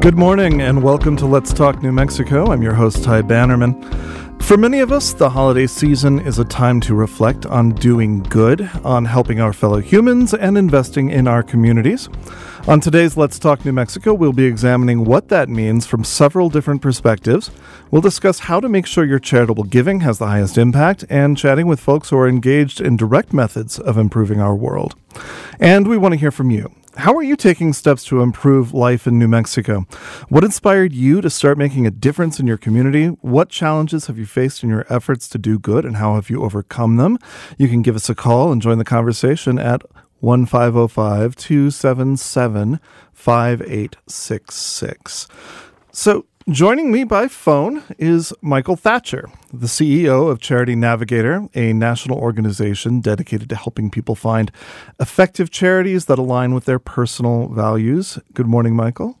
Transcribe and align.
Good 0.00 0.16
morning 0.16 0.60
and 0.60 0.82
welcome 0.82 1.16
to 1.16 1.26
Let's 1.26 1.52
Talk 1.52 1.82
New 1.82 1.90
Mexico. 1.90 2.52
I'm 2.52 2.62
your 2.62 2.74
host, 2.74 3.02
Ty 3.02 3.22
Bannerman. 3.22 3.82
For 4.40 4.56
many 4.56 4.78
of 4.78 4.92
us, 4.92 5.12
the 5.12 5.30
holiday 5.30 5.66
season 5.66 6.20
is 6.20 6.38
a 6.38 6.44
time 6.44 6.80
to 6.82 6.94
reflect 6.94 7.46
on 7.46 7.70
doing 7.70 8.22
good, 8.22 8.70
on 8.84 9.04
helping 9.04 9.40
our 9.40 9.52
fellow 9.52 9.80
humans, 9.80 10.32
and 10.32 10.56
investing 10.56 11.10
in 11.10 11.26
our 11.26 11.42
communities. 11.42 12.08
On 12.68 12.78
today's 12.78 13.16
Let's 13.16 13.40
Talk 13.40 13.64
New 13.64 13.72
Mexico, 13.72 14.14
we'll 14.14 14.32
be 14.32 14.44
examining 14.44 15.04
what 15.04 15.28
that 15.28 15.48
means 15.48 15.86
from 15.86 16.04
several 16.04 16.50
different 16.50 16.82
perspectives. 16.82 17.50
We'll 17.90 18.02
discuss 18.02 18.40
how 18.40 18.60
to 18.60 18.68
make 18.68 18.86
sure 18.86 19.04
your 19.04 19.18
charitable 19.18 19.64
giving 19.64 20.00
has 20.00 20.18
the 20.18 20.26
highest 20.26 20.58
impact 20.58 21.04
and 21.08 21.36
chatting 21.36 21.66
with 21.66 21.80
folks 21.80 22.10
who 22.10 22.18
are 22.18 22.28
engaged 22.28 22.80
in 22.80 22.96
direct 22.96 23.32
methods 23.32 23.78
of 23.78 23.98
improving 23.98 24.40
our 24.40 24.54
world. 24.54 24.94
And 25.58 25.88
we 25.88 25.96
want 25.96 26.12
to 26.12 26.20
hear 26.20 26.30
from 26.30 26.50
you. 26.50 26.72
How 26.96 27.14
are 27.14 27.22
you 27.22 27.36
taking 27.36 27.74
steps 27.74 28.04
to 28.06 28.22
improve 28.22 28.72
life 28.72 29.06
in 29.06 29.18
New 29.18 29.28
Mexico? 29.28 29.84
What 30.30 30.44
inspired 30.44 30.94
you 30.94 31.20
to 31.20 31.28
start 31.28 31.58
making 31.58 31.86
a 31.86 31.90
difference 31.90 32.40
in 32.40 32.46
your 32.46 32.56
community? 32.56 33.08
What 33.20 33.50
challenges 33.50 34.06
have 34.06 34.16
you 34.16 34.24
faced 34.24 34.62
in 34.62 34.70
your 34.70 34.86
efforts 34.88 35.28
to 35.28 35.38
do 35.38 35.58
good 35.58 35.84
and 35.84 35.96
how 35.96 36.14
have 36.14 36.30
you 36.30 36.42
overcome 36.42 36.96
them? 36.96 37.18
You 37.58 37.68
can 37.68 37.82
give 37.82 37.96
us 37.96 38.08
a 38.08 38.14
call 38.14 38.50
and 38.50 38.62
join 38.62 38.78
the 38.78 38.84
conversation 38.84 39.58
at 39.58 39.82
1505 40.20 41.36
277 41.36 42.80
5866. 43.12 45.28
So, 45.92 46.24
Joining 46.48 46.92
me 46.92 47.02
by 47.02 47.26
phone 47.26 47.82
is 47.98 48.32
Michael 48.40 48.76
Thatcher, 48.76 49.28
the 49.52 49.66
CEO 49.66 50.30
of 50.30 50.38
Charity 50.38 50.76
Navigator, 50.76 51.48
a 51.54 51.72
national 51.72 52.20
organization 52.20 53.00
dedicated 53.00 53.48
to 53.48 53.56
helping 53.56 53.90
people 53.90 54.14
find 54.14 54.52
effective 55.00 55.50
charities 55.50 56.04
that 56.04 56.20
align 56.20 56.54
with 56.54 56.64
their 56.64 56.78
personal 56.78 57.48
values. 57.48 58.20
Good 58.32 58.46
morning, 58.46 58.76
Michael. 58.76 59.18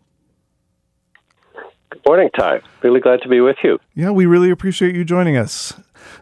Good 1.90 2.02
morning, 2.06 2.30
Ty. 2.38 2.60
Really 2.84 3.00
glad 3.00 3.22
to 3.22 3.28
be 3.28 3.40
with 3.40 3.56
you. 3.64 3.80
Yeah, 3.96 4.12
we 4.12 4.26
really 4.26 4.50
appreciate 4.50 4.94
you 4.94 5.04
joining 5.04 5.36
us. 5.36 5.72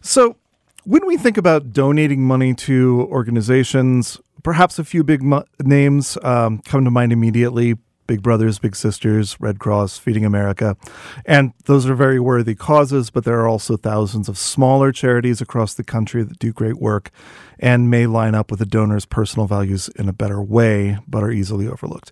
So, 0.01 0.37
when 0.85 1.07
we 1.07 1.19
think 1.19 1.37
about 1.37 1.75
donating 1.75 2.23
money 2.23 2.55
to 2.55 3.07
organizations, 3.11 4.23
perhaps 4.43 4.79
a 4.79 4.85
few 4.85 5.05
big 5.05 5.23
mo- 5.23 5.45
names 5.63 6.17
um, 6.23 6.63
come 6.65 6.83
to 6.87 6.91
mind 6.91 7.13
immediately 7.13 7.77
Big 8.07 8.23
Brothers, 8.23 8.59
Big 8.59 8.77
Sisters, 8.77 9.37
Red 9.41 9.59
Cross, 9.59 9.99
Feeding 9.99 10.25
America. 10.25 10.77
And 11.25 11.53
those 11.65 11.87
are 11.87 11.95
very 11.95 12.21
worthy 12.21 12.55
causes, 12.55 13.11
but 13.11 13.25
there 13.25 13.41
are 13.41 13.49
also 13.49 13.77
thousands 13.77 14.29
of 14.29 14.39
smaller 14.39 14.93
charities 14.93 15.41
across 15.41 15.75
the 15.75 15.85
country 15.85 16.23
that 16.23 16.39
do 16.39 16.53
great 16.53 16.77
work 16.77 17.11
and 17.59 17.91
may 17.91 18.07
line 18.07 18.35
up 18.35 18.51
with 18.51 18.61
a 18.61 18.67
donor's 18.67 19.07
personal 19.07 19.47
values 19.47 19.89
in 19.97 20.09
a 20.09 20.13
better 20.13 20.43
way, 20.43 20.99
but 21.07 21.23
are 21.23 21.31
easily 21.31 21.67
overlooked. 21.67 22.11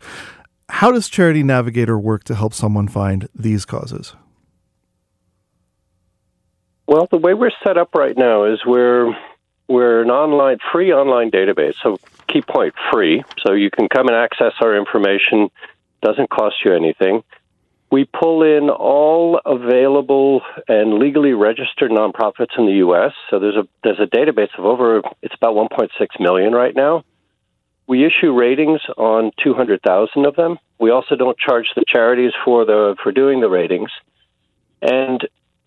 How 0.68 0.90
does 0.90 1.08
Charity 1.08 1.42
Navigator 1.42 1.98
work 1.98 2.24
to 2.24 2.34
help 2.34 2.54
someone 2.54 2.88
find 2.88 3.28
these 3.34 3.64
causes? 3.64 4.14
Well, 6.86 7.06
the 7.10 7.18
way 7.18 7.34
we're 7.34 7.50
set 7.62 7.76
up 7.76 7.94
right 7.94 8.16
now 8.16 8.44
is 8.44 8.60
we're 8.66 9.14
we're 9.68 10.02
an 10.02 10.10
online 10.10 10.58
free 10.72 10.92
online 10.92 11.30
database. 11.30 11.74
So 11.82 11.98
key 12.28 12.42
point 12.42 12.74
free. 12.92 13.22
So 13.44 13.52
you 13.52 13.70
can 13.70 13.88
come 13.88 14.08
and 14.08 14.16
access 14.16 14.52
our 14.60 14.76
information 14.76 15.50
doesn't 16.02 16.30
cost 16.30 16.56
you 16.64 16.74
anything. 16.74 17.22
We 17.90 18.04
pull 18.04 18.42
in 18.42 18.70
all 18.70 19.40
available 19.44 20.40
and 20.66 20.98
legally 20.98 21.32
registered 21.32 21.90
nonprofits 21.90 22.58
in 22.58 22.66
the 22.66 22.76
U.S. 22.86 23.12
So 23.30 23.38
there's 23.38 23.56
a 23.56 23.68
there's 23.84 24.00
a 24.00 24.06
database 24.06 24.48
of 24.58 24.64
over 24.64 25.02
it's 25.20 25.34
about 25.34 25.54
1.6 25.54 25.88
million 26.18 26.52
right 26.52 26.74
now. 26.74 27.04
We 27.86 28.06
issue 28.06 28.32
ratings 28.32 28.80
on 28.96 29.32
200,000 29.44 30.24
of 30.24 30.36
them. 30.36 30.58
We 30.78 30.90
also 30.90 31.16
don't 31.16 31.38
charge 31.38 31.66
the 31.76 31.84
charities 31.86 32.32
for 32.44 32.64
the 32.64 32.96
for 33.02 33.12
doing 33.12 33.40
the 33.40 33.50
ratings, 33.50 33.90
and 34.80 35.20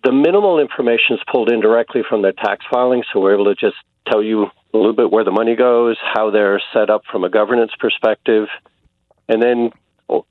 the 0.03 0.11
minimal 0.11 0.59
information 0.59 1.17
is 1.17 1.19
pulled 1.31 1.51
in 1.51 1.61
directly 1.61 2.01
from 2.07 2.23
their 2.23 2.33
tax 2.33 2.65
filing. 2.71 3.03
So 3.11 3.19
we're 3.19 3.35
able 3.35 3.53
to 3.53 3.55
just 3.55 3.77
tell 4.07 4.23
you 4.23 4.45
a 4.73 4.77
little 4.77 4.93
bit 4.93 5.11
where 5.11 5.23
the 5.23 5.31
money 5.31 5.55
goes, 5.55 5.97
how 6.13 6.31
they're 6.31 6.61
set 6.73 6.89
up 6.89 7.03
from 7.11 7.23
a 7.23 7.29
governance 7.29 7.71
perspective, 7.79 8.47
and 9.27 9.41
then 9.41 9.71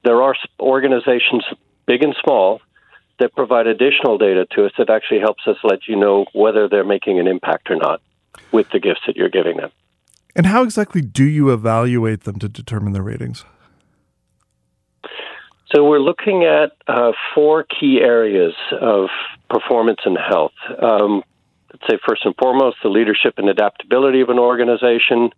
there 0.05 0.23
are 0.23 0.35
organizations, 0.61 1.45
big 1.87 2.03
and 2.03 2.15
small, 2.23 2.61
that 3.19 3.35
provide 3.35 3.67
additional 3.67 4.19
data 4.19 4.47
to 4.53 4.67
us 4.67 4.73
that 4.79 4.91
actually 4.91 5.21
helps 5.21 5.47
us 5.47 5.57
let 5.63 5.87
you 5.87 5.97
know 5.97 6.27
whether 6.33 6.69
they're 6.69 6.85
making 6.85 7.19
an 7.19 7.27
impact 7.27 7.71
or 7.71 7.77
not 7.77 8.01
with 8.53 8.69
the 8.71 8.81
gifts 8.81 9.01
that 9.07 9.17
you're 9.17 9.29
giving 9.29 9.57
them. 9.57 9.71
And 10.37 10.47
how 10.47 10.65
exactly 10.65 11.01
do 11.01 11.25
you 11.25 11.53
evaluate 11.53 12.25
them 12.25 12.39
to 12.41 12.49
determine 12.49 12.93
their 12.93 13.03
ratings? 13.03 13.45
So 15.75 15.85
we're 15.85 16.01
looking 16.01 16.45
at 16.45 16.73
uh, 16.87 17.13
four 17.35 17.65
key 17.65 18.01
areas 18.01 18.55
of 18.81 19.09
performance 19.49 20.01
and 20.05 20.17
health. 20.17 20.53
Um, 20.81 21.23
let's 21.73 21.85
say 21.91 21.99
first 22.07 22.25
and 22.25 22.35
foremost, 22.37 22.77
the 22.83 22.89
leadership 22.89 23.35
and 23.39 23.49
adaptability 23.49 24.21
of 24.21 24.29
an 24.29 24.39
organization. 24.39 25.31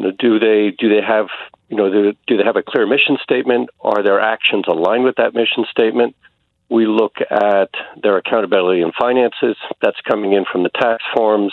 Do 0.00 0.38
they 0.38 0.74
do 0.78 0.88
they 0.88 1.02
have 1.06 1.28
you 1.70 1.76
know, 1.76 1.88
do, 1.88 2.12
do 2.26 2.36
they 2.36 2.44
have 2.44 2.56
a 2.56 2.62
clear 2.62 2.86
mission 2.86 3.16
statement? 3.22 3.70
Are 3.80 4.02
their 4.02 4.20
actions 4.20 4.64
aligned 4.68 5.04
with 5.04 5.16
that 5.16 5.34
mission 5.34 5.64
statement? 5.70 6.16
We 6.68 6.86
look 6.86 7.14
at 7.30 7.70
their 8.02 8.16
accountability 8.18 8.82
and 8.82 8.92
finances. 8.98 9.56
That's 9.80 10.00
coming 10.02 10.32
in 10.32 10.44
from 10.50 10.64
the 10.64 10.68
tax 10.68 11.02
forms. 11.14 11.52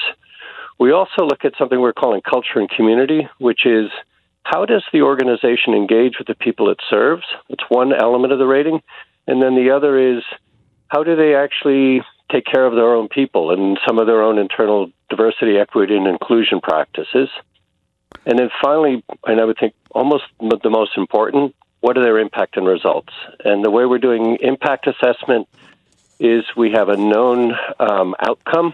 We 0.79 0.91
also 0.91 1.23
look 1.23 1.45
at 1.45 1.53
something 1.57 1.79
we're 1.79 1.93
calling 1.93 2.21
culture 2.21 2.59
and 2.59 2.69
community, 2.69 3.27
which 3.37 3.65
is 3.65 3.89
how 4.43 4.65
does 4.65 4.83
the 4.91 5.03
organization 5.03 5.73
engage 5.73 6.17
with 6.17 6.27
the 6.27 6.35
people 6.35 6.69
it 6.69 6.79
serves? 6.89 7.23
That's 7.49 7.63
one 7.69 7.93
element 7.93 8.33
of 8.33 8.39
the 8.39 8.47
rating. 8.47 8.81
And 9.27 9.41
then 9.41 9.55
the 9.55 9.71
other 9.71 10.17
is 10.17 10.23
how 10.87 11.03
do 11.03 11.15
they 11.15 11.35
actually 11.35 12.01
take 12.31 12.45
care 12.45 12.65
of 12.65 12.73
their 12.73 12.93
own 12.93 13.07
people 13.07 13.51
and 13.51 13.77
some 13.87 13.99
of 13.99 14.07
their 14.07 14.23
own 14.23 14.39
internal 14.39 14.91
diversity, 15.09 15.57
equity, 15.57 15.95
and 15.95 16.07
inclusion 16.07 16.59
practices? 16.61 17.29
And 18.27 18.37
then 18.37 18.49
finally, 18.61 19.01
and 19.25 19.39
I 19.39 19.45
would 19.45 19.57
think 19.57 19.73
almost 19.91 20.25
the 20.39 20.69
most 20.69 20.97
important, 20.97 21.55
what 21.79 21.97
are 21.97 22.03
their 22.03 22.19
impact 22.19 22.57
and 22.57 22.67
results? 22.67 23.13
And 23.45 23.63
the 23.63 23.71
way 23.71 23.85
we're 23.85 23.99
doing 23.99 24.37
impact 24.41 24.85
assessment 24.85 25.47
is 26.19 26.43
we 26.57 26.71
have 26.73 26.89
a 26.89 26.97
known 26.97 27.53
um, 27.79 28.15
outcome. 28.19 28.73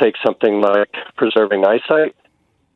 Take 0.00 0.14
something 0.24 0.62
like 0.62 0.94
preserving 1.14 1.66
eyesight 1.66 2.16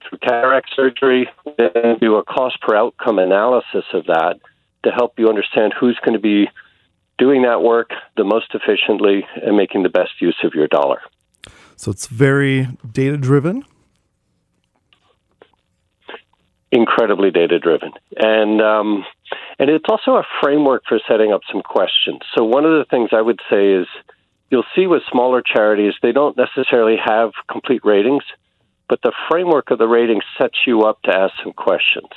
through 0.06 0.18
cataract 0.18 0.68
surgery, 0.76 1.26
then 1.56 1.96
do 2.02 2.16
a 2.16 2.24
cost 2.24 2.60
per 2.60 2.76
outcome 2.76 3.18
analysis 3.18 3.84
of 3.94 4.04
that 4.06 4.38
to 4.84 4.90
help 4.90 5.18
you 5.18 5.30
understand 5.30 5.72
who's 5.80 5.98
going 6.04 6.12
to 6.12 6.20
be 6.20 6.50
doing 7.16 7.42
that 7.42 7.62
work 7.62 7.92
the 8.18 8.24
most 8.24 8.54
efficiently 8.54 9.26
and 9.42 9.56
making 9.56 9.84
the 9.84 9.88
best 9.88 10.20
use 10.20 10.36
of 10.44 10.52
your 10.52 10.68
dollar. 10.68 11.00
So 11.76 11.90
it's 11.90 12.08
very 12.08 12.68
data 12.92 13.16
driven 13.16 13.64
incredibly 16.76 17.30
data 17.30 17.58
driven, 17.58 17.92
and 18.16 18.60
um, 18.60 19.04
and 19.58 19.70
it's 19.70 19.86
also 19.88 20.12
a 20.12 20.24
framework 20.42 20.82
for 20.86 21.00
setting 21.08 21.32
up 21.32 21.40
some 21.50 21.62
questions. 21.62 22.20
So 22.36 22.44
one 22.44 22.66
of 22.66 22.72
the 22.72 22.84
things 22.90 23.10
I 23.12 23.22
would 23.22 23.40
say 23.50 23.72
is 23.72 23.86
you'll 24.50 24.70
see 24.76 24.86
with 24.86 25.02
smaller 25.10 25.42
charities 25.42 25.94
they 26.02 26.12
don't 26.12 26.36
necessarily 26.36 26.96
have 27.02 27.30
complete 27.50 27.84
ratings, 27.84 28.24
but 28.88 29.00
the 29.02 29.12
framework 29.30 29.70
of 29.70 29.78
the 29.78 29.88
rating 29.88 30.20
sets 30.38 30.58
you 30.66 30.82
up 30.82 31.00
to 31.02 31.16
ask 31.16 31.32
some 31.42 31.54
questions. 31.54 32.10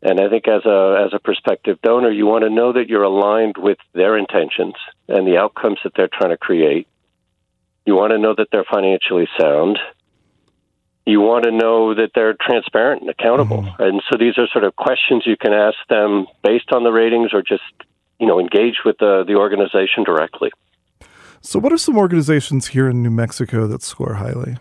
And 0.00 0.18
I 0.18 0.28
think 0.30 0.48
as 0.48 0.64
a 0.64 1.04
as 1.06 1.12
a 1.12 1.18
prospective 1.18 1.80
donor, 1.82 2.10
you 2.10 2.26
want 2.26 2.44
to 2.44 2.50
know 2.50 2.72
that 2.72 2.88
you're 2.88 3.02
aligned 3.02 3.56
with 3.58 3.78
their 3.92 4.16
intentions 4.16 4.74
and 5.08 5.26
the 5.26 5.36
outcomes 5.36 5.78
that 5.84 5.92
they're 5.94 6.08
trying 6.12 6.30
to 6.30 6.38
create. 6.38 6.88
You 7.84 7.94
want 7.96 8.12
to 8.12 8.18
know 8.18 8.34
that 8.34 8.48
they're 8.50 8.64
financially 8.64 9.28
sound 9.38 9.78
you 11.06 11.20
want 11.20 11.44
to 11.44 11.50
know 11.50 11.94
that 11.94 12.10
they're 12.14 12.34
transparent 12.40 13.02
and 13.02 13.10
accountable. 13.10 13.62
Mm-hmm. 13.62 13.82
And 13.82 14.02
so 14.10 14.16
these 14.18 14.38
are 14.38 14.46
sort 14.52 14.64
of 14.64 14.74
questions 14.76 15.24
you 15.26 15.36
can 15.36 15.52
ask 15.52 15.76
them 15.88 16.26
based 16.42 16.72
on 16.72 16.82
the 16.82 16.90
ratings 16.90 17.34
or 17.34 17.42
just, 17.42 17.62
you 18.18 18.26
know, 18.26 18.40
engage 18.40 18.76
with 18.84 18.96
the, 18.98 19.24
the 19.26 19.34
organization 19.34 20.04
directly. 20.04 20.50
So, 21.42 21.58
what 21.58 21.74
are 21.74 21.78
some 21.78 21.98
organizations 21.98 22.68
here 22.68 22.88
in 22.88 23.02
New 23.02 23.10
Mexico 23.10 23.66
that 23.66 23.82
score 23.82 24.14
highly? 24.14 24.56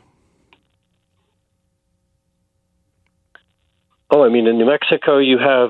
Oh, 4.11 4.25
I 4.25 4.29
mean, 4.29 4.47
in 4.47 4.57
New 4.57 4.65
Mexico, 4.65 5.17
you 5.17 5.37
have 5.37 5.69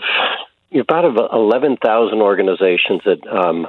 you 0.71 0.83
have 0.89 1.05
about 1.05 1.31
eleven 1.31 1.77
thousand 1.77 2.19
organizations 2.19 3.01
that 3.05 3.25
um, 3.27 3.67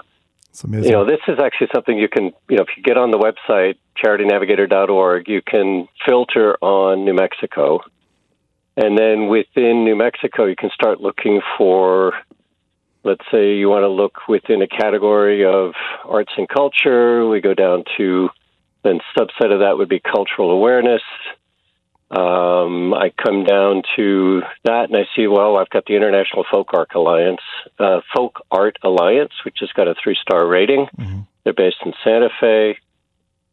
you 0.62 0.92
know, 0.92 1.04
this 1.04 1.20
is 1.26 1.38
actually 1.38 1.68
something 1.74 1.98
you 1.98 2.08
can, 2.08 2.32
you 2.48 2.56
know, 2.56 2.62
if 2.62 2.76
you 2.76 2.82
get 2.82 2.96
on 2.96 3.10
the 3.10 3.18
website, 3.18 3.74
charitynavigator.org, 4.02 5.28
you 5.28 5.42
can 5.42 5.88
filter 6.06 6.56
on 6.60 7.04
New 7.04 7.14
Mexico. 7.14 7.80
And 8.76 8.98
then 8.98 9.28
within 9.28 9.84
New 9.84 9.96
Mexico, 9.96 10.46
you 10.46 10.56
can 10.56 10.70
start 10.70 11.00
looking 11.00 11.40
for, 11.56 12.14
let's 13.04 13.24
say 13.30 13.54
you 13.54 13.68
want 13.68 13.82
to 13.82 13.88
look 13.88 14.28
within 14.28 14.62
a 14.62 14.66
category 14.66 15.44
of 15.44 15.74
arts 16.04 16.32
and 16.36 16.48
culture. 16.48 17.26
We 17.28 17.40
go 17.40 17.54
down 17.54 17.84
to, 17.96 18.30
then 18.82 19.00
subset 19.16 19.52
of 19.52 19.60
that 19.60 19.76
would 19.76 19.88
be 19.88 20.00
cultural 20.00 20.50
awareness. 20.50 21.02
Um, 22.10 22.94
I 22.94 23.10
come 23.10 23.44
down 23.44 23.82
to 23.96 24.42
that 24.64 24.84
and 24.84 24.96
I 24.96 25.04
see, 25.16 25.26
well, 25.26 25.56
I've 25.56 25.70
got 25.70 25.84
the 25.86 25.96
International 25.96 26.44
Folk 26.48 26.68
Art 26.72 26.90
Alliance, 26.94 27.40
uh, 27.78 28.00
Folk 28.14 28.40
Art 28.50 28.76
Alliance, 28.82 29.32
which 29.44 29.56
has 29.60 29.70
got 29.72 29.88
a 29.88 29.94
three 30.02 30.16
star 30.20 30.46
rating. 30.46 30.86
Mm-hmm. 30.96 31.20
They're 31.42 31.54
based 31.54 31.78
in 31.84 31.92
Santa 32.04 32.28
Fe. 32.40 32.78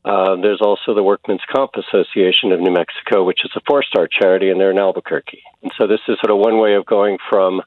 Uh, 0.03 0.35
there's 0.41 0.61
also 0.61 0.93
the 0.93 1.03
Workmen's 1.03 1.41
Comp 1.51 1.71
Association 1.75 2.51
of 2.51 2.59
New 2.59 2.71
Mexico, 2.71 3.23
which 3.23 3.45
is 3.45 3.51
a 3.55 3.61
four 3.67 3.83
star 3.83 4.07
charity, 4.07 4.49
and 4.49 4.59
they're 4.59 4.71
in 4.71 4.79
Albuquerque. 4.79 5.43
And 5.61 5.71
so 5.77 5.87
this 5.87 5.99
is 6.07 6.17
sort 6.19 6.31
of 6.31 6.37
one 6.37 6.59
way 6.59 6.75
of 6.75 6.85
going 6.85 7.17
from 7.29 7.61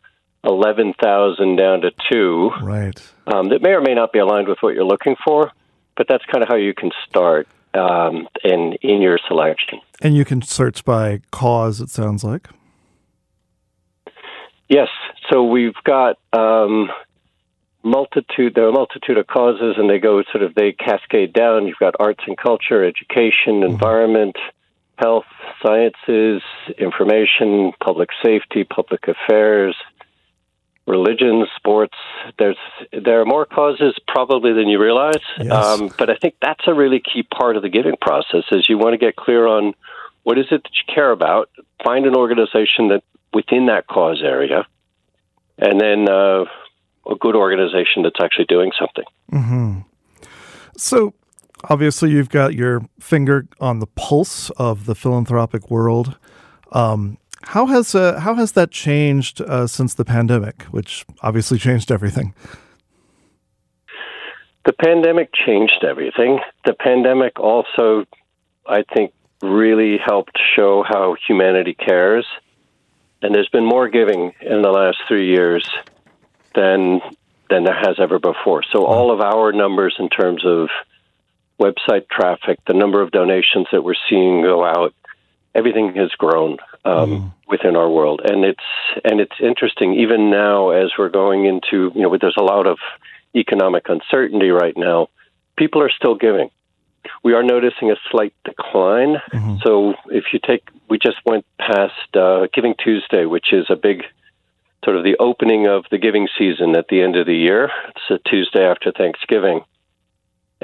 11,000 0.44 1.56
down 1.56 1.82
to 1.82 1.90
two. 2.10 2.50
Right. 2.62 3.00
Um, 3.26 3.48
that 3.50 3.62
may 3.62 3.70
or 3.70 3.80
may 3.80 3.94
not 3.94 4.12
be 4.12 4.18
aligned 4.18 4.48
with 4.48 4.58
what 4.60 4.74
you're 4.74 4.84
looking 4.84 5.16
for, 5.24 5.50
but 5.96 6.06
that's 6.08 6.24
kind 6.26 6.42
of 6.42 6.48
how 6.48 6.56
you 6.56 6.74
can 6.74 6.90
start 7.08 7.48
um, 7.74 8.28
in, 8.42 8.74
in 8.82 9.02
your 9.02 9.18
selection. 9.28 9.80
And 10.00 10.16
you 10.16 10.24
can 10.24 10.42
search 10.42 10.84
by 10.84 11.20
cause, 11.30 11.80
it 11.80 11.90
sounds 11.90 12.24
like. 12.24 12.48
Yes. 14.68 14.88
So 15.30 15.44
we've 15.44 15.74
got 15.84 16.18
um, 16.32 16.88
multitude 17.84 18.54
there 18.54 18.64
are 18.64 18.70
a 18.70 18.72
multitude 18.72 19.18
of 19.18 19.26
causes 19.26 19.74
and 19.76 19.88
they 19.90 19.98
go 19.98 20.22
sort 20.32 20.42
of 20.42 20.54
they 20.54 20.72
cascade 20.72 21.34
down 21.34 21.66
you've 21.66 21.78
got 21.78 21.94
arts 22.00 22.24
and 22.26 22.36
culture 22.38 22.82
education 22.82 23.60
mm-hmm. 23.60 23.72
environment 23.72 24.36
health 24.96 25.26
sciences 25.62 26.40
information 26.78 27.72
public 27.84 28.08
safety 28.24 28.64
public 28.64 29.06
affairs 29.06 29.76
religion 30.86 31.46
sports 31.56 31.94
there's 32.38 32.58
there 32.92 33.20
are 33.20 33.24
more 33.24 33.46
causes 33.46 33.94
probably 34.06 34.52
than 34.52 34.68
you 34.68 34.78
realize 34.80 35.22
yes. 35.38 35.50
um, 35.52 35.90
but 35.98 36.10
i 36.10 36.14
think 36.16 36.34
that's 36.42 36.66
a 36.66 36.74
really 36.74 37.00
key 37.00 37.22
part 37.22 37.56
of 37.56 37.62
the 37.62 37.70
giving 37.70 37.96
process 38.00 38.44
is 38.52 38.68
you 38.68 38.76
want 38.76 38.92
to 38.92 38.98
get 38.98 39.16
clear 39.16 39.46
on 39.46 39.72
what 40.24 40.38
is 40.38 40.46
it 40.50 40.62
that 40.62 40.72
you 40.72 40.94
care 40.94 41.10
about 41.10 41.48
find 41.82 42.04
an 42.04 42.14
organization 42.14 42.88
that 42.88 43.02
within 43.32 43.66
that 43.66 43.86
cause 43.86 44.22
area 44.22 44.66
and 45.58 45.80
then 45.80 46.08
uh, 46.08 46.44
a 47.10 47.14
good 47.16 47.36
organization 47.36 48.02
that's 48.02 48.20
actually 48.22 48.46
doing 48.46 48.72
something. 48.78 49.04
Mm-hmm. 49.32 49.80
So, 50.76 51.14
obviously, 51.64 52.10
you've 52.10 52.30
got 52.30 52.54
your 52.54 52.82
finger 52.98 53.46
on 53.60 53.78
the 53.78 53.86
pulse 53.86 54.50
of 54.50 54.86
the 54.86 54.94
philanthropic 54.94 55.70
world. 55.70 56.16
Um, 56.72 57.18
how 57.46 57.66
has 57.66 57.94
uh, 57.94 58.20
how 58.20 58.34
has 58.34 58.52
that 58.52 58.70
changed 58.70 59.40
uh, 59.40 59.66
since 59.66 59.94
the 59.94 60.04
pandemic, 60.04 60.62
which 60.64 61.04
obviously 61.22 61.58
changed 61.58 61.90
everything? 61.90 62.34
The 64.64 64.72
pandemic 64.72 65.30
changed 65.32 65.84
everything. 65.86 66.40
The 66.64 66.72
pandemic 66.72 67.38
also, 67.38 68.06
I 68.66 68.82
think, 68.94 69.12
really 69.42 69.98
helped 69.98 70.38
show 70.56 70.82
how 70.82 71.16
humanity 71.26 71.74
cares. 71.74 72.26
And 73.20 73.34
there's 73.34 73.48
been 73.48 73.66
more 73.66 73.88
giving 73.88 74.32
in 74.40 74.62
the 74.62 74.70
last 74.70 74.98
three 75.06 75.28
years 75.28 75.68
than 76.54 77.00
than 77.50 77.64
there 77.64 77.78
has 77.78 77.96
ever 77.98 78.18
before. 78.18 78.62
So 78.72 78.86
all 78.86 79.10
of 79.10 79.20
our 79.20 79.52
numbers 79.52 79.96
in 79.98 80.08
terms 80.08 80.44
of 80.46 80.68
website 81.60 82.08
traffic, 82.08 82.58
the 82.66 82.74
number 82.74 83.02
of 83.02 83.10
donations 83.10 83.66
that 83.70 83.84
we're 83.84 83.94
seeing 84.08 84.42
go 84.42 84.64
out, 84.64 84.94
everything 85.54 85.94
has 85.94 86.10
grown 86.12 86.58
um, 86.84 87.10
mm. 87.10 87.32
within 87.48 87.76
our 87.76 87.88
world, 87.88 88.20
and 88.24 88.44
it's 88.44 88.64
and 89.04 89.20
it's 89.20 89.36
interesting 89.40 89.94
even 89.94 90.30
now 90.30 90.70
as 90.70 90.92
we're 90.98 91.08
going 91.08 91.46
into 91.46 91.92
you 91.94 92.02
know 92.02 92.16
there's 92.20 92.36
a 92.36 92.42
lot 92.42 92.66
of 92.66 92.78
economic 93.34 93.88
uncertainty 93.88 94.50
right 94.50 94.76
now. 94.76 95.08
People 95.56 95.82
are 95.82 95.90
still 95.90 96.14
giving. 96.14 96.50
We 97.22 97.34
are 97.34 97.42
noticing 97.42 97.90
a 97.90 97.96
slight 98.10 98.34
decline. 98.44 99.16
Mm-hmm. 99.32 99.56
So 99.62 99.94
if 100.10 100.24
you 100.32 100.40
take, 100.44 100.68
we 100.88 100.98
just 100.98 101.18
went 101.26 101.44
past 101.58 102.16
uh, 102.16 102.46
Giving 102.52 102.74
Tuesday, 102.82 103.26
which 103.26 103.52
is 103.52 103.66
a 103.68 103.76
big 103.76 104.04
sort 104.84 104.96
of 104.96 105.04
the 105.04 105.16
opening 105.18 105.66
of 105.66 105.84
the 105.90 105.98
giving 105.98 106.28
season 106.38 106.76
at 106.76 106.88
the 106.88 107.02
end 107.02 107.16
of 107.16 107.26
the 107.26 107.34
year. 107.34 107.70
It's 107.88 108.10
a 108.10 108.28
Tuesday 108.28 108.64
after 108.64 108.92
Thanksgiving. 108.92 109.60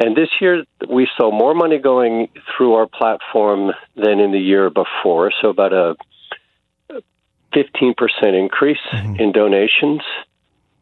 And 0.00 0.17
this 0.17 0.31
year, 0.41 0.64
we 0.88 1.08
saw 1.17 1.31
more 1.31 1.55
money 1.55 1.79
going 1.79 2.29
through 2.56 2.75
our 2.75 2.87
platform 2.87 3.73
than 3.97 4.19
in 4.19 4.32
the 4.32 4.38
year 4.38 4.70
before. 4.70 5.31
So, 5.43 5.50
about 5.50 5.73
a 5.73 5.97
15% 7.55 7.94
increase 8.38 8.79
mm-hmm. 8.91 9.17
in 9.17 9.32
donations, 9.32 10.00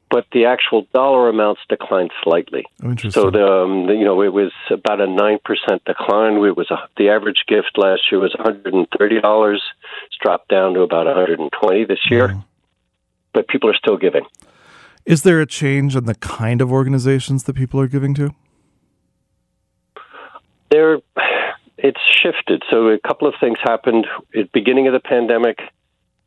but 0.08 0.26
the 0.32 0.44
actual 0.44 0.86
dollar 0.94 1.28
amounts 1.28 1.60
declined 1.68 2.12
slightly. 2.22 2.64
Oh, 2.84 2.94
so, 3.10 3.30
the, 3.30 3.44
um, 3.44 3.86
the, 3.88 3.94
you 3.94 4.04
know, 4.04 4.22
it 4.22 4.32
was 4.32 4.52
about 4.70 5.00
a 5.00 5.06
9% 5.06 5.40
decline. 5.84 6.34
It 6.44 6.56
was 6.56 6.70
a, 6.70 6.76
the 6.96 7.08
average 7.08 7.42
gift 7.48 7.72
last 7.76 8.02
year 8.12 8.20
was 8.20 8.36
$130. 8.38 9.54
It's 9.54 10.16
dropped 10.22 10.48
down 10.48 10.74
to 10.74 10.82
about 10.82 11.06
120 11.06 11.84
this 11.86 11.98
year. 12.08 12.28
Mm-hmm 12.28 12.40
but 13.38 13.46
people 13.46 13.70
are 13.70 13.74
still 13.74 13.96
giving. 13.96 14.24
Is 15.04 15.22
there 15.22 15.40
a 15.40 15.46
change 15.46 15.94
in 15.94 16.04
the 16.04 16.16
kind 16.16 16.60
of 16.60 16.72
organizations 16.72 17.44
that 17.44 17.54
people 17.54 17.80
are 17.80 17.86
giving 17.86 18.14
to? 18.14 18.34
There, 20.70 20.98
it's 21.76 22.00
shifted. 22.22 22.62
So 22.70 22.88
a 22.88 22.98
couple 22.98 23.28
of 23.28 23.34
things 23.40 23.58
happened 23.62 24.06
at 24.34 24.44
the 24.46 24.50
beginning 24.52 24.86
of 24.86 24.92
the 24.92 25.00
pandemic. 25.00 25.58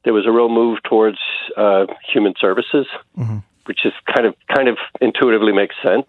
There 0.03 0.13
was 0.13 0.25
a 0.25 0.31
real 0.31 0.49
move 0.49 0.79
towards 0.83 1.19
uh, 1.55 1.85
human 2.11 2.33
services, 2.39 2.87
mm-hmm. 3.17 3.37
which 3.65 3.85
is 3.85 3.93
kind 4.13 4.25
of 4.25 4.35
kind 4.53 4.67
of 4.67 4.77
intuitively 4.99 5.51
makes 5.53 5.75
sense. 5.83 6.07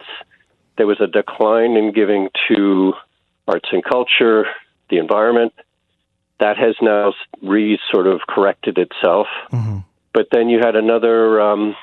There 0.77 0.87
was 0.87 0.99
a 0.99 1.07
decline 1.07 1.77
in 1.77 1.93
giving 1.93 2.29
to 2.47 2.93
arts 3.47 3.69
and 3.71 3.83
culture, 3.83 4.45
the 4.89 4.97
environment. 4.97 5.53
That 6.39 6.57
has 6.57 6.75
now 6.81 7.13
re 7.43 7.79
sort 7.91 8.07
of 8.07 8.21
corrected 8.27 8.79
itself. 8.79 9.27
Mm-hmm. 9.51 9.79
But 10.13 10.27
then 10.31 10.49
you 10.49 10.59
had 10.59 10.75
another 10.75 11.39
um, 11.41 11.75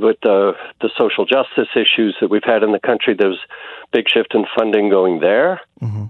with 0.00 0.18
the 0.22 0.52
the 0.80 0.90
social 0.96 1.24
justice 1.24 1.68
issues 1.74 2.16
that 2.20 2.28
we've 2.28 2.44
had 2.44 2.62
in 2.62 2.72
the 2.72 2.80
country. 2.80 3.14
There's 3.14 3.38
big 3.92 4.08
shift 4.08 4.34
in 4.34 4.44
funding 4.56 4.88
going 4.88 5.20
there. 5.20 5.60
Mm-hmm. 5.80 6.06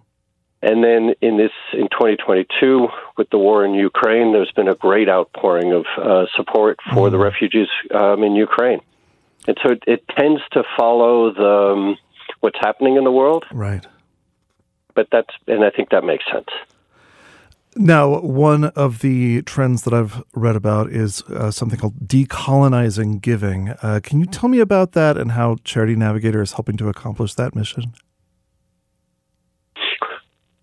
And 0.65 0.85
then 0.85 1.15
in 1.21 1.39
this 1.39 1.51
in 1.73 1.89
2022, 1.89 2.87
with 3.17 3.29
the 3.31 3.39
war 3.39 3.65
in 3.65 3.75
Ukraine, 3.75 4.33
there's 4.33 4.53
been 4.53 4.69
a 4.69 4.77
great 4.77 5.09
outpouring 5.09 5.73
of 5.73 5.87
uh, 5.99 6.27
support 6.37 6.79
for 6.85 7.07
mm-hmm. 7.07 7.13
the 7.13 7.19
refugees 7.19 7.67
um, 7.93 8.23
in 8.23 8.37
Ukraine, 8.37 8.81
and 9.49 9.59
so 9.63 9.73
it, 9.73 9.83
it 9.89 10.09
tends 10.17 10.41
to 10.53 10.63
follow 10.77 11.33
the 11.33 11.73
um, 11.73 11.97
what's 12.41 12.59
happening 12.61 12.97
in 12.97 13.03
the 13.03 13.11
world. 13.11 13.45
Right. 13.53 13.85
But 14.95 15.09
that's 15.11 15.35
and 15.49 15.65
I 15.65 15.71
think 15.71 15.91
that 15.91 16.05
makes 16.05 16.25
sense. 16.31 16.49
Now, 17.75 18.21
one 18.21 18.65
of 18.65 19.01
the 19.01 19.43
trends 19.43 19.83
that 19.83 19.95
I've 19.95 20.23
read 20.35 20.57
about 20.57 20.91
is 20.91 21.23
uh, 21.23 21.51
something 21.51 21.79
called 21.79 22.07
decolonizing 22.07 23.23
giving. 23.23 23.71
Uh, 23.83 24.01
can 24.03 24.21
you 24.21 24.27
tell 24.27 24.51
me 24.51 24.61
about 24.61 24.93
that 24.93 25.17
and 25.17 25.33
how 25.33 25.57
Charity 25.65 25.97
Navigator 25.97 26.43
is 26.43 26.53
helping 26.53 26.77
to 26.77 26.89
accomplish 26.89 27.35
that 27.35 27.55
mission? 27.55 27.95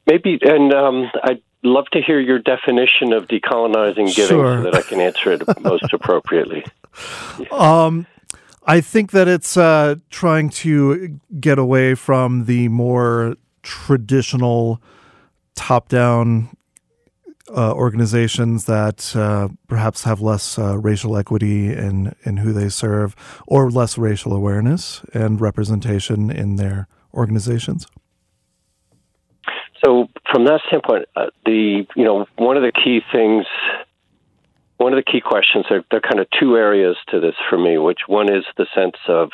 Maybe, 0.05 0.39
and 0.41 0.73
um, 0.73 1.11
I'd 1.23 1.41
love 1.63 1.85
to 1.93 2.01
hear 2.01 2.19
your 2.19 2.39
definition 2.39 3.13
of 3.13 3.27
decolonizing 3.27 4.15
giving 4.15 4.37
sure. 4.37 4.57
so 4.57 4.63
that 4.63 4.75
I 4.75 4.81
can 4.81 4.99
answer 4.99 5.31
it 5.31 5.41
most 5.61 5.91
appropriately. 5.91 6.63
Um, 7.51 8.05
I 8.65 8.81
think 8.81 9.11
that 9.11 9.27
it's 9.27 9.57
uh, 9.57 9.95
trying 10.11 10.49
to 10.51 11.19
get 11.39 11.57
away 11.57 11.95
from 11.95 12.45
the 12.45 12.67
more 12.69 13.35
traditional 13.63 14.81
top 15.55 15.89
down 15.89 16.55
uh, 17.49 17.73
organizations 17.73 18.65
that 18.65 19.15
uh, 19.15 19.49
perhaps 19.67 20.03
have 20.03 20.21
less 20.21 20.57
uh, 20.57 20.77
racial 20.77 21.17
equity 21.17 21.73
in, 21.73 22.15
in 22.23 22.37
who 22.37 22.53
they 22.53 22.69
serve 22.69 23.15
or 23.47 23.69
less 23.69 23.97
racial 23.97 24.33
awareness 24.33 25.01
and 25.13 25.41
representation 25.41 26.29
in 26.29 26.55
their 26.55 26.87
organizations? 27.13 27.87
So, 29.83 30.07
from 30.29 30.45
that 30.45 30.61
standpoint, 30.67 31.05
uh, 31.15 31.27
the 31.45 31.85
you 31.95 32.03
know 32.03 32.25
one 32.37 32.57
of 32.57 32.63
the 32.63 32.71
key 32.71 32.99
things, 33.11 33.45
one 34.77 34.93
of 34.93 34.97
the 35.03 35.09
key 35.09 35.21
questions, 35.21 35.65
there, 35.69 35.83
there 35.89 35.99
are 36.03 36.09
kind 36.09 36.19
of 36.19 36.27
two 36.39 36.57
areas 36.57 36.97
to 37.09 37.19
this 37.19 37.35
for 37.49 37.57
me. 37.57 37.77
Which 37.77 38.01
one 38.07 38.31
is 38.31 38.43
the 38.57 38.67
sense 38.75 38.97
of, 39.07 39.31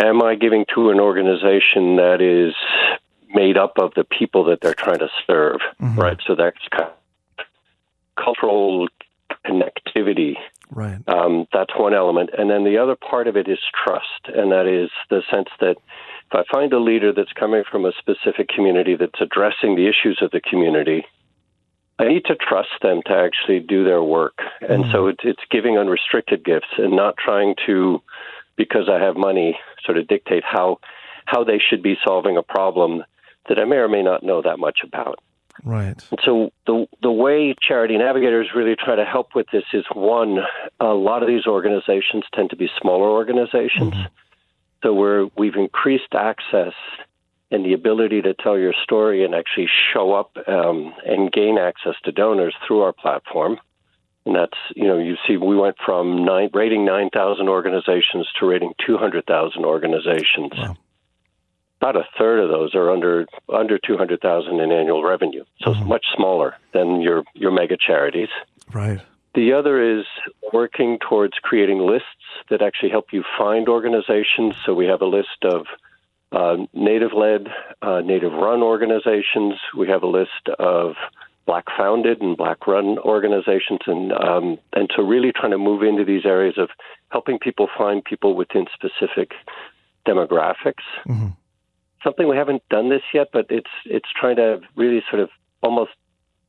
am 0.00 0.22
I 0.22 0.36
giving 0.36 0.66
to 0.74 0.90
an 0.90 1.00
organization 1.00 1.96
that 1.96 2.20
is 2.20 2.54
made 3.34 3.56
up 3.56 3.74
of 3.78 3.92
the 3.94 4.04
people 4.04 4.44
that 4.44 4.60
they're 4.60 4.74
trying 4.74 4.98
to 4.98 5.08
serve, 5.26 5.60
mm-hmm. 5.80 5.98
right? 5.98 6.18
So 6.26 6.34
that's 6.34 6.58
kind 6.70 6.90
of 7.38 7.44
cultural 8.22 8.88
connectivity. 9.46 10.34
Right. 10.70 10.98
Um, 11.08 11.46
that's 11.52 11.72
one 11.76 11.94
element. 11.94 12.30
And 12.36 12.50
then 12.50 12.64
the 12.64 12.78
other 12.78 12.96
part 12.96 13.26
of 13.26 13.36
it 13.36 13.48
is 13.48 13.58
trust. 13.84 14.26
And 14.26 14.52
that 14.52 14.66
is 14.66 14.90
the 15.08 15.22
sense 15.30 15.48
that 15.60 15.76
if 16.30 16.32
I 16.32 16.42
find 16.52 16.72
a 16.72 16.78
leader 16.78 17.12
that's 17.12 17.32
coming 17.32 17.62
from 17.70 17.86
a 17.86 17.92
specific 17.98 18.48
community 18.48 18.96
that's 18.96 19.20
addressing 19.20 19.76
the 19.76 19.88
issues 19.88 20.18
of 20.20 20.30
the 20.30 20.40
community, 20.40 21.06
I 21.98 22.04
need 22.04 22.26
to 22.26 22.36
trust 22.36 22.68
them 22.82 23.00
to 23.06 23.12
actually 23.12 23.60
do 23.60 23.84
their 23.84 24.02
work. 24.02 24.38
And 24.60 24.84
mm-hmm. 24.84 24.92
so 24.92 25.06
it's, 25.06 25.20
it's 25.24 25.42
giving 25.50 25.78
unrestricted 25.78 26.44
gifts 26.44 26.68
and 26.76 26.94
not 26.94 27.16
trying 27.16 27.54
to, 27.66 28.02
because 28.56 28.88
I 28.90 29.02
have 29.02 29.16
money, 29.16 29.58
sort 29.84 29.98
of 29.98 30.06
dictate 30.06 30.44
how 30.44 30.78
how 31.24 31.44
they 31.44 31.58
should 31.58 31.82
be 31.82 31.94
solving 32.06 32.38
a 32.38 32.42
problem 32.42 33.04
that 33.48 33.58
I 33.58 33.64
may 33.64 33.76
or 33.76 33.88
may 33.88 34.02
not 34.02 34.22
know 34.22 34.42
that 34.42 34.58
much 34.58 34.80
about. 34.84 35.18
Right. 35.64 36.00
And 36.10 36.20
so 36.24 36.50
the 36.66 36.86
the 37.02 37.10
way 37.10 37.54
Charity 37.60 37.98
Navigators 37.98 38.48
really 38.54 38.76
try 38.76 38.94
to 38.94 39.04
help 39.04 39.34
with 39.34 39.46
this 39.52 39.64
is 39.72 39.84
one, 39.92 40.38
a 40.78 40.86
lot 40.86 41.22
of 41.22 41.28
these 41.28 41.46
organizations 41.46 42.24
tend 42.32 42.50
to 42.50 42.56
be 42.56 42.68
smaller 42.80 43.08
organizations. 43.08 43.94
Mm-hmm. 43.94 44.14
So 44.82 44.94
we're 44.94 45.28
we've 45.36 45.56
increased 45.56 46.14
access 46.14 46.74
and 47.50 47.64
the 47.64 47.72
ability 47.72 48.22
to 48.22 48.34
tell 48.34 48.58
your 48.58 48.74
story 48.82 49.24
and 49.24 49.34
actually 49.34 49.68
show 49.92 50.12
up 50.12 50.36
um, 50.46 50.94
and 51.04 51.32
gain 51.32 51.58
access 51.58 51.94
to 52.04 52.12
donors 52.12 52.54
through 52.66 52.82
our 52.82 52.92
platform. 52.92 53.58
And 54.26 54.36
that's, 54.36 54.58
you 54.76 54.86
know, 54.86 54.98
you 54.98 55.16
see, 55.26 55.38
we 55.38 55.56
went 55.56 55.76
from 55.84 56.24
nine, 56.24 56.50
rating 56.52 56.84
9,000 56.84 57.48
organizations 57.48 58.28
to 58.38 58.46
rating 58.46 58.74
200,000 58.86 59.64
organizations. 59.64 60.52
Wow. 60.54 60.76
About 61.80 61.96
a 61.96 62.04
third 62.18 62.40
of 62.40 62.48
those 62.48 62.74
are 62.74 62.90
under 62.90 63.26
under 63.48 63.78
200,000 63.78 64.60
in 64.60 64.72
annual 64.72 65.04
revenue, 65.04 65.44
so 65.60 65.70
mm-hmm. 65.70 65.80
it's 65.80 65.88
much 65.88 66.06
smaller 66.16 66.56
than 66.72 67.00
your 67.00 67.22
your 67.34 67.52
mega 67.52 67.76
charities. 67.76 68.30
Right. 68.72 69.00
The 69.34 69.52
other 69.52 69.98
is 69.98 70.04
working 70.52 70.98
towards 70.98 71.34
creating 71.40 71.78
lists 71.78 72.08
that 72.50 72.62
actually 72.62 72.90
help 72.90 73.12
you 73.12 73.22
find 73.38 73.68
organizations. 73.68 74.54
So 74.64 74.74
we 74.74 74.86
have 74.86 75.02
a 75.02 75.06
list 75.06 75.44
of 75.44 75.66
uh, 76.32 76.56
native 76.72 77.12
led, 77.12 77.46
uh, 77.80 78.00
native 78.00 78.32
run 78.32 78.62
organizations. 78.62 79.54
We 79.76 79.88
have 79.88 80.02
a 80.02 80.08
list 80.08 80.48
of 80.58 80.96
black 81.46 81.64
founded 81.76 82.20
and 82.20 82.36
black 82.36 82.66
run 82.66 82.98
organizations 82.98 83.80
and 83.86 84.12
um, 84.12 84.58
and 84.72 84.90
to 84.96 85.02
really 85.02 85.32
trying 85.32 85.52
to 85.52 85.58
move 85.58 85.82
into 85.82 86.04
these 86.04 86.26
areas 86.26 86.58
of 86.58 86.68
helping 87.10 87.38
people 87.38 87.68
find 87.76 88.04
people 88.04 88.34
within 88.34 88.66
specific 88.74 89.32
demographics. 90.06 90.84
Mm-hmm. 91.06 91.28
Something 92.04 92.28
we 92.28 92.36
haven't 92.36 92.62
done 92.68 92.88
this 92.88 93.02
yet, 93.12 93.28
but 93.32 93.46
it's 93.50 93.70
it's 93.84 94.08
trying 94.18 94.36
to 94.36 94.60
really 94.76 95.02
sort 95.10 95.22
of 95.22 95.30
almost. 95.62 95.90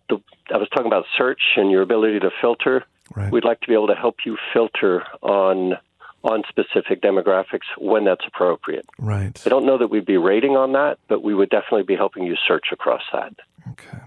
The, 0.09 0.17
I 0.51 0.57
was 0.57 0.67
talking 0.69 0.87
about 0.87 1.05
search 1.17 1.41
and 1.55 1.69
your 1.69 1.81
ability 1.83 2.19
to 2.21 2.31
filter. 2.41 2.83
Right. 3.15 3.31
We'd 3.31 3.43
like 3.43 3.59
to 3.61 3.67
be 3.67 3.73
able 3.73 3.87
to 3.87 3.95
help 3.95 4.17
you 4.25 4.37
filter 4.53 5.03
on 5.21 5.77
on 6.23 6.43
specific 6.49 7.01
demographics 7.01 7.67
when 7.77 8.03
that's 8.05 8.25
appropriate. 8.27 8.85
Right. 8.97 9.41
I 9.45 9.49
don't 9.49 9.65
know 9.65 9.77
that 9.77 9.87
we'd 9.87 10.05
be 10.05 10.17
rating 10.17 10.57
on 10.57 10.73
that, 10.73 10.99
but 11.07 11.23
we 11.23 11.33
would 11.33 11.49
definitely 11.49 11.83
be 11.83 11.95
helping 11.95 12.23
you 12.23 12.35
search 12.47 12.67
across 12.71 13.03
that. 13.13 13.33
Okay. 13.71 13.99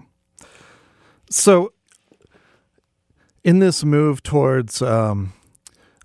So, 1.29 1.73
in 3.43 3.59
this 3.59 3.83
move 3.83 4.21
towards 4.21 4.81
um, 4.81 5.33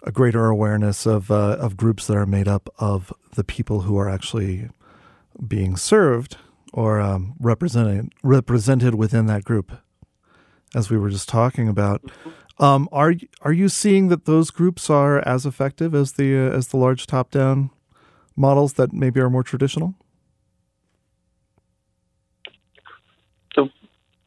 a 0.03 0.11
greater 0.11 0.47
awareness 0.47 1.07
of 1.07 1.31
uh, 1.31 1.57
of 1.61 1.77
groups 1.77 2.07
that 2.07 2.17
are 2.17 2.27
made 2.27 2.49
up 2.49 2.73
of 2.79 3.13
the 3.35 3.45
people 3.45 3.83
who 3.83 3.99
are 3.99 4.09
actually 4.09 4.69
being 5.47 5.77
served 5.77 6.37
or 6.73 7.01
um, 7.01 7.35
represented 7.39 8.13
represented 8.23 8.95
within 8.95 9.27
that 9.27 9.45
group, 9.45 9.73
as 10.75 10.91
we 10.91 10.99
were 10.99 11.11
just 11.11 11.29
talking 11.29 11.69
about. 11.69 12.03
Um, 12.59 12.89
are 12.91 13.15
are 13.43 13.53
you 13.53 13.69
seeing 13.69 14.09
that 14.09 14.25
those 14.25 14.51
groups 14.51 14.91
are 14.91 15.27
as 15.27 15.47
effective 15.47 15.95
as 15.95 16.13
the 16.13 16.37
uh, 16.37 16.57
as 16.57 16.69
the 16.69 16.77
large 16.77 17.07
top 17.07 17.31
down 17.31 17.71
models 18.37 18.75
that 18.75 18.93
maybe 18.93 19.21
are 19.21 19.31
more 19.31 19.43
traditional? 19.43 19.95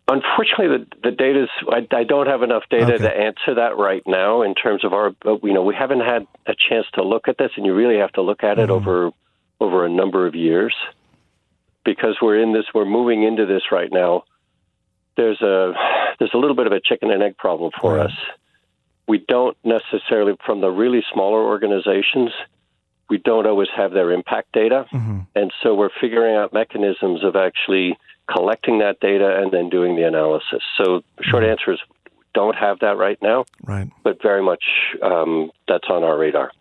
Unfortunately, 0.08 0.68
the, 0.68 1.10
the 1.10 1.16
data 1.16 1.44
is, 1.44 1.50
I, 1.70 1.88
I, 1.96 2.04
don't 2.04 2.28
have 2.28 2.44
enough 2.44 2.64
data 2.70 2.96
okay. 2.96 2.98
to 2.98 3.10
answer 3.10 3.56
that 3.56 3.78
right 3.78 4.04
now 4.06 4.42
in 4.42 4.56
terms 4.56 4.84
of 4.84 4.92
our, 4.92 5.16
you 5.42 5.54
know, 5.54 5.64
we 5.64 5.74
haven't 5.74 6.02
had 6.02 6.28
a 6.46 6.54
chance 6.54 6.86
to 6.96 7.02
look 7.02 7.30
at 7.30 7.38
this, 7.38 7.52
and 7.56 7.66
you 7.66 7.74
really 7.74 7.98
have 8.00 8.12
to 8.14 8.22
look 8.22 8.44
at 8.44 8.60
it 8.60 8.64
mm-hmm. 8.64 8.72
over 8.74 9.12
over 9.62 9.86
a 9.86 9.90
number 9.90 10.28
of 10.28 10.36
years 10.36 10.74
because 11.84 12.18
we're 12.22 12.42
in 12.42 12.54
this, 12.54 12.66
we're 12.74 12.86
moving 12.86 13.24
into 13.24 13.46
this 13.46 13.64
right 13.72 13.92
now. 13.92 14.24
There's 15.18 15.42
a 15.42 15.74
there's 16.20 16.34
a 16.34 16.38
little 16.38 16.56
bit 16.56 16.68
of 16.68 16.74
a 16.74 16.80
chicken 16.80 17.12
and 17.12 17.22
egg 17.22 17.38
problem 17.38 17.72
for 17.80 17.96
right. 17.96 18.06
us. 18.08 18.14
We 19.08 19.24
don't 19.28 19.58
necessarily, 19.64 20.38
from 20.46 20.62
the 20.62 20.70
really 20.70 21.04
smaller 21.12 21.40
organizations, 21.40 22.30
we 23.10 23.18
don't 23.18 23.46
always 23.46 23.68
have 23.76 23.92
their 23.92 24.12
impact 24.12 24.54
data, 24.54 24.86
mm-hmm. 24.94 25.22
and 25.36 25.52
so 25.62 25.76
we're 25.76 25.90
figuring 26.00 26.36
out 26.36 26.54
mechanisms 26.54 27.24
of 27.24 27.36
actually 27.36 27.98
collecting 28.32 28.80
that 28.80 29.00
data 29.02 29.42
and 29.42 29.52
then 29.52 29.70
doing 29.70 29.96
the 29.96 30.04
analysis. 30.04 30.62
So 30.78 31.02
short 31.22 31.44
mm-hmm. 31.44 31.52
answer 31.52 31.74
is 31.74 31.80
don't 32.34 32.56
have 32.56 32.80
that 32.80 32.98
right 32.98 33.18
now, 33.22 33.46
right? 33.64 33.90
But 34.04 34.22
very 34.22 34.42
much 34.42 34.64
um, 35.02 35.52
that's 35.68 35.88
on 35.90 36.04
our 36.04 36.18
radar. 36.18 36.52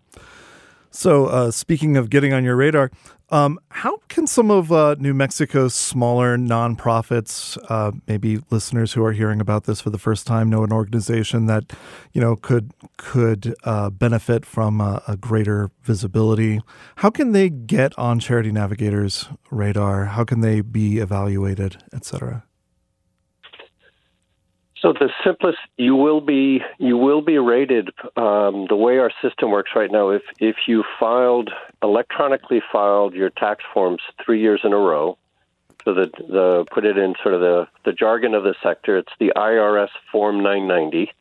So, 0.90 1.26
uh, 1.26 1.50
speaking 1.52 1.96
of 1.96 2.10
getting 2.10 2.32
on 2.32 2.42
your 2.42 2.56
radar, 2.56 2.90
um, 3.30 3.58
how 3.70 3.98
can 4.08 4.26
some 4.26 4.50
of 4.50 4.72
uh, 4.72 4.96
New 4.98 5.14
Mexico's 5.14 5.74
smaller 5.74 6.36
nonprofits, 6.36 7.56
uh, 7.68 7.92
maybe 8.06 8.40
listeners 8.50 8.92
who 8.92 9.04
are 9.04 9.12
hearing 9.12 9.40
about 9.40 9.64
this 9.64 9.80
for 9.80 9.90
the 9.90 9.98
first 9.98 10.26
time, 10.26 10.50
know 10.50 10.64
an 10.64 10.72
organization 10.72 11.46
that 11.46 11.72
you 12.12 12.20
know 12.20 12.36
could 12.36 12.72
could 12.96 13.54
uh, 13.64 13.90
benefit 13.90 14.44
from 14.44 14.80
a, 14.80 15.02
a, 15.06 15.16
greater 15.16 15.70
visibility? 15.82 16.60
How 16.96 17.10
can 17.10 17.32
they 17.32 17.48
get 17.48 17.96
on 17.98 18.18
Charity 18.18 18.52
Navigator's 18.52 19.28
radar? 19.50 20.06
How 20.06 20.24
can 20.24 20.40
they 20.40 20.60
be 20.60 20.98
evaluated, 20.98 21.82
et 21.92 22.04
cetera? 22.04 22.44
So 24.80 24.94
the 24.94 25.10
simplest 25.22 25.58
you 25.76 25.94
will 25.94 26.22
be 26.22 26.62
you 26.78 26.96
will 26.96 27.20
be 27.20 27.36
rated 27.38 27.90
um, 28.16 28.66
the 28.68 28.76
way 28.76 28.98
our 28.98 29.12
system 29.20 29.50
works 29.50 29.72
right 29.76 29.90
now. 29.90 30.08
If 30.08 30.22
if 30.38 30.56
you 30.66 30.84
filed 30.98 31.50
electronically 31.82 32.62
filed 32.72 33.14
your 33.14 33.28
tax 33.30 33.62
forms 33.74 34.00
three 34.24 34.40
years 34.40 34.60
in 34.64 34.72
a 34.72 34.78
row, 34.78 35.18
so 35.84 35.92
the 35.92 36.10
the 36.18 36.64
put 36.70 36.86
it 36.86 36.96
in 36.96 37.14
sort 37.22 37.34
of 37.34 37.40
the 37.40 37.68
the 37.84 37.92
jargon 37.92 38.34
of 38.34 38.42
the 38.42 38.54
sector, 38.62 38.96
it's 38.96 39.12
the 39.18 39.32
IRS 39.36 39.90
Form 40.10 40.36
990. 40.42 41.12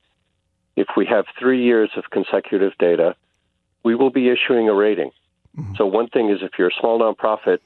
If 0.78 0.88
we 0.96 1.06
have 1.08 1.26
three 1.38 1.62
years 1.62 1.90
of 1.98 2.10
consecutive 2.10 2.78
data, 2.78 3.16
we 3.84 3.96
will 3.96 4.12
be 4.12 4.30
issuing 4.30 4.70
a 4.70 4.74
rating. 4.74 5.12
Mm-hmm. 5.58 5.76
So 5.76 5.86
one 5.86 6.08
thing 6.08 6.30
is 6.30 6.40
if 6.42 6.52
you're 6.58 6.70
a 6.70 6.80
small 6.80 7.00
nonprofit, 7.00 7.60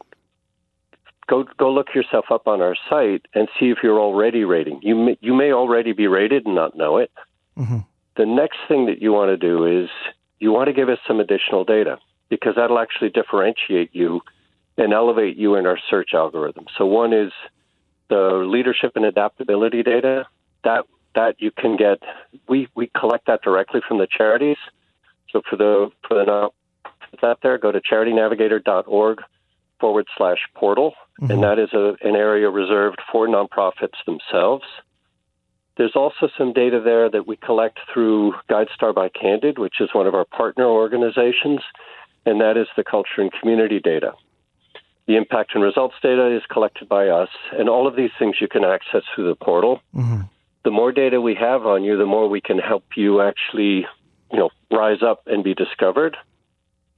go 1.33 1.45
go 1.57 1.71
look 1.71 1.87
yourself 1.95 2.25
up 2.29 2.47
on 2.47 2.61
our 2.61 2.75
site 2.89 3.25
and 3.33 3.47
see 3.59 3.71
if 3.71 3.79
you're 3.81 3.99
already 3.99 4.43
rating. 4.43 4.79
You 4.83 4.95
may, 4.95 5.17
you 5.21 5.33
may 5.33 5.51
already 5.51 5.93
be 5.93 6.07
rated 6.07 6.45
and 6.45 6.55
not 6.55 6.77
know 6.77 6.97
it. 6.97 7.11
Mm-hmm. 7.57 7.79
The 8.17 8.25
next 8.25 8.57
thing 8.67 8.85
that 8.85 9.01
you 9.01 9.11
want 9.11 9.29
to 9.29 9.37
do 9.37 9.65
is 9.65 9.89
you 10.39 10.51
want 10.51 10.67
to 10.67 10.73
give 10.73 10.89
us 10.89 10.99
some 11.07 11.19
additional 11.19 11.63
data 11.63 11.97
because 12.29 12.53
that'll 12.55 12.77
actually 12.77 13.09
differentiate 13.09 13.89
you 13.93 14.21
and 14.77 14.93
elevate 14.93 15.35
you 15.35 15.55
in 15.55 15.65
our 15.65 15.79
search 15.89 16.11
algorithm. 16.13 16.65
So 16.77 16.85
one 16.85 17.13
is 17.13 17.31
the 18.09 18.45
leadership 18.45 18.91
and 18.95 19.05
adaptability 19.05 19.81
data 19.81 20.27
that 20.63 20.85
that 21.15 21.35
you 21.39 21.49
can 21.49 21.77
get. 21.77 21.99
We 22.47 22.67
we 22.75 22.91
collect 22.95 23.25
that 23.25 23.41
directly 23.41 23.81
from 23.87 23.97
the 23.97 24.07
charities. 24.07 24.57
So 25.31 25.41
for 25.49 25.55
the 25.55 25.89
for 26.07 26.13
the 26.13 26.49
out 27.23 27.39
there, 27.41 27.57
go 27.57 27.71
to 27.71 27.79
charitynavigator.org 27.79 29.21
forward 29.79 30.07
slash 30.17 30.39
portal, 30.55 30.93
mm-hmm. 31.21 31.31
and 31.31 31.43
that 31.43 31.59
is 31.59 31.73
a, 31.73 31.95
an 32.01 32.15
area 32.15 32.49
reserved 32.49 33.01
for 33.11 33.27
nonprofits 33.27 33.97
themselves. 34.05 34.65
There's 35.77 35.95
also 35.95 36.29
some 36.37 36.53
data 36.53 36.81
there 36.83 37.09
that 37.09 37.27
we 37.27 37.35
collect 37.35 37.79
through 37.91 38.33
GuideStar 38.49 38.93
by 38.93 39.09
Candid, 39.09 39.57
which 39.57 39.81
is 39.81 39.89
one 39.93 40.05
of 40.05 40.13
our 40.13 40.25
partner 40.25 40.65
organizations, 40.65 41.61
and 42.25 42.39
that 42.41 42.57
is 42.57 42.67
the 42.77 42.83
culture 42.83 43.19
and 43.19 43.31
community 43.31 43.79
data. 43.79 44.13
The 45.07 45.17
impact 45.17 45.51
and 45.55 45.63
results 45.63 45.95
data 46.01 46.35
is 46.35 46.43
collected 46.49 46.87
by 46.87 47.07
us, 47.07 47.29
and 47.51 47.67
all 47.67 47.87
of 47.87 47.95
these 47.95 48.11
things 48.17 48.35
you 48.39 48.47
can 48.47 48.63
access 48.63 49.01
through 49.13 49.29
the 49.29 49.35
portal. 49.35 49.81
Mm-hmm. 49.95 50.21
The 50.63 50.71
more 50.71 50.91
data 50.91 51.19
we 51.19 51.35
have 51.35 51.65
on 51.65 51.83
you, 51.83 51.97
the 51.97 52.05
more 52.05 52.29
we 52.29 52.39
can 52.39 52.57
help 52.57 52.85
you 52.95 53.21
actually, 53.21 53.85
you 54.31 54.39
know, 54.39 54.49
rise 54.71 55.01
up 55.01 55.23
and 55.25 55.43
be 55.43 55.53
discovered. 55.53 56.15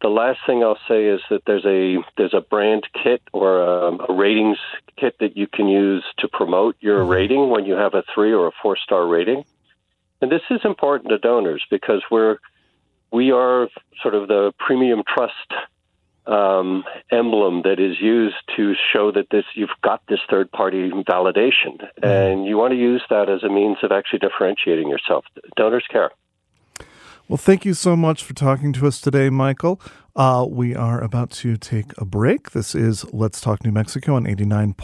The 0.05 0.11
last 0.11 0.37
thing 0.45 0.61
I'll 0.61 0.77
say 0.87 1.05
is 1.05 1.19
that 1.31 1.45
there's 1.47 1.65
a 1.65 1.97
there's 2.15 2.35
a 2.35 2.39
brand 2.39 2.85
kit 2.93 3.23
or 3.33 3.59
a, 3.59 3.97
a 4.07 4.13
ratings 4.13 4.59
kit 4.97 5.15
that 5.19 5.35
you 5.35 5.47
can 5.47 5.67
use 5.67 6.03
to 6.19 6.27
promote 6.27 6.75
your 6.79 6.99
mm-hmm. 6.99 7.09
rating 7.09 7.49
when 7.49 7.65
you 7.65 7.73
have 7.73 7.95
a 7.95 8.03
three 8.13 8.31
or 8.31 8.45
a 8.45 8.51
four 8.61 8.77
star 8.77 9.07
rating. 9.07 9.43
And 10.21 10.31
this 10.31 10.43
is 10.51 10.59
important 10.63 11.09
to 11.09 11.17
donors 11.17 11.65
because 11.71 12.03
we're 12.11 12.37
we 13.11 13.31
are 13.31 13.67
sort 14.03 14.13
of 14.13 14.27
the 14.27 14.53
premium 14.59 15.01
trust 15.11 15.51
um, 16.27 16.83
emblem 17.11 17.63
that 17.63 17.79
is 17.79 17.99
used 17.99 18.35
to 18.57 18.75
show 18.93 19.11
that 19.11 19.31
this 19.31 19.45
you've 19.55 19.81
got 19.81 20.03
this 20.07 20.19
third 20.29 20.51
party 20.51 20.91
validation, 20.91 21.81
mm-hmm. 21.81 22.05
and 22.05 22.45
you 22.45 22.57
want 22.57 22.73
to 22.73 22.77
use 22.77 23.01
that 23.09 23.27
as 23.27 23.41
a 23.41 23.49
means 23.49 23.77
of 23.81 23.91
actually 23.91 24.19
differentiating 24.19 24.87
yourself. 24.87 25.25
Donors 25.55 25.85
care. 25.89 26.11
Well, 27.27 27.37
thank 27.37 27.65
you 27.65 27.73
so 27.73 27.95
much 27.95 28.23
for 28.23 28.35
talking 28.35 28.71
to 28.73 28.85
us 28.85 29.01
today, 29.01 29.31
Michael. 29.31 29.81
Uh, 30.15 30.45
we 30.47 30.75
are 30.75 31.01
about 31.01 31.31
to 31.31 31.57
take 31.57 31.91
a 31.97 32.05
break. 32.05 32.51
This 32.51 32.75
is 32.75 33.03
Let's 33.11 33.41
Talk 33.41 33.65
New 33.65 33.71
Mexico 33.71 34.13
on 34.13 34.25
89.9 34.25 34.75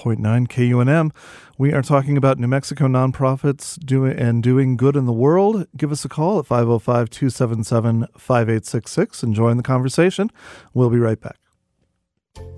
KUNM. 0.47 1.11
We 1.59 1.71
are 1.71 1.83
talking 1.83 2.17
about 2.17 2.39
New 2.39 2.47
Mexico 2.47 2.87
nonprofits 2.87 3.77
doing 3.85 4.17
and 4.17 4.41
doing 4.41 4.75
good 4.75 4.95
in 4.95 5.05
the 5.05 5.13
world. 5.13 5.67
Give 5.77 5.91
us 5.91 6.03
a 6.03 6.09
call 6.09 6.39
at 6.39 6.47
505 6.47 7.11
277 7.11 8.07
5866 8.17 9.21
and 9.21 9.35
join 9.35 9.57
the 9.57 9.63
conversation. 9.63 10.31
We'll 10.73 10.89
be 10.89 10.97
right 10.97 11.21
back. 11.21 11.40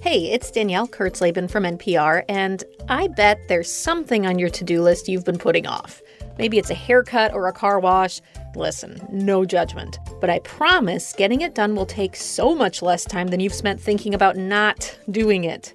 Hey, 0.02 0.32
it's 0.32 0.52
Danielle 0.52 0.88
Kurtzleben 0.88 1.50
from 1.50 1.64
NPR, 1.64 2.24
and 2.28 2.64
I 2.90 3.08
bet 3.08 3.40
there's 3.48 3.72
something 3.72 4.26
on 4.26 4.38
your 4.38 4.50
to 4.50 4.64
do 4.64 4.82
list 4.82 5.08
you've 5.08 5.26
been 5.26 5.38
putting 5.38 5.66
off. 5.66 6.02
Maybe 6.38 6.58
it's 6.58 6.70
a 6.70 6.76
haircut 6.76 7.34
or 7.34 7.48
a 7.48 7.54
car 7.54 7.80
wash. 7.80 8.22
Listen, 8.56 9.02
no 9.12 9.46
judgment. 9.46 10.00
But 10.20 10.30
I 10.30 10.40
promise 10.40 11.14
getting 11.14 11.42
it 11.42 11.56
done 11.56 11.76
will 11.76 11.86
take 11.86 12.16
so 12.16 12.54
much 12.54 12.82
less 12.82 13.06
time 13.06 13.28
than 13.28 13.40
you've 13.40 13.54
spent 13.54 13.80
thinking 13.80 14.14
about 14.14 14.36
not 14.36 14.98
doing 15.10 15.46
it. 15.46 15.74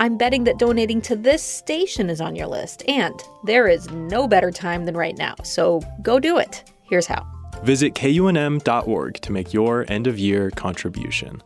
I'm 0.00 0.16
betting 0.16 0.44
that 0.44 0.58
donating 0.58 1.00
to 1.02 1.16
this 1.16 1.42
station 1.42 2.08
is 2.10 2.20
on 2.20 2.36
your 2.36 2.46
list, 2.46 2.82
and 2.88 3.20
there 3.44 3.66
is 3.66 3.90
no 3.90 4.28
better 4.28 4.50
time 4.50 4.84
than 4.84 4.96
right 4.96 5.16
now, 5.16 5.34
so 5.42 5.82
go 6.02 6.20
do 6.20 6.38
it. 6.38 6.64
Here's 6.82 7.06
how. 7.06 7.26
Visit 7.62 7.94
kunm.org 7.94 9.14
to 9.14 9.32
make 9.32 9.52
your 9.52 9.84
end 9.88 10.06
of 10.06 10.18
year 10.18 10.50
contribution. 10.50 11.42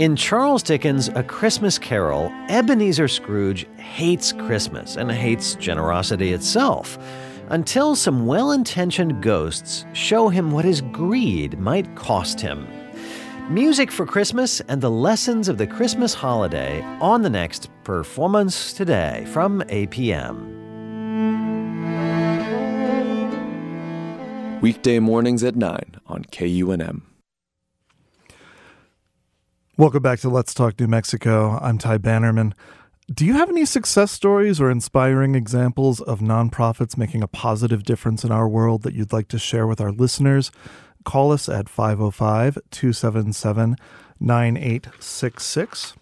In 0.00 0.16
Charles 0.16 0.62
Dickens' 0.62 1.08
A 1.08 1.22
Christmas 1.22 1.78
Carol, 1.78 2.32
Ebenezer 2.48 3.06
Scrooge 3.06 3.66
hates 3.76 4.32
Christmas 4.32 4.96
and 4.96 5.12
hates 5.12 5.56
generosity 5.56 6.32
itself 6.32 6.98
until 7.50 7.94
some 7.94 8.24
well 8.24 8.52
intentioned 8.52 9.22
ghosts 9.22 9.84
show 9.92 10.30
him 10.30 10.52
what 10.52 10.64
his 10.64 10.80
greed 10.80 11.58
might 11.58 11.94
cost 11.96 12.40
him. 12.40 12.66
Music 13.50 13.92
for 13.92 14.06
Christmas 14.06 14.62
and 14.68 14.80
the 14.80 14.90
lessons 14.90 15.48
of 15.48 15.58
the 15.58 15.66
Christmas 15.66 16.14
holiday 16.14 16.80
on 17.02 17.20
the 17.20 17.28
next 17.28 17.68
Performance 17.84 18.72
Today 18.72 19.26
from 19.28 19.60
APM. 19.68 20.56
Weekday 24.62 24.98
mornings 24.98 25.44
at 25.44 25.56
9 25.56 25.78
on 26.06 26.24
KUNM. 26.24 27.02
Welcome 29.80 30.02
back 30.02 30.20
to 30.20 30.28
Let's 30.28 30.52
Talk 30.52 30.78
New 30.78 30.88
Mexico. 30.88 31.58
I'm 31.62 31.78
Ty 31.78 31.96
Bannerman. 31.96 32.54
Do 33.10 33.24
you 33.24 33.32
have 33.32 33.48
any 33.48 33.64
success 33.64 34.12
stories 34.12 34.60
or 34.60 34.70
inspiring 34.70 35.34
examples 35.34 36.02
of 36.02 36.20
nonprofits 36.20 36.98
making 36.98 37.22
a 37.22 37.26
positive 37.26 37.82
difference 37.82 38.22
in 38.22 38.30
our 38.30 38.46
world 38.46 38.82
that 38.82 38.92
you'd 38.92 39.14
like 39.14 39.28
to 39.28 39.38
share 39.38 39.66
with 39.66 39.80
our 39.80 39.90
listeners? 39.90 40.52
Call 41.04 41.32
us 41.32 41.48
at 41.48 41.66
505 41.66 42.58
277 42.70 43.76
9866. 44.20 45.94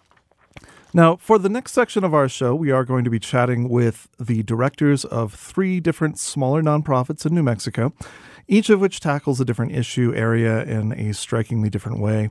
Now, 0.93 1.15
for 1.15 1.39
the 1.39 1.47
next 1.47 1.71
section 1.71 2.03
of 2.03 2.13
our 2.13 2.27
show, 2.27 2.53
we 2.53 2.71
are 2.71 2.83
going 2.83 3.05
to 3.05 3.09
be 3.09 3.19
chatting 3.19 3.69
with 3.69 4.09
the 4.19 4.43
directors 4.43 5.05
of 5.05 5.33
three 5.33 5.79
different 5.79 6.19
smaller 6.19 6.61
nonprofits 6.61 7.25
in 7.25 7.33
New 7.33 7.43
Mexico, 7.43 7.93
each 8.45 8.69
of 8.69 8.81
which 8.81 8.99
tackles 8.99 9.39
a 9.39 9.45
different 9.45 9.71
issue 9.71 10.13
area 10.13 10.65
in 10.65 10.91
a 10.91 11.13
strikingly 11.13 11.69
different 11.69 11.99
way. 12.01 12.29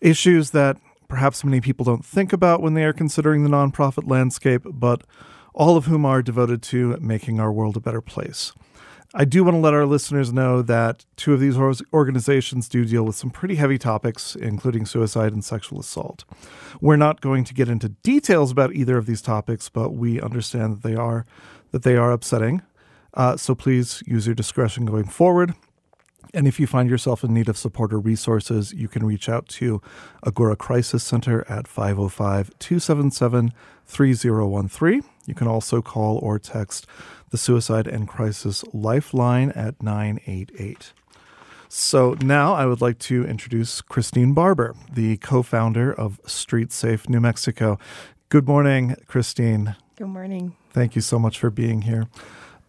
Issues 0.00 0.50
that 0.50 0.76
perhaps 1.08 1.42
many 1.42 1.60
people 1.60 1.84
don't 1.84 2.04
think 2.04 2.32
about 2.32 2.62
when 2.62 2.74
they 2.74 2.84
are 2.84 2.92
considering 2.92 3.42
the 3.42 3.50
nonprofit 3.50 4.08
landscape, 4.08 4.62
but 4.64 5.02
all 5.54 5.76
of 5.76 5.86
whom 5.86 6.04
are 6.04 6.22
devoted 6.22 6.62
to 6.62 6.96
making 7.00 7.40
our 7.40 7.50
world 7.50 7.76
a 7.76 7.80
better 7.80 8.00
place. 8.00 8.52
I 9.14 9.24
do 9.24 9.42
want 9.42 9.54
to 9.54 9.60
let 9.60 9.72
our 9.72 9.86
listeners 9.86 10.34
know 10.34 10.60
that 10.60 11.06
two 11.16 11.32
of 11.32 11.40
these 11.40 11.56
organizations 11.94 12.68
do 12.68 12.84
deal 12.84 13.04
with 13.04 13.16
some 13.16 13.30
pretty 13.30 13.54
heavy 13.54 13.78
topics, 13.78 14.36
including 14.36 14.84
suicide 14.84 15.32
and 15.32 15.42
sexual 15.42 15.80
assault. 15.80 16.24
We're 16.82 16.96
not 16.96 17.22
going 17.22 17.44
to 17.44 17.54
get 17.54 17.70
into 17.70 17.88
details 17.88 18.50
about 18.50 18.74
either 18.74 18.98
of 18.98 19.06
these 19.06 19.22
topics, 19.22 19.70
but 19.70 19.94
we 19.94 20.20
understand 20.20 20.76
that 20.76 20.82
they 20.82 20.94
are 20.94 21.24
that 21.70 21.84
they 21.84 21.96
are 21.96 22.12
upsetting. 22.12 22.62
Uh, 23.14 23.36
so 23.36 23.54
please 23.54 24.02
use 24.06 24.26
your 24.26 24.34
discretion 24.34 24.84
going 24.84 25.04
forward. 25.04 25.54
And 26.34 26.46
if 26.46 26.60
you 26.60 26.66
find 26.66 26.90
yourself 26.90 27.24
in 27.24 27.32
need 27.32 27.48
of 27.48 27.56
support 27.56 27.92
or 27.92 27.98
resources, 27.98 28.72
you 28.72 28.88
can 28.88 29.06
reach 29.06 29.28
out 29.28 29.48
to 29.48 29.80
Agora 30.26 30.56
Crisis 30.56 31.02
Center 31.02 31.44
at 31.48 31.66
505 31.66 32.58
277 32.58 33.52
3013. 33.86 35.04
You 35.26 35.34
can 35.34 35.48
also 35.48 35.82
call 35.82 36.18
or 36.18 36.38
text 36.38 36.86
the 37.30 37.38
Suicide 37.38 37.86
and 37.86 38.08
Crisis 38.08 38.64
Lifeline 38.72 39.50
at 39.52 39.82
988. 39.82 40.92
So 41.68 42.16
now 42.22 42.54
I 42.54 42.64
would 42.64 42.80
like 42.80 42.98
to 43.00 43.24
introduce 43.26 43.82
Christine 43.82 44.32
Barber, 44.32 44.74
the 44.90 45.18
co 45.18 45.42
founder 45.42 45.92
of 45.92 46.18
Street 46.26 46.72
Safe 46.72 47.08
New 47.08 47.20
Mexico. 47.20 47.78
Good 48.30 48.46
morning, 48.46 48.96
Christine. 49.06 49.76
Good 49.96 50.08
morning. 50.08 50.56
Thank 50.70 50.96
you 50.96 51.02
so 51.02 51.18
much 51.18 51.38
for 51.38 51.50
being 51.50 51.82
here. 51.82 52.06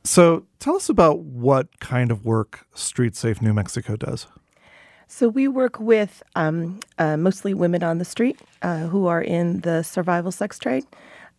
So, 0.03 0.45
tell 0.59 0.75
us 0.75 0.89
about 0.89 1.19
what 1.19 1.79
kind 1.79 2.11
of 2.11 2.25
work 2.25 2.65
Street 2.73 3.15
Safe 3.15 3.41
New 3.41 3.53
Mexico 3.53 3.95
does. 3.95 4.27
So, 5.07 5.27
we 5.27 5.47
work 5.47 5.79
with 5.79 6.23
um, 6.35 6.79
uh, 6.97 7.17
mostly 7.17 7.53
women 7.53 7.83
on 7.83 7.97
the 7.97 8.05
street 8.05 8.39
uh, 8.61 8.87
who 8.87 9.07
are 9.07 9.21
in 9.21 9.61
the 9.61 9.83
survival 9.83 10.31
sex 10.31 10.57
trade. 10.59 10.85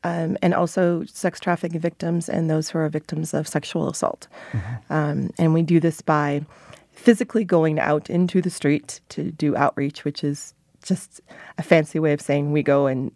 Um, 0.02 0.38
and 0.40 0.54
also 0.54 1.04
sex 1.04 1.38
trafficking 1.38 1.78
victims 1.78 2.30
and 2.30 2.48
those 2.48 2.70
who 2.70 2.78
are 2.78 2.88
victims 2.88 3.34
of 3.34 3.46
sexual 3.46 3.90
assault. 3.90 4.28
Mm-hmm. 4.52 4.90
Um, 4.90 5.30
and 5.38 5.52
we 5.52 5.60
do 5.60 5.78
this 5.78 6.00
by 6.00 6.46
physically 6.92 7.44
going 7.44 7.78
out 7.78 8.08
into 8.08 8.40
the 8.40 8.48
street 8.48 9.00
to 9.10 9.30
do 9.30 9.54
outreach, 9.56 10.02
which 10.04 10.24
is 10.24 10.54
just 10.82 11.20
a 11.58 11.62
fancy 11.62 11.98
way 11.98 12.12
of 12.12 12.20
saying 12.20 12.52
we 12.52 12.62
go 12.62 12.86
and 12.86 13.12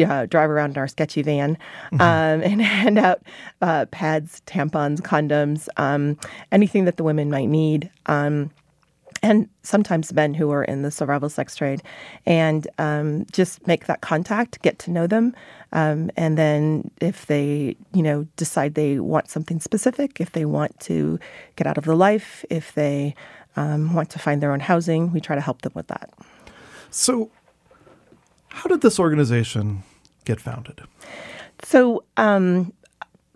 uh, 0.00 0.26
drive 0.26 0.50
around 0.50 0.72
in 0.72 0.78
our 0.78 0.88
sketchy 0.88 1.22
van 1.22 1.56
mm-hmm. 1.92 2.00
um, 2.00 2.42
and 2.42 2.62
hand 2.78 2.98
out 2.98 3.22
uh, 3.62 3.86
pads, 3.86 4.42
tampons, 4.46 5.00
condoms, 5.00 5.68
um, 5.76 6.18
anything 6.52 6.84
that 6.84 6.96
the 6.96 7.04
women 7.04 7.30
might 7.30 7.48
need. 7.48 7.90
Um, 8.06 8.50
and 9.22 9.48
sometimes 9.62 10.12
men 10.12 10.32
who 10.32 10.50
are 10.50 10.62
in 10.62 10.82
the 10.82 10.90
survival 10.90 11.28
sex 11.28 11.56
trade, 11.56 11.82
and 12.24 12.68
um, 12.78 13.26
just 13.32 13.66
make 13.66 13.86
that 13.86 14.00
contact, 14.00 14.62
get 14.62 14.78
to 14.80 14.92
know 14.92 15.08
them, 15.08 15.34
um, 15.72 16.10
and 16.16 16.38
then 16.38 16.90
if 17.00 17.26
they, 17.26 17.76
you 17.92 18.02
know, 18.02 18.26
decide 18.36 18.74
they 18.74 18.98
want 19.00 19.28
something 19.28 19.60
specific, 19.60 20.20
if 20.20 20.32
they 20.32 20.44
want 20.44 20.78
to 20.80 21.18
get 21.56 21.66
out 21.66 21.78
of 21.78 21.84
the 21.84 21.96
life, 21.96 22.44
if 22.48 22.74
they 22.74 23.14
um, 23.56 23.92
want 23.92 24.10
to 24.10 24.18
find 24.18 24.42
their 24.42 24.52
own 24.52 24.60
housing, 24.60 25.12
we 25.12 25.20
try 25.20 25.34
to 25.34 25.42
help 25.42 25.62
them 25.62 25.72
with 25.74 25.88
that. 25.88 26.10
So, 26.90 27.30
how 28.58 28.68
did 28.68 28.80
this 28.80 28.98
organization 28.98 29.84
get 30.24 30.40
founded? 30.40 30.80
So, 31.62 32.02
um, 32.16 32.72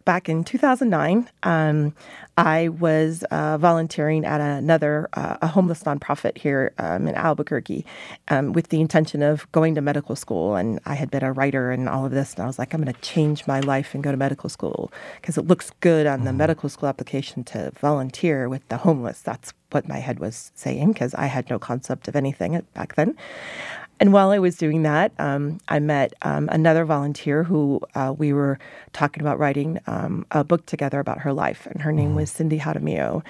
back 0.04 0.28
in 0.28 0.42
2009, 0.42 1.30
um, 1.44 1.94
I 2.36 2.68
was 2.70 3.22
uh, 3.30 3.56
volunteering 3.56 4.24
at 4.24 4.40
another 4.40 5.08
uh, 5.12 5.36
a 5.40 5.46
homeless 5.46 5.84
nonprofit 5.84 6.38
here 6.38 6.72
um, 6.78 7.06
in 7.06 7.14
Albuquerque 7.14 7.86
um, 8.28 8.52
with 8.52 8.70
the 8.70 8.80
intention 8.80 9.22
of 9.22 9.50
going 9.52 9.76
to 9.76 9.80
medical 9.80 10.16
school. 10.16 10.56
And 10.56 10.80
I 10.86 10.94
had 10.94 11.08
been 11.08 11.22
a 11.22 11.32
writer 11.32 11.70
and 11.70 11.88
all 11.88 12.04
of 12.04 12.10
this, 12.10 12.34
and 12.34 12.42
I 12.42 12.46
was 12.46 12.58
like, 12.58 12.74
I'm 12.74 12.82
going 12.82 12.92
to 12.92 13.00
change 13.00 13.46
my 13.46 13.60
life 13.60 13.94
and 13.94 14.02
go 14.02 14.10
to 14.10 14.16
medical 14.16 14.48
school 14.48 14.92
because 15.20 15.38
it 15.38 15.46
looks 15.46 15.70
good 15.78 16.06
on 16.06 16.24
the 16.24 16.30
mm-hmm. 16.30 16.38
medical 16.38 16.68
school 16.68 16.88
application 16.88 17.44
to 17.44 17.70
volunteer 17.78 18.48
with 18.48 18.66
the 18.70 18.78
homeless. 18.78 19.20
That's 19.20 19.52
what 19.70 19.86
my 19.86 19.98
head 19.98 20.18
was 20.18 20.50
saying 20.56 20.94
because 20.94 21.14
I 21.14 21.26
had 21.26 21.48
no 21.48 21.60
concept 21.60 22.08
of 22.08 22.16
anything 22.16 22.60
back 22.74 22.96
then. 22.96 23.16
And 24.02 24.12
while 24.12 24.30
I 24.30 24.40
was 24.40 24.56
doing 24.56 24.82
that, 24.82 25.12
um, 25.20 25.60
I 25.68 25.78
met 25.78 26.12
um, 26.22 26.48
another 26.50 26.84
volunteer 26.84 27.44
who 27.44 27.80
uh, 27.94 28.12
we 28.18 28.32
were 28.32 28.58
talking 28.92 29.22
about 29.22 29.38
writing 29.38 29.78
um, 29.86 30.26
a 30.32 30.42
book 30.42 30.66
together 30.66 30.98
about 30.98 31.18
her 31.18 31.32
life, 31.32 31.68
and 31.70 31.80
her 31.80 31.92
name 31.92 32.08
mm-hmm. 32.08 32.16
was 32.16 32.32
Cindy 32.32 32.58
Jaramillo. 32.58 33.22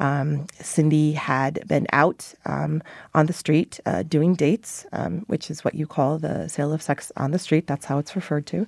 Mm-hmm. 0.00 0.46
Cindy 0.60 1.12
had 1.12 1.62
been 1.68 1.86
out 1.92 2.34
um, 2.44 2.82
on 3.14 3.26
the 3.26 3.32
street 3.32 3.78
uh, 3.86 4.02
doing 4.02 4.34
dates, 4.34 4.84
um, 4.90 5.20
which 5.28 5.48
is 5.48 5.64
what 5.64 5.76
you 5.76 5.86
call 5.86 6.18
the 6.18 6.48
sale 6.48 6.72
of 6.72 6.82
sex 6.82 7.12
on 7.16 7.30
the 7.30 7.38
street. 7.38 7.68
That's 7.68 7.86
how 7.86 7.98
it's 7.98 8.16
referred 8.16 8.46
to. 8.46 8.66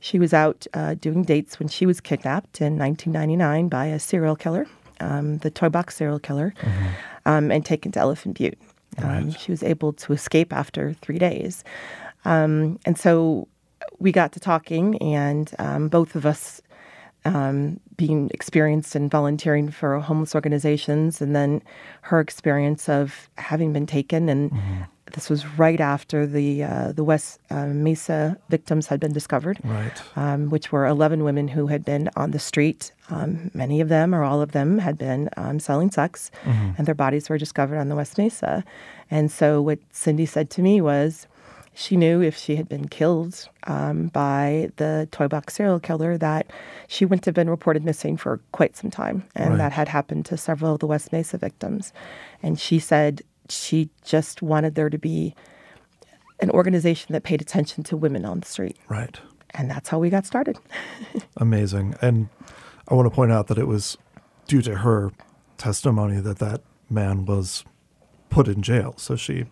She 0.00 0.18
was 0.18 0.34
out 0.34 0.66
uh, 0.74 0.92
doing 0.92 1.22
dates 1.22 1.58
when 1.58 1.68
she 1.68 1.86
was 1.86 2.02
kidnapped 2.02 2.60
in 2.60 2.76
1999 2.76 3.70
by 3.70 3.86
a 3.86 3.98
serial 3.98 4.36
killer, 4.36 4.66
um, 5.00 5.38
the 5.38 5.50
toy 5.50 5.70
box 5.70 5.96
serial 5.96 6.18
killer, 6.18 6.52
mm-hmm. 6.60 7.50
and 7.50 7.64
taken 7.64 7.92
to 7.92 7.98
Elephant 7.98 8.36
Butte. 8.36 8.58
Um, 8.96 9.08
right. 9.08 9.40
She 9.40 9.50
was 9.50 9.62
able 9.62 9.92
to 9.94 10.12
escape 10.12 10.52
after 10.52 10.94
three 10.94 11.18
days. 11.18 11.62
Um, 12.24 12.78
and 12.84 12.98
so 12.98 13.48
we 13.98 14.12
got 14.12 14.32
to 14.32 14.40
talking, 14.40 14.96
and 14.98 15.52
um, 15.58 15.88
both 15.88 16.14
of 16.14 16.26
us 16.26 16.60
um, 17.24 17.80
being 17.96 18.30
experienced 18.32 18.96
in 18.96 19.08
volunteering 19.08 19.70
for 19.70 19.98
homeless 19.98 20.34
organizations, 20.34 21.20
and 21.20 21.34
then 21.34 21.62
her 22.02 22.20
experience 22.20 22.88
of 22.88 23.28
having 23.36 23.72
been 23.72 23.86
taken 23.86 24.28
and 24.28 24.50
mm-hmm. 24.50 24.82
This 25.12 25.30
was 25.30 25.46
right 25.58 25.80
after 25.80 26.26
the 26.26 26.64
uh, 26.64 26.92
the 26.92 27.04
West 27.04 27.40
uh, 27.50 27.66
Mesa 27.66 28.36
victims 28.48 28.86
had 28.86 29.00
been 29.00 29.12
discovered, 29.12 29.58
right? 29.64 30.02
Um, 30.16 30.50
which 30.50 30.72
were 30.72 30.86
11 30.86 31.24
women 31.24 31.48
who 31.48 31.66
had 31.66 31.84
been 31.84 32.10
on 32.16 32.30
the 32.32 32.38
street. 32.38 32.92
Um, 33.10 33.50
many 33.54 33.80
of 33.80 33.88
them, 33.88 34.14
or 34.14 34.22
all 34.22 34.42
of 34.42 34.52
them, 34.52 34.78
had 34.78 34.98
been 34.98 35.30
um, 35.36 35.58
selling 35.60 35.90
sex, 35.90 36.30
mm-hmm. 36.44 36.72
and 36.76 36.86
their 36.86 36.94
bodies 36.94 37.28
were 37.28 37.38
discovered 37.38 37.78
on 37.78 37.88
the 37.88 37.96
West 37.96 38.18
Mesa. 38.18 38.64
And 39.10 39.30
so, 39.30 39.62
what 39.62 39.78
Cindy 39.92 40.26
said 40.26 40.50
to 40.50 40.62
me 40.62 40.80
was, 40.80 41.26
she 41.78 41.96
knew 41.96 42.20
if 42.20 42.36
she 42.36 42.56
had 42.56 42.68
been 42.68 42.88
killed 42.88 43.48
um, 43.68 44.08
by 44.08 44.70
the 44.76 45.06
toy 45.12 45.28
box 45.28 45.54
serial 45.54 45.78
killer 45.78 46.18
that 46.18 46.50
she 46.88 47.04
wouldn't 47.04 47.24
have 47.24 47.36
been 47.36 47.48
reported 47.48 47.84
missing 47.84 48.16
for 48.16 48.40
quite 48.50 48.76
some 48.76 48.90
time, 48.90 49.22
and 49.36 49.50
right. 49.50 49.58
that 49.58 49.72
had 49.72 49.86
happened 49.86 50.26
to 50.26 50.36
several 50.36 50.74
of 50.74 50.80
the 50.80 50.88
West 50.88 51.12
Mesa 51.12 51.38
victims. 51.38 51.92
And 52.42 52.58
she 52.58 52.80
said 52.80 53.22
she 53.48 53.90
just 54.04 54.42
wanted 54.42 54.74
there 54.74 54.90
to 54.90 54.98
be 54.98 55.34
an 56.40 56.50
organization 56.50 57.12
that 57.12 57.22
paid 57.22 57.40
attention 57.40 57.82
to 57.84 57.96
women 57.96 58.24
on 58.24 58.40
the 58.40 58.46
street. 58.46 58.76
Right. 58.88 59.18
And 59.50 59.70
that's 59.70 59.88
how 59.88 59.98
we 59.98 60.10
got 60.10 60.26
started. 60.26 60.58
Amazing. 61.36 61.94
And 62.00 62.28
I 62.88 62.94
want 62.94 63.06
to 63.06 63.14
point 63.14 63.32
out 63.32 63.48
that 63.48 63.58
it 63.58 63.66
was 63.66 63.96
due 64.46 64.62
to 64.62 64.76
her 64.76 65.10
testimony 65.56 66.20
that 66.20 66.38
that 66.38 66.62
man 66.88 67.24
was 67.26 67.64
put 68.30 68.48
in 68.48 68.62
jail. 68.62 68.94
So 68.96 69.16
she 69.16 69.46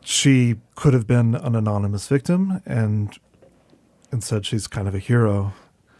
she 0.00 0.56
could 0.74 0.94
have 0.94 1.06
been 1.06 1.34
an 1.34 1.54
anonymous 1.54 2.08
victim 2.08 2.62
and 2.66 3.18
instead 4.12 4.46
she's 4.46 4.66
kind 4.66 4.88
of 4.88 4.94
a 4.94 4.98
hero. 4.98 5.52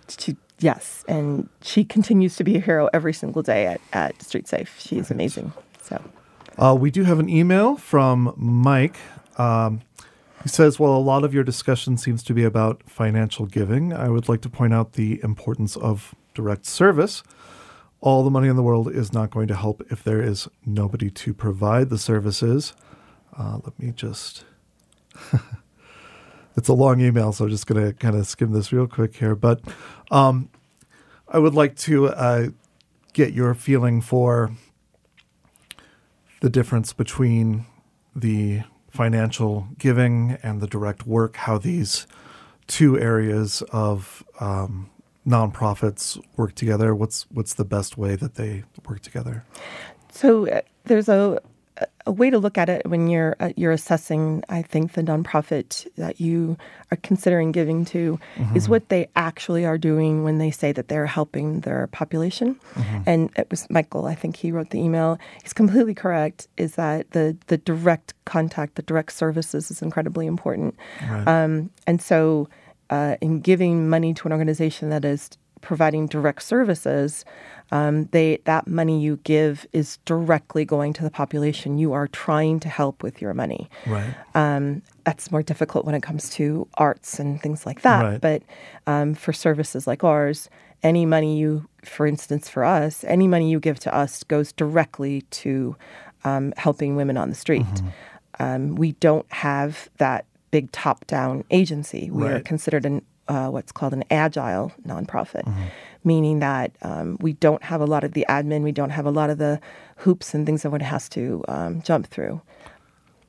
She, 0.09 0.37
yes, 0.59 1.05
and 1.07 1.49
she 1.63 1.85
continues 1.85 2.37
to 2.37 2.45
be 2.45 2.57
a 2.57 2.61
hero 2.61 2.89
every 2.93 3.13
single 3.13 3.43
day 3.43 3.67
at, 3.67 3.81
at 3.93 4.21
Street 4.23 4.49
Safe. 4.49 4.75
She's 4.81 5.03
right. 5.03 5.11
amazing. 5.11 5.53
So 5.83 6.03
uh, 6.59 6.77
we 6.79 6.91
do 6.91 7.05
have 7.05 7.19
an 7.19 7.29
email 7.29 7.77
from 7.77 8.35
Mike. 8.37 8.97
Um, 9.39 9.81
he 10.43 10.49
says, 10.49 10.79
Well, 10.79 10.97
a 10.97 10.99
lot 10.99 11.25
of 11.25 11.35
your 11.35 11.45
discussion 11.45 11.97
seems 11.97 12.23
to 12.25 12.35
be 12.35 12.45
about 12.45 12.83
financial 12.85 13.47
giving. 13.47 13.93
I 13.93 14.09
would 14.09 14.29
like 14.29 14.41
to 14.43 14.49
point 14.49 14.73
out 14.73 14.93
the 14.93 15.21
importance 15.23 15.77
of 15.77 16.15
direct 16.35 16.67
service. 16.67 17.23
All 18.01 18.25
the 18.25 18.31
money 18.31 18.49
in 18.49 18.57
the 18.57 18.63
world 18.63 18.91
is 18.91 19.13
not 19.13 19.31
going 19.31 19.49
to 19.49 19.55
help 19.55 19.83
if 19.91 20.03
there 20.03 20.23
is 20.23 20.49
nobody 20.65 21.11
to 21.11 21.35
provide 21.35 21.91
the 21.91 21.99
services. 21.99 22.73
Uh, 23.37 23.59
let 23.63 23.79
me 23.79 23.93
just. 23.95 24.45
it's 26.57 26.69
a 26.69 26.73
long 26.73 27.01
email, 27.01 27.33
so 27.33 27.45
I'm 27.45 27.51
just 27.51 27.67
going 27.67 27.85
to 27.85 27.93
kind 27.93 28.17
of 28.17 28.27
skim 28.27 28.53
this 28.53 28.73
real 28.73 28.87
quick 28.87 29.17
here. 29.17 29.35
But 29.35 29.61
um, 30.11 30.49
I 31.29 31.39
would 31.39 31.55
like 31.55 31.77
to 31.79 32.09
uh, 32.09 32.49
get 33.13 33.35
your 33.35 33.53
feeling 33.55 34.01
for 34.01 34.53
the 36.41 36.51
difference 36.51 36.93
between 36.93 37.67
the 38.15 38.63
financial 38.91 39.69
giving 39.79 40.39
and 40.43 40.61
the 40.61 40.67
direct 40.67 41.07
work, 41.07 41.37
how 41.37 41.59
these 41.59 42.07
two 42.67 42.99
areas 42.99 43.63
of 43.73 44.25
um, 44.41 44.91
nonprofits 45.27 46.21
work 46.37 46.55
together. 46.55 46.95
What's 46.95 47.27
what's 47.31 47.55
the 47.55 47.65
best 47.65 47.97
way 47.97 48.17
that 48.17 48.35
they 48.35 48.65
work 48.89 49.01
together? 49.01 49.45
So 50.13 50.49
uh, 50.49 50.63
there's 50.85 51.09
a 51.09 51.41
a 52.07 52.13
way 52.13 52.31
to 52.31 52.39
look 52.39 52.59
at 52.59 52.69
it 52.69 52.87
when 52.87 53.09
you're 53.09 53.37
uh, 53.41 53.53
you're 53.57 53.73
assessing, 53.73 54.43
I 54.49 54.63
think, 54.63 54.93
the 54.93 55.03
nonprofit 55.03 55.87
that 55.97 56.21
you 56.21 56.57
are 56.91 56.97
considering 56.97 57.53
giving 57.53 57.85
to 57.87 58.19
mm-hmm. 58.37 58.57
is 58.57 58.69
what 58.69 58.89
they 58.89 59.09
actually 59.17 59.65
are 59.65 59.79
doing 59.79 60.25
when 60.25 60.39
they 60.39 60.51
say 60.51 60.73
that 60.73 60.89
they're 60.89 61.07
helping 61.07 61.61
their 61.61 61.87
population. 61.89 62.59
Mm-hmm. 62.75 63.03
And 63.07 63.31
it 63.37 63.49
was 63.51 63.69
Michael, 63.71 64.07
I 64.07 64.15
think 64.15 64.37
he 64.37 64.51
wrote 64.51 64.71
the 64.71 64.79
email. 64.79 65.19
He's 65.43 65.53
completely 65.53 65.95
correct. 65.95 66.49
Is 66.57 66.75
that 66.75 67.11
the 67.13 67.37
the 67.47 67.59
direct 67.59 68.15
contact, 68.25 68.77
the 68.77 68.83
direct 68.83 69.13
services 69.13 69.71
is 69.71 69.83
incredibly 69.83 70.27
important. 70.27 70.75
Right. 71.09 71.27
Um, 71.27 71.71
and 71.87 72.01
so, 72.01 72.49
uh, 72.91 73.17
in 73.21 73.41
giving 73.41 73.89
money 73.89 74.15
to 74.15 74.29
an 74.29 74.33
organization 74.33 74.91
that 74.91 75.05
is 75.05 75.31
providing 75.61 76.07
direct 76.07 76.43
services, 76.43 77.25
um, 77.71 78.07
they 78.07 78.41
that 78.45 78.67
money 78.67 79.01
you 79.01 79.19
give 79.25 79.67
is 79.73 79.99
directly 80.05 80.65
going 80.65 80.93
to 80.95 81.03
the 81.03 81.11
population 81.11 81.79
you 81.79 81.93
are 81.93 82.09
trying 82.09 82.61
to 82.61 82.69
help 82.69 83.03
with 83.03 83.21
your 83.23 83.35
money. 83.35 83.69
Right. 83.87 84.15
Um, 84.35 84.83
that's 85.05 85.31
more 85.31 85.43
difficult 85.43 85.85
when 85.85 85.95
it 85.95 86.03
comes 86.03 86.31
to 86.31 86.69
arts 86.75 87.19
and 87.19 87.41
things 87.41 87.67
like 87.67 87.83
that. 87.83 88.03
Right. 88.03 88.21
But 88.21 88.43
um, 88.87 89.15
for 89.15 89.33
services 89.33 89.87
like 89.87 90.05
ours, 90.05 90.49
any 90.83 91.07
money 91.07 91.39
you, 91.39 91.69
for 91.85 92.07
instance, 92.07 92.49
for 92.49 92.65
us, 92.65 93.05
any 93.05 93.29
money 93.29 93.51
you 93.51 93.61
give 93.61 93.79
to 93.81 93.95
us 93.95 94.25
goes 94.25 94.53
directly 94.53 95.23
to 95.23 95.77
um, 96.25 96.53
helping 96.57 96.97
women 96.97 97.17
on 97.17 97.29
the 97.29 97.35
street. 97.35 97.63
Mm-hmm. 97.63 97.89
Um, 98.43 98.75
we 98.77 98.93
don't 98.93 99.31
have 99.33 99.91
that 99.99 100.25
big 100.51 100.73
top-down 100.73 101.45
agency. 101.51 102.11
We 102.11 102.25
right. 102.25 102.33
are 102.33 102.41
considered 102.41 102.87
an 102.87 103.03
uh, 103.29 103.49
what's 103.49 103.71
called 103.71 103.93
an 103.93 104.03
agile 104.11 104.73
nonprofit, 104.85 105.45
mm-hmm. 105.45 105.65
Meaning 106.05 106.41
that 106.41 106.73
um, 106.83 107.17
we 107.21 107.35
don't 107.35 107.63
have 107.63 107.81
a 107.81 107.87
lot 107.87 108.05
of 108.05 108.13
the 108.13 108.27
admin, 108.29 108.63
we 108.63 108.73
don't 108.73 108.91
have 108.91 109.07
a 109.07 109.11
lot 109.11 109.31
of 109.31 109.39
the 109.39 109.61
hoops 109.97 110.35
and 110.35 110.47
things 110.47 110.63
that 110.63 110.71
one 110.71 110.81
has 110.81 111.09
to 111.11 111.45
um, 111.49 111.83
jump 111.83 112.07
through. 112.07 112.41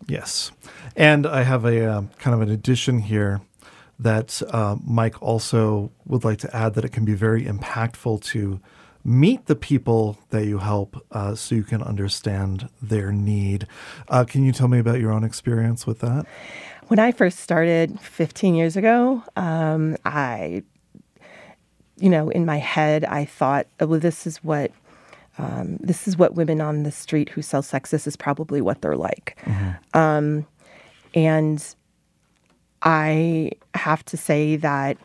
Yes. 0.07 0.51
And 0.95 1.27
I 1.27 1.43
have 1.43 1.65
a 1.65 1.85
uh, 1.85 2.01
kind 2.17 2.33
of 2.33 2.41
an 2.41 2.49
addition 2.49 2.99
here 2.99 3.41
that 3.99 4.41
uh, 4.51 4.75
Mike 4.83 5.21
also 5.21 5.91
would 6.05 6.23
like 6.23 6.39
to 6.39 6.55
add 6.55 6.73
that 6.73 6.83
it 6.83 6.91
can 6.91 7.05
be 7.05 7.13
very 7.13 7.45
impactful 7.45 8.23
to 8.23 8.59
meet 9.03 9.45
the 9.45 9.55
people 9.55 10.17
that 10.29 10.45
you 10.45 10.59
help 10.59 11.05
uh, 11.11 11.35
so 11.35 11.55
you 11.55 11.63
can 11.63 11.81
understand 11.81 12.69
their 12.81 13.11
need. 13.11 13.67
Uh, 14.09 14.23
can 14.23 14.43
you 14.43 14.51
tell 14.51 14.67
me 14.67 14.79
about 14.79 14.99
your 14.99 15.11
own 15.11 15.23
experience 15.23 15.85
with 15.85 15.99
that? 15.99 16.25
When 16.87 16.99
I 16.99 17.11
first 17.11 17.39
started 17.39 17.99
15 18.01 18.53
years 18.53 18.75
ago, 18.75 19.23
um, 19.35 19.97
I, 20.03 20.63
you 22.01 22.09
know, 22.09 22.29
in 22.29 22.45
my 22.45 22.57
head, 22.57 23.05
I 23.05 23.25
thought, 23.25 23.67
oh, 23.79 23.87
well, 23.87 23.99
this 23.99 24.25
is 24.27 24.37
what. 24.43 24.71
Um, 25.37 25.77
this 25.79 26.09
is 26.09 26.17
what 26.17 26.35
women 26.35 26.59
on 26.59 26.83
the 26.83 26.91
street 26.91 27.29
who 27.29 27.41
sell 27.41 27.61
sex. 27.61 27.89
This 27.89 28.05
is 28.05 28.17
probably 28.17 28.59
what 28.59 28.81
they're 28.81 28.97
like, 28.97 29.37
mm-hmm. 29.45 29.97
um, 29.97 30.45
and 31.15 31.75
I 32.81 33.51
have 33.73 34.03
to 34.05 34.17
say 34.17 34.57
that 34.57 34.97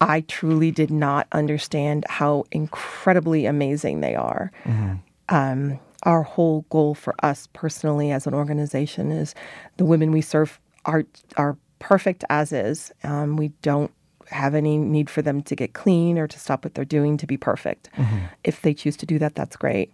I 0.00 0.22
truly 0.22 0.70
did 0.70 0.90
not 0.90 1.26
understand 1.32 2.04
how 2.08 2.44
incredibly 2.50 3.46
amazing 3.46 4.00
they 4.00 4.14
are. 4.14 4.50
Mm-hmm. 4.64 4.94
Um, 5.28 5.78
our 6.02 6.22
whole 6.22 6.66
goal 6.70 6.94
for 6.94 7.14
us 7.22 7.48
personally 7.52 8.10
as 8.10 8.26
an 8.26 8.34
organization 8.34 9.12
is 9.12 9.34
the 9.76 9.84
women 9.84 10.10
we 10.10 10.20
serve 10.20 10.60
are 10.84 11.04
are 11.36 11.56
perfect 11.78 12.24
as 12.28 12.52
is. 12.52 12.92
Um, 13.04 13.36
we 13.36 13.48
don't 13.62 13.92
have 14.32 14.54
any 14.54 14.78
need 14.78 15.08
for 15.08 15.22
them 15.22 15.42
to 15.42 15.56
get 15.56 15.72
clean 15.72 16.18
or 16.18 16.26
to 16.26 16.38
stop 16.38 16.64
what 16.64 16.74
they're 16.74 16.84
doing 16.84 17.16
to 17.18 17.26
be 17.26 17.36
perfect. 17.36 17.90
Mm-hmm. 17.96 18.18
If 18.44 18.62
they 18.62 18.74
choose 18.74 18.96
to 18.98 19.06
do 19.06 19.18
that, 19.18 19.34
that's 19.34 19.56
great. 19.56 19.92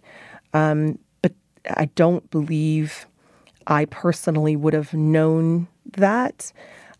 Um, 0.53 0.99
but 1.21 1.33
I 1.75 1.85
don't 1.95 2.29
believe 2.31 3.05
I 3.67 3.85
personally 3.85 4.55
would 4.55 4.73
have 4.73 4.93
known 4.93 5.67
that. 5.97 6.51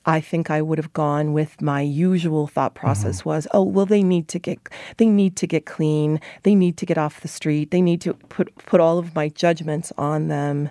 I 0.06 0.22
think 0.22 0.50
I 0.50 0.62
would 0.62 0.78
have 0.78 0.94
gone 0.94 1.34
with 1.34 1.62
my 1.62 1.82
usual 1.82 2.48
thought 2.48 2.74
process 2.74 3.20
mm-hmm. 3.20 3.30
was, 3.30 3.48
oh, 3.54 3.64
well, 3.64 3.86
they 3.86 4.02
need 4.02 4.28
to 4.30 4.40
get 4.40 4.60
they 4.98 5.08
need 5.08 5.36
to 5.38 5.48
get 5.48 5.66
clean. 5.66 6.22
They 6.44 6.56
need 6.56 6.78
to 6.78 6.86
get 6.86 6.98
off 6.98 7.22
the 7.22 7.28
street. 7.28 7.72
They 7.72 7.82
need 7.82 8.02
to 8.02 8.14
put 8.14 8.56
put 8.56 8.80
all 8.80 8.98
of 8.98 9.14
my 9.14 9.30
judgments 9.30 9.92
on 9.98 10.28
them 10.28 10.70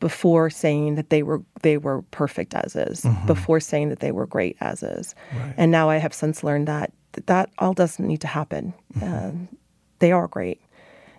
before 0.00 0.50
saying 0.50 0.96
that 0.96 1.10
they 1.10 1.22
were 1.22 1.42
they 1.62 1.78
were 1.78 2.02
perfect 2.10 2.54
as 2.54 2.76
is, 2.76 3.02
mm-hmm. 3.02 3.26
before 3.26 3.60
saying 3.60 3.88
that 3.88 4.00
they 4.00 4.12
were 4.12 4.26
great 4.26 4.56
as 4.60 4.82
is. 4.82 5.14
Right. 5.34 5.54
And 5.56 5.70
now 5.70 5.88
I 5.88 5.96
have 5.96 6.14
since 6.14 6.44
learned 6.44 6.68
that 6.68 6.92
that 7.26 7.50
all 7.58 7.72
doesn't 7.72 8.06
need 8.06 8.20
to 8.20 8.26
happen. 8.26 8.74
Mm-hmm. 8.94 9.44
Uh, 9.44 9.58
they 9.98 10.12
are 10.12 10.28
great, 10.28 10.60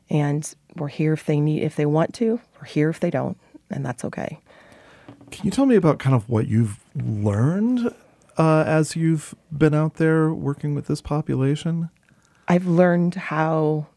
and 0.09 0.53
we're 0.75 0.87
here 0.87 1.13
if 1.13 1.25
they 1.25 1.39
need 1.39 1.63
if 1.63 1.75
they 1.75 1.85
want 1.85 2.13
to. 2.15 2.39
We're 2.59 2.67
here 2.67 2.89
if 2.89 2.99
they 2.99 3.09
don't, 3.09 3.37
and 3.69 3.85
that's 3.85 4.05
okay. 4.05 4.39
Can 5.31 5.45
you 5.45 5.51
tell 5.51 5.65
me 5.65 5.75
about 5.75 5.99
kind 5.99 6.15
of 6.15 6.29
what 6.29 6.47
you've 6.47 6.79
learned 6.95 7.93
uh, 8.37 8.63
as 8.65 8.95
you've 8.95 9.35
been 9.55 9.73
out 9.73 9.95
there 9.95 10.33
working 10.33 10.75
with 10.75 10.87
this 10.87 11.01
population? 11.01 11.89
I've 12.47 12.67
learned 12.67 13.15
how 13.15 13.87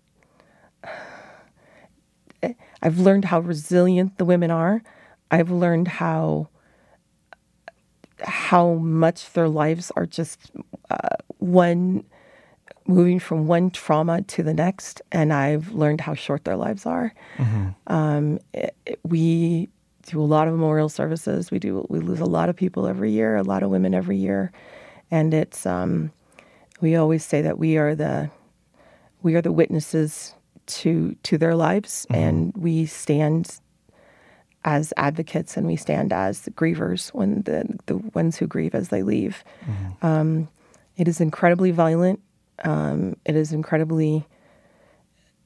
I've 2.83 2.99
learned 2.99 3.27
how 3.27 3.41
resilient 3.41 4.19
the 4.19 4.25
women 4.25 4.51
are. 4.51 4.83
I've 5.31 5.51
learned 5.51 5.89
how 5.89 6.49
how 8.23 8.75
much 8.75 9.33
their 9.33 9.49
lives 9.49 9.91
are 9.97 10.05
just 10.05 10.51
uh, 10.91 11.17
one 11.39 12.05
moving 12.87 13.19
from 13.19 13.47
one 13.47 13.71
trauma 13.71 14.21
to 14.23 14.43
the 14.43 14.53
next, 14.53 15.01
and 15.13 15.33
I've 15.33 15.73
learned 15.73 16.03
how 16.03 16.15
short 16.15 16.45
their 16.45 16.57
lives 16.57 16.85
are. 16.85 17.15
Mm-hmm. 17.39 17.69
Um, 17.87 18.39
it, 18.53 18.75
it, 18.85 19.01
we 19.05 19.69
do 20.07 20.21
a 20.21 20.25
lot 20.25 20.49
of 20.49 20.55
memorial 20.55 20.89
services. 20.89 21.51
We 21.51 21.59
do 21.59 21.87
we 21.89 22.01
lose 22.01 22.21
a 22.21 22.27
lot 22.27 22.49
of 22.49 22.57
people 22.57 22.87
every 22.87 23.13
year, 23.13 23.37
a 23.37 23.43
lot 23.43 23.63
of 23.63 23.71
women 23.71 23.95
every 23.95 24.17
year, 24.17 24.53
and 25.11 25.33
it's 25.33 25.65
um, 25.67 26.13
we 26.81 26.97
always 26.97 27.25
say 27.25 27.43
that 27.43 27.59
we 27.59 27.77
are 27.77 27.95
the 27.95 28.31
we 29.23 29.35
are 29.35 29.43
the 29.43 29.53
witnesses 29.53 30.35
to 30.79 31.17
to 31.23 31.39
their 31.39 31.55
lives, 31.55 32.07
mm-hmm. 32.11 32.23
and 32.23 32.53
we 32.57 32.87
stand 32.87 33.61
as 34.65 34.93
advocates 34.97 35.57
and 35.57 35.67
we 35.67 35.77
stand 35.77 36.13
as 36.13 36.43
the 36.43 36.51
grievers 36.51 37.09
when 37.11 37.43
the 37.43 37.79
the 37.87 37.99
ones 38.15 38.37
who 38.37 38.47
grieve 38.47 38.75
as 38.75 38.89
they 38.89 39.03
leave. 39.03 39.43
Mm-hmm. 39.65 40.07
Um, 40.07 40.49
it 40.97 41.09
is 41.09 41.21
incredibly 41.21 41.71
violent. 41.71 42.21
Um, 42.65 43.17
it 43.25 43.37
is 43.37 43.53
incredibly 43.53 44.27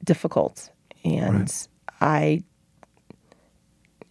difficult, 0.03 0.69
and 1.03 1.39
right. 1.39 1.67
I. 2.01 2.43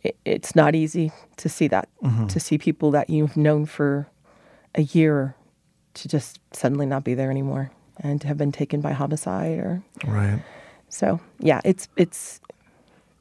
It, 0.02 0.18
it's 0.26 0.54
not 0.54 0.74
easy 0.74 1.12
to 1.38 1.48
see 1.48 1.66
that 1.68 1.88
mm-hmm. 2.02 2.26
to 2.26 2.38
see 2.38 2.58
people 2.58 2.90
that 2.90 3.08
you've 3.08 3.38
known 3.38 3.64
for 3.64 4.06
a 4.74 4.82
year 4.82 5.34
to 5.94 6.08
just 6.08 6.40
suddenly 6.52 6.84
not 6.84 7.04
be 7.04 7.14
there 7.14 7.30
anymore 7.30 7.70
and 8.00 8.20
to 8.20 8.26
have 8.26 8.36
been 8.36 8.52
taken 8.52 8.80
by 8.80 8.92
homicide 8.92 9.58
or 9.58 9.82
right 10.06 10.42
so 10.94 11.20
yeah, 11.40 11.60
it's 11.64 11.88
it's 11.96 12.40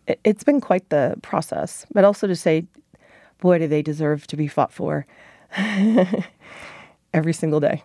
it, 0.07 0.19
it's 0.23 0.43
been 0.43 0.61
quite 0.61 0.89
the 0.89 1.15
process. 1.21 1.85
But 1.93 2.03
also 2.03 2.27
to 2.27 2.35
say, 2.35 2.65
boy, 3.39 3.59
do 3.59 3.67
they 3.67 3.81
deserve 3.81 4.27
to 4.27 4.37
be 4.37 4.47
fought 4.47 4.71
for 4.71 5.05
every 7.13 7.33
single 7.33 7.59
day. 7.59 7.83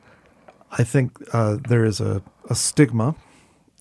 I 0.72 0.84
think 0.84 1.16
uh, 1.32 1.58
there 1.68 1.84
is 1.84 2.00
a, 2.00 2.22
a 2.48 2.54
stigma 2.54 3.14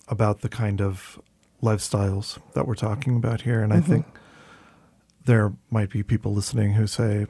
about 0.08 0.40
the 0.40 0.48
kind 0.48 0.80
of 0.80 1.20
lifestyles 1.62 2.38
that 2.54 2.66
we're 2.66 2.74
talking 2.74 3.16
about 3.16 3.42
here. 3.42 3.62
And 3.62 3.72
I 3.72 3.80
think 3.80 4.06
there 5.24 5.52
might 5.70 5.90
be 5.90 6.02
people 6.02 6.32
listening 6.32 6.72
who 6.72 6.86
say 6.86 7.26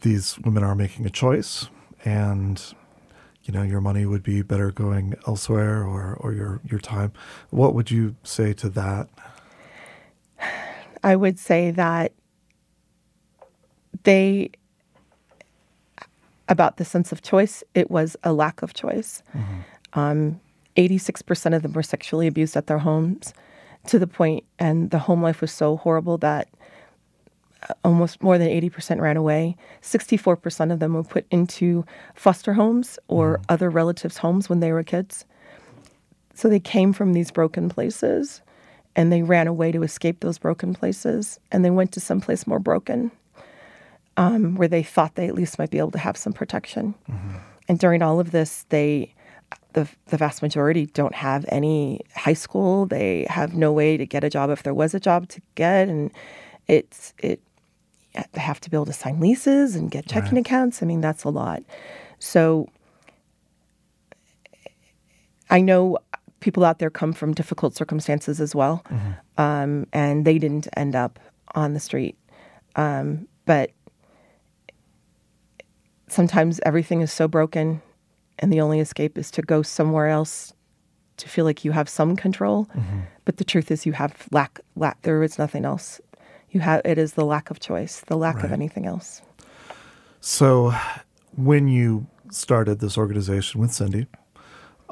these 0.00 0.38
women 0.38 0.62
are 0.62 0.74
making 0.74 1.04
a 1.04 1.10
choice 1.10 1.68
and 2.04 2.62
you 3.48 3.54
know 3.54 3.62
your 3.62 3.80
money 3.80 4.04
would 4.04 4.22
be 4.22 4.42
better 4.42 4.70
going 4.70 5.14
elsewhere 5.26 5.82
or, 5.82 6.14
or 6.20 6.34
your, 6.34 6.60
your 6.64 6.78
time. 6.78 7.12
What 7.48 7.74
would 7.74 7.90
you 7.90 8.14
say 8.22 8.52
to 8.52 8.68
that? 8.68 9.08
I 11.02 11.16
would 11.16 11.38
say 11.38 11.70
that 11.70 12.12
they, 14.04 14.50
about 16.48 16.76
the 16.76 16.84
sense 16.84 17.10
of 17.10 17.22
choice, 17.22 17.64
it 17.74 17.90
was 17.90 18.16
a 18.22 18.34
lack 18.34 18.60
of 18.60 18.74
choice. 18.74 19.22
Um, 19.94 20.40
86% 20.76 21.56
of 21.56 21.62
them 21.62 21.72
were 21.72 21.82
sexually 21.82 22.26
abused 22.26 22.54
at 22.54 22.66
their 22.66 22.78
homes 22.78 23.32
to 23.86 23.98
the 23.98 24.06
point, 24.06 24.44
and 24.58 24.90
the 24.90 24.98
home 24.98 25.22
life 25.22 25.40
was 25.40 25.52
so 25.52 25.78
horrible 25.78 26.18
that 26.18 26.48
almost 27.84 28.22
more 28.22 28.38
than 28.38 28.48
80% 28.48 29.00
ran 29.00 29.16
away. 29.16 29.56
64% 29.82 30.72
of 30.72 30.78
them 30.78 30.94
were 30.94 31.02
put 31.02 31.26
into 31.30 31.84
foster 32.14 32.54
homes 32.54 32.98
or 33.08 33.40
other 33.48 33.70
relatives' 33.70 34.18
homes 34.18 34.48
when 34.48 34.60
they 34.60 34.72
were 34.72 34.82
kids. 34.82 35.24
So 36.34 36.48
they 36.48 36.60
came 36.60 36.92
from 36.92 37.12
these 37.12 37.30
broken 37.30 37.68
places 37.68 38.42
and 38.94 39.12
they 39.12 39.22
ran 39.22 39.46
away 39.46 39.72
to 39.72 39.82
escape 39.82 40.20
those 40.20 40.38
broken 40.38 40.72
places 40.72 41.40
and 41.50 41.64
they 41.64 41.70
went 41.70 41.92
to 41.92 42.00
someplace 42.00 42.46
more 42.46 42.60
broken 42.60 43.10
um, 44.16 44.56
where 44.56 44.68
they 44.68 44.82
thought 44.82 45.14
they 45.14 45.28
at 45.28 45.34
least 45.34 45.58
might 45.58 45.70
be 45.70 45.78
able 45.78 45.92
to 45.92 45.98
have 45.98 46.16
some 46.16 46.32
protection. 46.32 46.94
And 47.68 47.78
during 47.78 48.02
all 48.02 48.18
of 48.18 48.32
this, 48.32 48.66
they, 48.68 49.14
the, 49.74 49.88
the 50.06 50.16
vast 50.16 50.42
majority 50.42 50.86
don't 50.86 51.14
have 51.14 51.44
any 51.48 52.00
high 52.16 52.34
school. 52.34 52.86
They 52.86 53.26
have 53.28 53.54
no 53.54 53.72
way 53.72 53.96
to 53.96 54.06
get 54.06 54.24
a 54.24 54.30
job 54.30 54.50
if 54.50 54.62
there 54.62 54.74
was 54.74 54.94
a 54.94 55.00
job 55.00 55.28
to 55.28 55.40
get. 55.54 55.88
And 55.88 56.10
it's, 56.66 57.14
it, 57.18 57.40
have 58.34 58.60
to 58.60 58.70
be 58.70 58.76
able 58.76 58.86
to 58.86 58.92
sign 58.92 59.20
leases 59.20 59.74
and 59.76 59.90
get 59.90 60.06
checking 60.06 60.38
accounts. 60.38 60.82
I 60.82 60.86
mean, 60.86 61.00
that's 61.00 61.24
a 61.24 61.28
lot. 61.30 61.62
So 62.18 62.68
I 65.50 65.60
know 65.60 65.98
people 66.40 66.64
out 66.64 66.78
there 66.78 66.90
come 66.90 67.12
from 67.12 67.32
difficult 67.34 67.74
circumstances 67.74 68.40
as 68.40 68.54
well, 68.54 68.84
um, 69.36 69.86
and 69.92 70.24
they 70.24 70.38
didn't 70.38 70.68
end 70.76 70.94
up 70.94 71.18
on 71.54 71.74
the 71.74 71.80
street. 71.80 72.16
Um, 72.76 73.26
but 73.44 73.70
sometimes 76.08 76.60
everything 76.64 77.00
is 77.00 77.12
so 77.12 77.28
broken, 77.28 77.82
and 78.38 78.52
the 78.52 78.60
only 78.60 78.80
escape 78.80 79.18
is 79.18 79.30
to 79.32 79.42
go 79.42 79.62
somewhere 79.62 80.08
else 80.08 80.52
to 81.16 81.28
feel 81.28 81.44
like 81.44 81.64
you 81.64 81.72
have 81.72 81.88
some 81.88 82.14
control. 82.14 82.68
But 83.24 83.38
the 83.38 83.44
truth 83.44 83.70
is, 83.70 83.84
you 83.86 83.92
have 83.92 84.28
lack. 84.30 84.60
lack 84.76 85.02
there 85.02 85.22
is 85.22 85.38
nothing 85.38 85.64
else. 85.64 86.00
You 86.50 86.60
have 86.60 86.82
it 86.84 86.98
is 86.98 87.14
the 87.14 87.24
lack 87.24 87.50
of 87.50 87.60
choice, 87.60 88.00
the 88.00 88.16
lack 88.16 88.42
of 88.42 88.52
anything 88.52 88.86
else. 88.86 89.20
So, 90.20 90.74
when 91.36 91.68
you 91.68 92.06
started 92.30 92.80
this 92.80 92.98
organization 92.98 93.60
with 93.60 93.72
Cindy, 93.72 94.06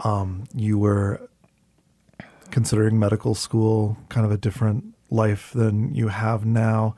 um, 0.05 0.45
you 0.55 0.79
were 0.79 1.29
considering 2.51 2.99
medical 2.99 3.35
school, 3.35 3.97
kind 4.09 4.25
of 4.25 4.33
a 4.33 4.37
different 4.37 4.95
life 5.11 5.53
than 5.53 5.95
you 5.95 6.09
have 6.09 6.45
now. 6.45 6.95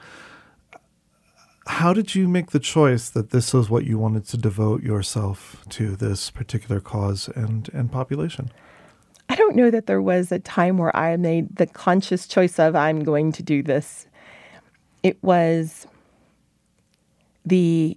How 1.66 1.92
did 1.92 2.14
you 2.14 2.28
make 2.28 2.50
the 2.50 2.58
choice 2.58 3.10
that 3.10 3.30
this 3.30 3.54
is 3.54 3.68
what 3.68 3.84
you 3.84 3.98
wanted 3.98 4.24
to 4.28 4.36
devote 4.36 4.82
yourself 4.82 5.64
to 5.70 5.96
this 5.96 6.30
particular 6.30 6.80
cause 6.80 7.28
and, 7.34 7.68
and 7.74 7.92
population? 7.92 8.50
I 9.28 9.34
don't 9.34 9.54
know 9.54 9.70
that 9.70 9.86
there 9.86 10.00
was 10.00 10.32
a 10.32 10.38
time 10.38 10.78
where 10.78 10.94
I 10.96 11.16
made 11.16 11.56
the 11.56 11.66
conscious 11.66 12.26
choice 12.26 12.58
of 12.58 12.74
I'm 12.74 13.04
going 13.04 13.32
to 13.32 13.42
do 13.42 13.62
this. 13.62 14.06
It 15.02 15.22
was 15.22 15.86
the 17.44 17.96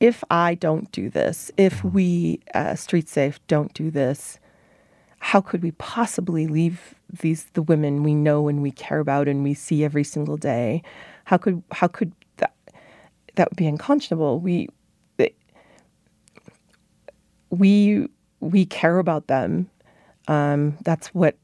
if 0.00 0.24
I 0.30 0.54
don't 0.56 0.90
do 0.90 1.08
this, 1.08 1.52
if 1.56 1.84
we, 1.84 2.40
uh, 2.54 2.74
Street 2.74 3.08
Safe, 3.08 3.38
don't 3.46 3.72
do 3.72 3.88
this, 3.88 4.40
how 5.20 5.40
could 5.40 5.62
we 5.62 5.70
possibly 5.72 6.48
leave 6.48 6.96
these 7.20 7.44
the 7.52 7.62
women 7.62 8.02
we 8.02 8.12
know 8.14 8.48
and 8.48 8.62
we 8.62 8.72
care 8.72 8.98
about 8.98 9.28
and 9.28 9.44
we 9.44 9.54
see 9.54 9.84
every 9.84 10.02
single 10.02 10.36
day? 10.36 10.82
How 11.24 11.36
could 11.36 11.62
how 11.70 11.86
could 11.86 12.12
that 12.38 12.54
that 13.36 13.50
would 13.50 13.56
be 13.56 13.68
unconscionable? 13.68 14.40
We 14.40 14.68
we 17.50 18.08
we 18.40 18.64
care 18.66 18.98
about 18.98 19.28
them 19.28 19.70
um, 20.28 20.76
that's 20.82 21.08
what 21.08 21.36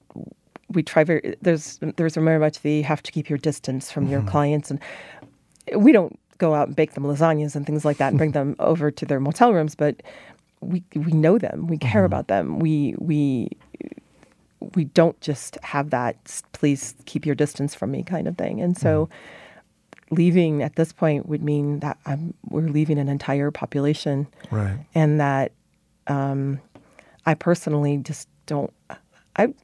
we 0.71 0.83
try 0.83 1.05
very 1.05 1.37
there's 1.41 1.79
there's 1.97 2.15
very 2.15 2.39
much 2.39 2.61
the 2.61 2.83
have 2.83 3.03
to 3.03 3.13
keep 3.13 3.29
your 3.29 3.39
distance 3.39 3.91
from 3.91 4.09
your 4.09 4.21
mm-hmm. 4.21 4.29
clients. 4.29 4.71
And 4.71 4.81
we 5.77 5.93
don't 5.93 6.19
go 6.39 6.55
out 6.55 6.69
and 6.69 6.77
bake 6.77 6.95
them 6.95 7.05
lasagnas 7.05 7.57
and 7.57 7.67
things 7.67 7.85
like 7.85 7.97
that 7.97 8.09
and 8.09 8.19
bring 8.19 8.33
them 8.33 8.55
over 8.61 8.91
to 8.91 9.05
their 9.05 9.19
motel 9.19 9.53
rooms 9.53 9.75
but 9.75 10.03
we 10.61 10.83
we 10.95 11.13
know 11.13 11.39
them. 11.39 11.67
We 11.67 11.79
care 11.79 12.01
mm-hmm. 12.01 12.07
about 12.07 12.29
them. 12.29 12.59
We 12.59 12.95
we 12.99 13.51
we 14.75 14.85
don't 14.85 15.21
just 15.21 15.57
have 15.63 15.91
that 15.91 16.43
please 16.53 16.95
keep 17.07 17.25
your 17.25 17.35
distance 17.35 17.75
from 17.75 17.91
me 17.91 18.03
kind 18.03 18.27
of 18.27 18.37
thing. 18.37 18.61
And 18.61 18.77
so 18.77 19.07
mm-hmm. 19.07 20.15
leaving 20.17 20.63
at 20.63 20.77
this 20.77 20.93
point 20.93 21.27
would 21.29 21.43
mean 21.43 21.81
that 21.81 21.99
I'm, 22.07 22.35
we're 22.49 22.69
leaving 22.69 22.99
an 22.99 23.09
entire 23.09 23.51
population 23.51 24.27
Right. 24.51 24.79
and 24.95 25.21
that 25.21 25.53
um, 26.09 26.61
I 27.27 27.35
personally 27.35 27.99
just 27.99 28.29
don't. 28.47 28.73
I 29.37 29.55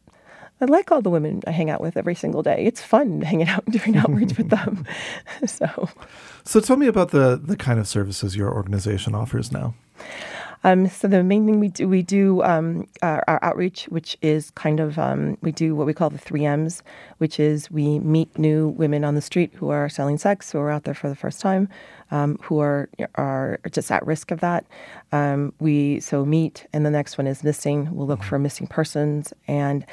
I 0.65 0.67
like 0.67 0.91
all 0.91 1.03
the 1.03 1.11
women 1.11 1.43
I 1.47 1.51
hang 1.51 1.69
out 1.69 1.83
with 1.83 1.97
every 1.99 2.15
single 2.15 2.43
day. 2.43 2.65
It's 2.65 2.81
fun 2.81 3.21
hanging 3.31 3.49
out 3.49 3.65
and 3.67 3.79
doing 3.79 3.97
outreach 3.99 4.37
with 4.39 4.49
them. 4.57 4.85
So, 5.47 5.91
So, 6.45 6.61
tell 6.61 6.77
me 6.77 6.87
about 6.87 7.11
the, 7.11 7.39
the 7.43 7.57
kind 7.57 7.79
of 7.79 7.87
services 7.87 8.35
your 8.35 8.51
organization 8.53 9.15
offers 9.15 9.53
now. 9.53 9.75
um, 10.65 10.89
so 10.89 11.07
the 11.07 11.23
main 11.23 11.45
thing 11.45 11.61
we 11.61 11.69
do 11.69 11.87
we 11.87 12.03
do 12.03 12.43
um, 12.43 12.87
our, 13.03 13.23
our 13.29 13.39
outreach, 13.45 13.85
which 13.91 14.17
is 14.23 14.51
kind 14.53 14.81
of 14.81 14.99
um, 14.99 15.37
we 15.43 15.53
do 15.53 15.75
what 15.75 15.87
we 15.87 15.93
call 15.93 16.09
the 16.09 16.19
three 16.19 16.47
M's, 16.47 16.83
which 17.19 17.39
is 17.39 17.71
we 17.71 17.99
meet 18.01 18.39
new 18.39 18.69
women 18.69 19.05
on 19.05 19.15
the 19.15 19.21
street 19.21 19.53
who 19.55 19.69
are 19.69 19.89
selling 19.91 20.17
sex, 20.19 20.51
who 20.53 20.59
are 20.59 20.71
out 20.71 20.85
there 20.85 20.95
for 20.95 21.09
the 21.11 21.17
first 21.17 21.41
time, 21.41 21.69
um, 22.11 22.39
who 22.43 22.59
are 22.61 22.89
are 23.17 23.61
just 23.71 23.91
at 23.91 24.05
risk 24.07 24.31
of 24.31 24.41
that. 24.41 24.65
Um, 25.13 25.53
we 25.61 26.01
so 26.01 26.25
meet, 26.25 26.67
and 26.73 26.85
the 26.87 26.91
next 26.91 27.19
one 27.19 27.27
is 27.27 27.45
missing. 27.45 27.89
We'll 27.95 28.07
look 28.07 28.23
for 28.23 28.39
missing 28.39 28.67
persons 28.67 29.33
and. 29.47 29.85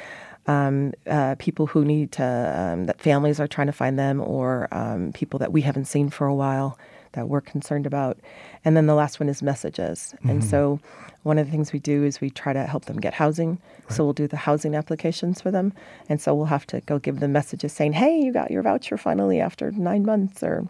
Um, 0.46 0.92
uh, 1.06 1.34
people 1.38 1.66
who 1.66 1.84
need 1.84 2.12
to, 2.12 2.24
um, 2.24 2.84
that 2.86 3.00
families 3.00 3.38
are 3.40 3.46
trying 3.46 3.68
to 3.68 3.72
find 3.72 3.98
them, 3.98 4.20
or 4.20 4.68
um, 4.72 5.12
people 5.12 5.38
that 5.38 5.52
we 5.52 5.62
haven't 5.62 5.86
seen 5.86 6.10
for 6.10 6.26
a 6.26 6.34
while 6.34 6.78
that 7.12 7.28
we're 7.28 7.42
concerned 7.42 7.86
about. 7.86 8.18
And 8.64 8.76
then 8.76 8.86
the 8.86 8.94
last 8.94 9.20
one 9.20 9.28
is 9.28 9.42
messages. 9.42 10.14
And 10.24 10.42
so 10.42 10.80
one 11.24 11.38
of 11.38 11.46
the 11.46 11.52
things 11.52 11.72
we 11.72 11.78
do 11.78 12.04
is 12.04 12.20
we 12.20 12.30
try 12.30 12.52
to 12.52 12.64
help 12.64 12.86
them 12.86 12.98
get 12.98 13.14
housing. 13.14 13.58
So 13.90 14.02
we'll 14.04 14.14
do 14.14 14.26
the 14.26 14.38
housing 14.38 14.74
applications 14.74 15.40
for 15.42 15.50
them. 15.50 15.74
And 16.08 16.20
so 16.20 16.34
we'll 16.34 16.46
have 16.46 16.66
to 16.68 16.80
go 16.80 16.98
give 16.98 17.20
them 17.20 17.32
messages 17.32 17.72
saying, 17.74 17.92
hey, 17.92 18.18
you 18.18 18.32
got 18.32 18.50
your 18.50 18.62
voucher 18.62 18.96
finally 18.96 19.40
after 19.40 19.70
nine 19.72 20.06
months, 20.06 20.42
or 20.42 20.66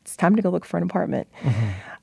it's 0.00 0.16
time 0.16 0.34
to 0.34 0.42
go 0.42 0.50
look 0.50 0.64
for 0.64 0.78
an 0.78 0.82
apartment. 0.82 1.28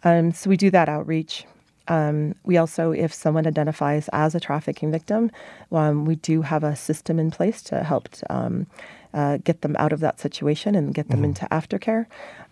Um, 0.04 0.32
so 0.32 0.50
we 0.50 0.56
do 0.56 0.72
that 0.72 0.88
outreach. 0.88 1.46
Um, 1.90 2.36
we 2.44 2.58
also, 2.58 2.92
if 2.92 3.14
someone 3.14 3.46
identifies 3.48 4.10
as 4.14 4.36
a 4.36 4.40
trafficking 4.40 4.92
victim, 4.92 5.32
um, 5.72 6.06
we 6.06 6.16
do 6.16 6.42
have 6.44 6.64
a 6.64 6.76
system 6.76 7.20
in 7.20 7.32
place 7.32 7.62
to 7.64 7.84
help 7.84 8.10
um, 8.30 8.68
uh, 9.14 9.38
get 9.44 9.62
them 9.62 9.76
out 9.80 9.92
of 9.92 10.00
that 10.00 10.20
situation 10.20 10.76
and 10.76 10.94
get 10.94 11.10
them 11.10 11.24
into 11.24 11.46
aftercare. 11.52 12.06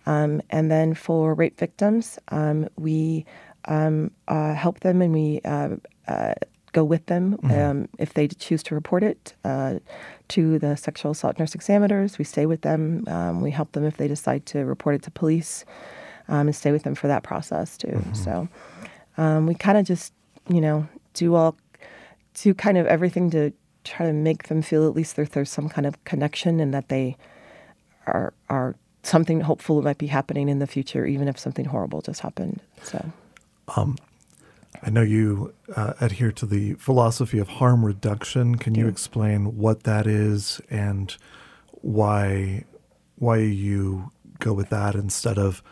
Um, 0.08 0.42
and 0.50 0.72
then 0.72 0.94
for 0.94 1.34
rape 1.34 1.58
victims, 1.60 2.18
um, 2.30 2.68
we 2.78 3.26
um, 3.66 4.12
uh, 4.28 4.54
help 4.54 4.80
them 4.80 5.02
and 5.02 5.14
we 5.14 5.42
uh, 5.46 5.76
uh, 6.08 6.34
go 6.74 6.84
with 6.84 7.06
them 7.08 7.38
um, 7.44 7.90
if 7.98 8.14
they 8.14 8.28
choose 8.28 8.64
to 8.64 8.76
report 8.76 9.04
it 9.04 9.34
uh, 9.44 9.76
to 10.30 10.60
the 10.60 10.76
sexual 10.76 11.12
assault 11.12 11.38
nurse 11.40 11.54
examiners. 11.56 12.18
We 12.18 12.26
stay 12.26 12.46
with 12.46 12.62
them. 12.62 13.04
Um, 13.08 13.42
we 13.42 13.52
help 13.52 13.74
them 13.74 13.84
if 13.84 13.98
they 13.98 14.08
decide 14.08 14.46
to 14.48 14.66
report 14.66 14.96
it 14.96 15.04
to 15.04 15.12
police 15.12 15.66
um, 16.28 16.48
and 16.48 16.56
stay 16.56 16.72
with 16.72 16.84
them 16.84 16.96
for 16.96 17.08
that 17.08 17.24
process 17.24 17.78
too. 17.78 18.04
So 18.14 18.48
um, 19.18 19.48
we 19.48 19.56
kind 19.56 19.78
of 19.78 19.86
just, 19.86 20.14
you 20.48 20.62
know, 20.62 20.88
do 21.14 21.36
all, 21.36 21.56
do 22.36 22.54
kind 22.54 22.78
of 22.78 22.86
everything 22.88 23.30
to 23.32 23.52
try 23.84 24.06
to 24.06 24.14
make 24.14 24.48
them 24.48 24.62
feel 24.62 24.88
at 24.88 24.96
least 24.96 25.16
that 25.16 25.32
there's 25.32 25.50
some 25.50 25.70
kind 25.70 25.86
of 25.86 26.04
connection 26.04 26.60
and 26.60 26.74
that 26.74 26.90
they 26.90 27.18
are 28.06 28.34
are 28.50 28.76
something 29.04 29.42
hopeful 29.42 29.82
might 29.82 29.98
be 29.98 30.08
happening 30.08 30.50
in 30.50 30.60
the 30.60 30.68
future, 30.68 31.06
even 31.06 31.28
if 31.28 31.40
something 31.40 31.66
horrible 31.66 32.02
just 32.02 32.22
happened. 32.22 32.60
So. 32.84 33.12
I 34.84 34.90
know 34.90 35.02
you 35.02 35.54
uh, 35.76 35.94
adhere 36.00 36.32
to 36.34 36.46
the 36.46 36.74
philosophy 36.74 37.40
of 37.40 37.48
harm 37.48 37.86
reduction. 37.86 38.58
Can 38.58 38.76
you 38.76 38.88
explain 38.88 39.58
what 39.58 39.84
that 39.84 40.06
is 40.06 40.62
and 40.70 41.16
why 41.82 42.66
why 43.16 43.38
you 43.38 44.12
go 44.40 44.54
with 44.54 44.70
that 44.70 44.94
instead 44.94 45.40
of 45.40 45.64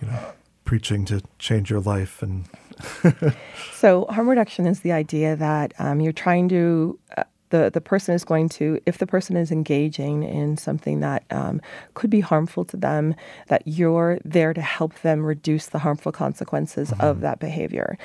you 0.00 0.06
know 0.08 0.32
preaching 0.64 1.04
to 1.04 1.22
change 1.38 1.68
your 1.70 1.80
life 1.80 2.22
and 2.22 2.46
so 3.72 4.06
harm 4.06 4.28
reduction 4.28 4.66
is 4.66 4.80
the 4.80 4.92
idea 4.92 5.36
that 5.36 5.72
um, 5.78 6.00
you're 6.00 6.12
trying 6.12 6.48
to 6.48 6.98
uh, 7.16 7.24
the 7.50 7.70
the 7.70 7.80
person 7.80 8.14
is 8.14 8.24
going 8.24 8.48
to 8.48 8.80
if 8.86 8.98
the 8.98 9.06
person 9.06 9.36
is 9.36 9.52
engaging 9.52 10.22
in 10.24 10.56
something 10.56 11.00
that 11.00 11.24
um, 11.30 11.60
could 11.94 12.10
be 12.10 12.20
harmful 12.20 12.64
to 12.64 12.76
them 12.76 13.14
that 13.48 13.62
you're 13.66 14.18
there 14.24 14.52
to 14.52 14.62
help 14.62 15.00
them 15.02 15.24
reduce 15.24 15.66
the 15.66 15.78
harmful 15.78 16.10
consequences 16.10 16.90
mm-hmm. 16.90 17.02
of 17.02 17.20
that 17.20 17.38
behavior 17.38 17.96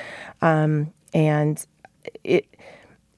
um, 0.42 0.92
and 1.14 1.66
it 2.24 2.46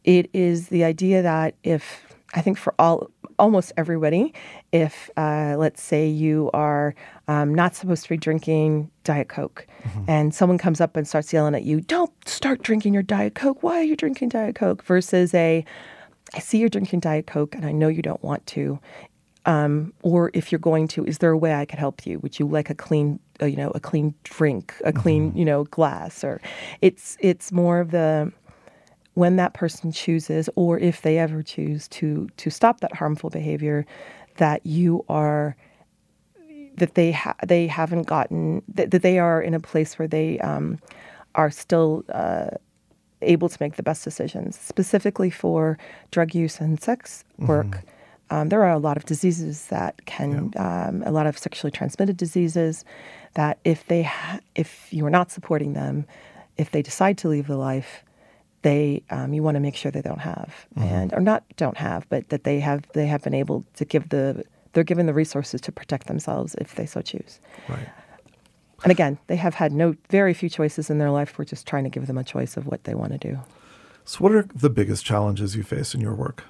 it 0.04 0.30
is 0.34 0.70
the 0.70 0.84
idea 0.84 1.22
that 1.22 1.56
if 1.64 2.16
I 2.34 2.42
think 2.42 2.58
for 2.58 2.74
all 2.80 3.10
almost 3.40 3.72
everybody, 3.78 4.34
if 4.72 5.10
uh, 5.18 5.56
let's 5.58 5.82
say 5.82 6.08
you 6.08 6.50
are 6.54 6.94
um, 7.28 7.54
not 7.54 7.76
supposed 7.76 8.04
to 8.04 8.10
be 8.10 8.18
drinking 8.18 8.92
Diet 9.04 9.30
Coke, 9.30 9.66
mm-hmm. 9.84 10.04
and 10.08 10.34
someone 10.34 10.58
comes 10.58 10.82
up 10.82 10.96
and 10.96 11.08
starts 11.08 11.34
yelling 11.34 11.56
at 11.56 11.64
you, 11.64 11.82
"Don't 11.82 12.12
start 12.28 12.62
drinking 12.62 12.94
your 12.94 13.04
Diet 13.04 13.36
Coke! 13.36 13.64
Why 13.64 13.80
are 13.80 13.84
you 13.84 13.96
drinking 13.96 14.30
Diet 14.30 14.56
Coke?" 14.56 14.84
Versus 14.84 15.34
a, 15.34 15.66
I 16.34 16.40
see 16.40 16.60
you're 16.60 16.70
drinking 16.70 17.00
Diet 17.00 17.28
Coke, 17.28 17.56
and 17.56 17.66
I 17.66 17.72
know 17.72 17.88
you 17.88 18.02
don't 18.02 18.24
want 18.24 18.46
to." 18.48 18.80
Um, 19.46 19.94
or 20.04 20.30
if 20.34 20.52
you're 20.52 20.60
going 20.60 20.88
to, 20.90 21.06
is 21.06 21.20
there 21.20 21.32
a 21.32 21.38
way 21.38 21.56
I 21.56 21.66
could 21.66 21.80
help 21.80 22.06
you? 22.06 22.20
Would 22.20 22.38
you 22.38 22.48
like 22.48 22.70
a 22.70 22.76
clean, 22.76 23.20
uh, 23.42 23.46
you 23.46 23.56
know, 23.56 23.72
a 23.74 23.80
clean 23.80 24.14
drink, 24.24 24.76
a 24.84 24.92
clean, 24.92 25.30
mm-hmm. 25.30 25.38
you 25.40 25.46
know, 25.46 25.64
glass? 25.64 26.24
Or 26.24 26.42
it's 26.82 27.18
it's 27.20 27.52
more 27.52 27.80
of 27.80 27.92
the 27.92 28.32
when 29.20 29.36
that 29.36 29.54
person 29.54 29.92
chooses 29.92 30.50
or 30.56 30.80
if 30.80 31.02
they 31.02 31.18
ever 31.20 31.44
choose 31.44 31.90
to 31.90 32.30
to 32.38 32.50
stop 32.50 32.80
that 32.80 32.94
harmful 32.96 33.30
behavior 33.30 33.86
that 34.38 34.66
you 34.66 35.04
are 35.10 35.58
that 36.78 36.96
they 36.96 37.12
ha- 37.12 37.36
they 37.46 37.68
haven't 37.68 38.04
gotten 38.04 38.62
that, 38.70 38.92
that 38.92 39.02
they 39.02 39.20
are 39.20 39.42
in 39.42 39.54
a 39.54 39.60
place 39.60 40.00
where 40.00 40.08
they 40.08 40.40
um, 40.40 40.80
are 41.36 41.52
still 41.52 42.06
uh, 42.14 42.48
able 43.22 43.50
to 43.50 43.58
make 43.60 43.76
the 43.76 43.84
best 43.84 44.06
decisions 44.06 44.58
specifically 44.58 45.30
for 45.30 45.78
drug 46.12 46.34
use 46.34 46.62
and 46.62 46.82
sex 46.82 47.26
work 47.40 47.68
mm-hmm. 47.68 48.36
um, 48.36 48.48
there 48.48 48.64
are 48.64 48.72
a 48.72 48.80
lot 48.80 48.96
of 48.96 49.04
diseases 49.04 49.66
that 49.66 50.06
can 50.06 50.54
yeah. 50.56 50.88
um, 50.88 51.04
a 51.06 51.12
lot 51.12 51.28
of 51.28 51.38
sexually 51.38 51.72
transmitted 51.72 52.16
diseases 52.16 52.86
that 53.34 53.60
if 53.66 53.86
they 53.88 54.04
ha- 54.04 54.40
if 54.56 54.88
you 54.92 55.06
are 55.06 55.16
not 55.20 55.30
supporting 55.30 55.74
them 55.74 56.06
if 56.56 56.72
they 56.72 56.82
decide 56.82 57.18
to 57.18 57.28
leave 57.28 57.48
the 57.48 57.58
life 57.58 58.06
they 58.62 59.04
um, 59.10 59.34
you 59.34 59.44
want 59.44 59.56
to 59.56 59.60
make 59.60 59.76
sure 59.76 59.92
they 59.92 60.02
don't 60.02 60.20
have. 60.20 60.68
Mm-hmm. 60.76 60.88
and 60.88 61.14
or 61.14 61.22
not 61.22 61.44
don't 61.58 61.78
have 61.78 62.08
but 62.10 62.30
that 62.30 62.44
they 62.44 62.60
have 62.60 62.84
they 62.94 63.08
have 63.08 63.24
been 63.24 63.34
able 63.34 63.66
to 63.76 63.86
give 63.86 64.10
the 64.10 64.44
they're 64.74 64.84
given 64.84 65.06
the 65.06 65.14
resources 65.14 65.62
to 65.62 65.72
protect 65.72 66.08
themselves 66.08 66.56
if 66.56 66.76
they 66.76 66.86
so 66.86 67.02
choose. 67.02 67.40
Right. 67.68 67.90
And 68.84 68.92
again 68.92 69.18
they 69.28 69.36
have 69.36 69.56
had 69.56 69.72
no 69.72 69.96
very 70.10 70.34
few 70.34 70.50
choices 70.50 70.90
in 70.90 70.98
their 70.98 71.12
life. 71.12 71.38
We're 71.38 71.46
just 71.46 71.68
trying 71.68 71.84
to 71.86 71.90
give 71.90 72.08
them 72.08 72.18
a 72.18 72.24
choice 72.24 72.58
of 72.58 72.68
what 72.68 72.84
they 72.84 72.96
want 72.96 73.12
to 73.14 73.18
do. 73.18 73.40
So 74.06 74.20
what 74.20 74.32
are 74.32 74.48
the 74.56 74.70
biggest 74.70 75.06
challenges 75.06 75.56
you 75.56 75.64
face 75.64 75.94
in 75.94 76.02
your 76.02 76.16
work? 76.16 76.44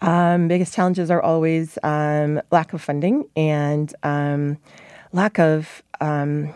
Um, 0.00 0.48
biggest 0.48 0.74
challenges 0.74 1.10
are 1.10 1.22
always 1.22 1.78
um, 1.82 2.40
lack 2.50 2.72
of 2.72 2.80
funding 2.80 3.24
and 3.36 3.92
um, 4.02 4.58
lack 5.12 5.38
of 5.38 5.82
um, 6.00 6.54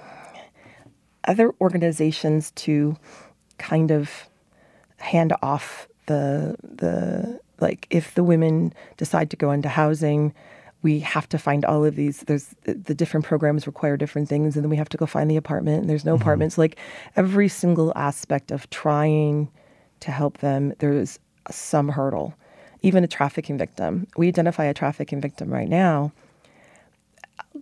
other 1.27 1.53
organizations 1.61 2.53
to 2.53 2.96
kind 3.59 3.90
of 3.90 4.29
hand 5.02 5.32
off 5.42 5.88
the 6.06 6.56
the 6.62 7.40
like 7.60 7.86
if 7.90 8.14
the 8.14 8.24
women 8.24 8.72
decide 8.96 9.30
to 9.30 9.36
go 9.36 9.50
into 9.50 9.68
housing 9.68 10.32
we 10.82 10.98
have 10.98 11.28
to 11.28 11.38
find 11.38 11.64
all 11.64 11.84
of 11.84 11.94
these 11.94 12.20
there's 12.22 12.54
the 12.64 12.94
different 12.94 13.24
programs 13.24 13.66
require 13.66 13.96
different 13.96 14.28
things 14.28 14.56
and 14.56 14.64
then 14.64 14.70
we 14.70 14.76
have 14.76 14.88
to 14.88 14.96
go 14.96 15.06
find 15.06 15.30
the 15.30 15.36
apartment 15.36 15.80
and 15.80 15.90
there's 15.90 16.04
no 16.04 16.14
mm-hmm. 16.14 16.22
apartments. 16.22 16.58
Like 16.58 16.76
every 17.16 17.48
single 17.48 17.92
aspect 17.96 18.50
of 18.50 18.68
trying 18.70 19.48
to 20.00 20.10
help 20.10 20.38
them 20.38 20.74
there's 20.80 21.18
some 21.50 21.88
hurdle. 21.88 22.34
Even 22.82 23.04
a 23.04 23.08
trafficking 23.08 23.56
victim. 23.56 24.08
We 24.16 24.26
identify 24.26 24.64
a 24.64 24.74
trafficking 24.74 25.20
victim 25.20 25.50
right 25.50 25.68
now 25.68 26.12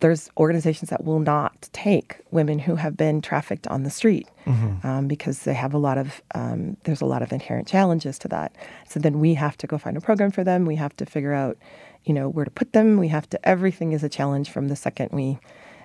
there's 0.00 0.30
organizations 0.36 0.90
that 0.90 1.04
will 1.04 1.20
not 1.20 1.68
take 1.72 2.18
women 2.30 2.58
who 2.58 2.74
have 2.74 2.96
been 2.96 3.20
trafficked 3.20 3.66
on 3.68 3.82
the 3.82 3.90
street 3.90 4.26
mm-hmm. 4.46 4.86
um, 4.86 5.08
because 5.08 5.40
they 5.40 5.54
have 5.54 5.74
a 5.74 5.78
lot 5.78 5.98
of 5.98 6.22
um, 6.34 6.76
there's 6.84 7.00
a 7.00 7.06
lot 7.06 7.22
of 7.22 7.32
inherent 7.32 7.68
challenges 7.68 8.18
to 8.18 8.28
that. 8.28 8.54
So 8.88 8.98
then 8.98 9.20
we 9.20 9.34
have 9.34 9.56
to 9.58 9.66
go 9.66 9.78
find 9.78 9.96
a 9.96 10.00
program 10.00 10.30
for 10.30 10.42
them. 10.42 10.64
We 10.64 10.76
have 10.76 10.96
to 10.96 11.06
figure 11.06 11.34
out, 11.34 11.56
you 12.04 12.14
know, 12.14 12.28
where 12.28 12.44
to 12.44 12.50
put 12.50 12.72
them. 12.72 12.96
We 12.96 13.08
have 13.08 13.28
to 13.30 13.48
everything 13.48 13.92
is 13.92 14.02
a 14.02 14.08
challenge 14.08 14.50
from 14.50 14.68
the 14.68 14.76
second 14.76 15.10
we, 15.12 15.38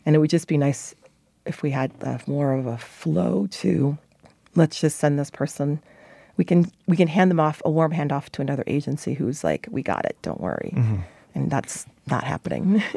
and 0.05 0.15
it 0.15 0.19
would 0.19 0.29
just 0.29 0.47
be 0.47 0.57
nice 0.57 0.95
if 1.45 1.61
we 1.61 1.71
had 1.71 1.91
uh, 2.01 2.17
more 2.25 2.53
of 2.53 2.65
a 2.65 2.77
flow 2.77 3.47
to, 3.51 3.97
let's 4.55 4.79
just 4.81 4.97
send 4.97 5.19
this 5.19 5.29
person. 5.29 5.81
We 6.37 6.43
can 6.43 6.71
we 6.87 6.97
can 6.97 7.07
hand 7.07 7.31
them 7.31 7.39
off 7.39 7.61
a 7.63 7.69
warm 7.69 7.93
handoff 7.93 8.29
to 8.31 8.41
another 8.41 8.63
agency 8.67 9.13
who's 9.13 9.43
like, 9.43 9.67
we 9.71 9.81
got 9.81 10.05
it, 10.05 10.17
don't 10.21 10.41
worry, 10.41 10.73
mm-hmm. 10.75 10.97
And 11.35 11.51
that's 11.51 11.85
not 12.07 12.23
happening. 12.23 12.81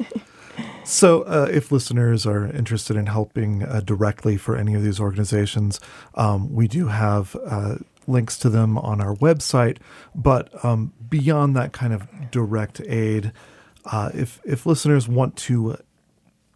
So, 0.85 1.22
uh, 1.22 1.48
if 1.51 1.70
listeners 1.70 2.27
are 2.27 2.46
interested 2.46 2.96
in 2.96 3.07
helping 3.07 3.62
uh, 3.62 3.81
directly 3.81 4.37
for 4.37 4.57
any 4.57 4.74
of 4.74 4.83
these 4.83 4.98
organizations, 4.98 5.81
um, 6.14 6.53
we 6.53 6.66
do 6.66 6.87
have 6.87 7.37
uh, 7.44 7.77
links 8.07 8.38
to 8.38 8.48
them 8.48 8.79
on 8.79 9.01
our 9.01 9.14
website. 9.16 9.79
But 10.14 10.64
um, 10.64 10.92
beyond 11.09 11.55
that 11.57 11.72
kind 11.72 11.92
of 11.92 12.09
direct 12.31 12.81
aid, 12.81 13.33
uh, 13.85 14.11
if 14.14 14.40
if 14.44 14.66
listeners 14.66 15.07
want 15.07 15.37
to 15.37 15.77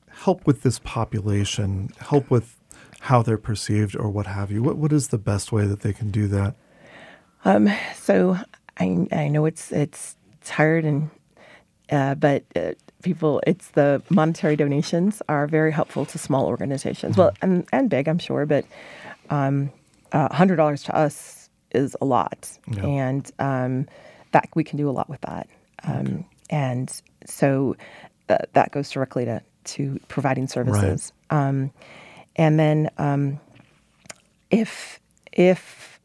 help 0.09 0.47
with 0.47 0.63
this 0.63 0.79
population, 0.79 1.91
help 1.99 2.31
with 2.31 2.57
how 3.01 3.23
they're 3.23 3.39
perceived 3.39 3.95
or 3.95 4.09
what 4.09 4.27
have 4.27 4.51
you, 4.51 4.63
what 4.63 4.77
what 4.77 4.93
is 4.93 5.09
the 5.09 5.19
best 5.19 5.53
way 5.53 5.67
that 5.67 5.81
they 5.81 5.93
can 5.93 6.11
do 6.11 6.27
that? 6.29 6.55
Um, 7.45 7.71
so 7.95 8.39
I 8.79 9.07
I 9.13 9.29
know 9.29 9.45
it's 9.45 9.71
it's 9.73 10.17
it's 10.41 10.51
hard 10.51 10.85
and 10.85 11.11
uh, 11.93 12.15
but 12.15 12.43
uh, 12.57 12.73
people, 13.03 13.43
it's 13.47 13.69
the 13.69 14.03
monetary 14.09 14.57
donations 14.57 15.23
are 15.29 15.47
very 15.47 15.71
helpful 15.71 16.07
to 16.07 16.19
small 16.19 16.47
organizations. 16.47 17.13
Mm-hmm. 17.13 17.21
Well, 17.21 17.33
and, 17.43 17.69
and 17.71 17.91
big, 17.91 18.09
I'm 18.09 18.19
sure, 18.19 18.47
but 18.47 18.65
um, 19.29 19.71
uh, 20.11 20.29
$100 20.31 20.85
to 20.87 20.97
us 20.97 21.51
is 21.73 21.95
a 22.01 22.05
lot. 22.05 22.59
And 22.83 23.31
um, 23.39 23.87
that 24.33 24.49
we 24.55 24.65
can 24.65 24.79
do 24.79 24.89
a 24.89 24.93
lot 24.93 25.09
with 25.09 25.21
that. 25.21 25.49
Um, 25.85 26.01
okay. 26.01 26.27
And 26.51 27.03
so 27.27 27.77
uh, 28.29 28.39
that 28.55 28.73
goes 28.73 28.91
directly 28.91 29.27
to, 29.27 29.43
to 29.65 30.01
providing 30.09 30.47
services. 30.47 31.13
Right. 31.31 31.49
Um, 31.49 31.73
and 32.37 32.59
then 32.59 32.91
um, 32.97 33.41
if, 34.51 34.99
if 35.33 36.01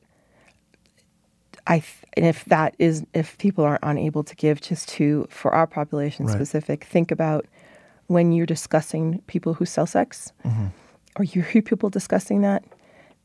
I, 1.65 1.83
and 2.17 2.25
if 2.25 2.43
that 2.45 2.75
is 2.79 3.05
if 3.13 3.37
people 3.37 3.63
are 3.63 3.79
unable 3.83 4.23
to 4.23 4.35
give 4.35 4.59
just 4.59 4.89
to 4.89 5.27
for 5.29 5.53
our 5.53 5.67
population 5.67 6.25
right. 6.25 6.33
specific 6.33 6.83
think 6.83 7.11
about 7.11 7.45
when 8.07 8.31
you're 8.31 8.45
discussing 8.45 9.19
people 9.27 9.53
who 9.53 9.65
sell 9.65 9.85
sex. 9.85 10.31
Mm-hmm. 10.43 10.67
or 11.17 11.23
you 11.25 11.41
hear 11.41 11.61
people 11.71 11.89
discussing 11.89 12.41
that? 12.41 12.63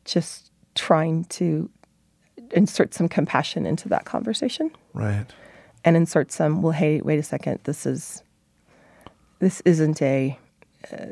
Just 0.05 0.52
trying 0.74 1.24
to 1.24 1.70
insert 2.50 2.92
some 2.92 3.09
compassion 3.09 3.64
into 3.64 3.88
that 3.88 4.05
conversation. 4.05 4.70
Right. 4.92 5.26
And 5.85 5.96
insert 5.96 6.31
some 6.31 6.62
well 6.62 6.72
hey 6.72 7.00
wait 7.00 7.18
a 7.18 7.22
second. 7.22 7.61
This 7.64 7.87
is 7.87 8.22
this 9.38 9.62
isn't 9.64 10.02
a 10.02 10.38
uh, 10.92 11.07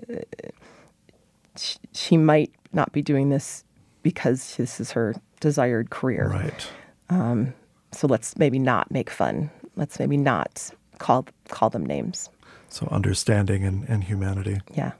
she, 1.56 1.78
she 1.92 2.16
might 2.16 2.52
not 2.72 2.92
be 2.92 3.02
doing 3.02 3.30
this 3.30 3.64
because 4.02 4.56
this 4.56 4.80
is 4.80 4.92
her 4.92 5.14
desired 5.40 5.90
career. 5.90 6.28
Right. 6.28 6.68
Um, 7.08 7.54
so 7.92 8.06
let's 8.06 8.36
maybe 8.38 8.58
not 8.58 8.90
make 8.90 9.10
fun. 9.10 9.50
Let's 9.76 9.98
maybe 9.98 10.16
not 10.16 10.70
call 10.98 11.26
call 11.48 11.70
them 11.70 11.84
names. 11.84 12.28
So 12.68 12.86
understanding 12.90 13.64
and, 13.64 13.88
and 13.88 14.04
humanity. 14.04 14.60
Yeah. 14.74 14.92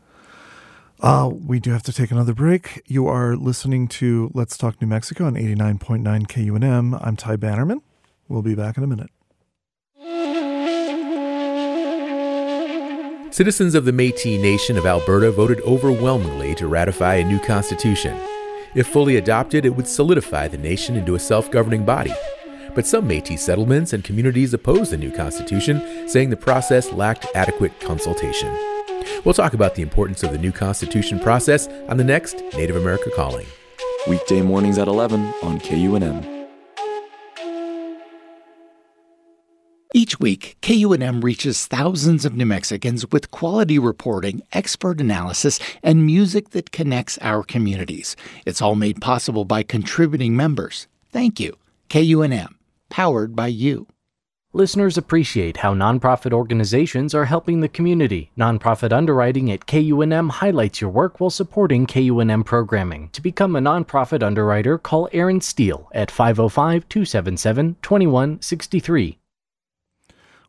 Uh, 1.00 1.30
we 1.32 1.60
do 1.60 1.70
have 1.70 1.82
to 1.84 1.92
take 1.92 2.10
another 2.10 2.34
break. 2.34 2.82
You 2.86 3.06
are 3.06 3.34
listening 3.34 3.88
to 3.88 4.30
Let's 4.34 4.58
Talk 4.58 4.80
New 4.82 4.86
Mexico 4.86 5.24
on 5.24 5.34
89.9 5.34 6.02
KUNM. 6.02 6.98
I'm 7.02 7.16
Ty 7.16 7.36
Bannerman. 7.36 7.80
We'll 8.28 8.42
be 8.42 8.54
back 8.54 8.76
in 8.76 8.84
a 8.84 8.86
minute. 8.86 9.10
Citizens 13.32 13.74
of 13.74 13.86
the 13.86 13.92
Metis 13.92 14.42
Nation 14.42 14.76
of 14.76 14.84
Alberta 14.84 15.30
voted 15.30 15.60
overwhelmingly 15.62 16.54
to 16.56 16.66
ratify 16.66 17.14
a 17.14 17.24
new 17.24 17.38
constitution. 17.38 18.18
If 18.74 18.88
fully 18.88 19.16
adopted, 19.16 19.64
it 19.64 19.70
would 19.70 19.88
solidify 19.88 20.48
the 20.48 20.58
nation 20.58 20.96
into 20.96 21.14
a 21.14 21.18
self 21.18 21.50
governing 21.50 21.86
body 21.86 22.12
but 22.74 22.86
some 22.86 23.06
Metis 23.06 23.42
settlements 23.42 23.92
and 23.92 24.04
communities 24.04 24.52
opposed 24.54 24.92
the 24.92 24.96
new 24.96 25.10
constitution, 25.10 26.08
saying 26.08 26.30
the 26.30 26.36
process 26.36 26.92
lacked 26.92 27.26
adequate 27.34 27.78
consultation. 27.80 28.54
We'll 29.24 29.34
talk 29.34 29.54
about 29.54 29.74
the 29.74 29.82
importance 29.82 30.22
of 30.22 30.32
the 30.32 30.38
new 30.38 30.52
constitution 30.52 31.18
process 31.20 31.68
on 31.88 31.96
the 31.96 32.04
next 32.04 32.42
Native 32.54 32.76
America 32.76 33.10
Calling. 33.14 33.46
Weekday 34.08 34.42
mornings 34.42 34.78
at 34.78 34.88
11 34.88 35.20
on 35.42 35.60
KUNM. 35.60 36.46
Each 39.92 40.10
Each 40.10 40.18
week, 40.18 40.56
KUNM 40.60 41.22
reaches 41.22 41.66
thousands 41.66 42.24
of 42.24 42.34
New 42.34 42.44
Mexicans 42.44 43.08
with 43.12 43.30
quality 43.30 43.78
reporting, 43.78 44.42
expert 44.52 45.00
analysis, 45.00 45.60
and 45.84 46.04
music 46.04 46.50
that 46.50 46.72
connects 46.72 47.16
our 47.18 47.44
communities. 47.44 48.16
It's 48.44 48.60
all 48.60 48.74
made 48.74 49.00
possible 49.00 49.44
by 49.44 49.62
contributing 49.62 50.34
members. 50.34 50.88
Thank 51.12 51.38
you. 51.38 51.56
KUNM, 51.90 52.54
powered 52.90 53.34
by 53.34 53.46
you. 53.46 53.86
Listeners 54.52 54.98
appreciate 54.98 55.58
how 55.58 55.74
nonprofit 55.74 56.32
organizations 56.32 57.14
are 57.14 57.24
helping 57.24 57.60
the 57.60 57.68
community. 57.68 58.32
Nonprofit 58.36 58.92
underwriting 58.92 59.48
at 59.52 59.66
KUNM 59.66 60.28
highlights 60.28 60.80
your 60.80 60.90
work 60.90 61.20
while 61.20 61.30
supporting 61.30 61.86
KUNM 61.86 62.44
programming. 62.44 63.10
To 63.10 63.22
become 63.22 63.54
a 63.54 63.60
nonprofit 63.60 64.24
underwriter, 64.24 64.76
call 64.76 65.08
Aaron 65.12 65.40
Steele 65.40 65.88
at 65.94 66.10
505 66.10 66.88
277 66.88 67.76
2163. 67.80 69.18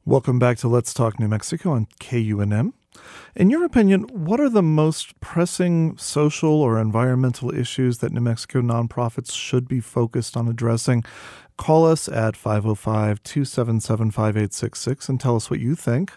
Welcome 0.04 0.40
back 0.40 0.58
to 0.58 0.68
Let's 0.68 0.96
Talk 0.96 1.20
New 1.20 1.28
Mexico 1.28 1.70
on 1.70 1.86
KUNM. 2.00 2.74
In 3.36 3.50
your 3.50 3.64
opinion, 3.64 4.04
what 4.12 4.40
are 4.40 4.50
the 4.50 4.62
most 4.62 5.20
pressing 5.22 5.98
social 5.98 6.62
or 6.62 6.80
environmental 6.80 7.54
issues 7.54 8.00
that 8.00 8.12
New 8.12 8.22
Mexico 8.22 8.62
nonprofits 8.62 9.34
should 9.34 9.68
be 9.68 9.80
focused 9.80 10.36
on 10.36 10.48
addressing? 10.48 11.04
Call 11.58 11.86
us 11.86 12.10
at 12.10 12.36
505 12.36 13.24
277 13.24 14.12
5866 14.12 15.10
and 15.10 15.20
tell 15.20 15.36
us 15.36 15.50
what 15.50 15.60
you 15.60 15.76
think, 15.76 16.12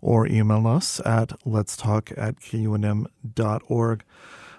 or 0.00 0.26
email 0.26 0.66
us 0.66 1.00
at 1.06 1.28
letstalk 1.46 2.12
at 2.18 2.40
kunm.org. 2.40 4.04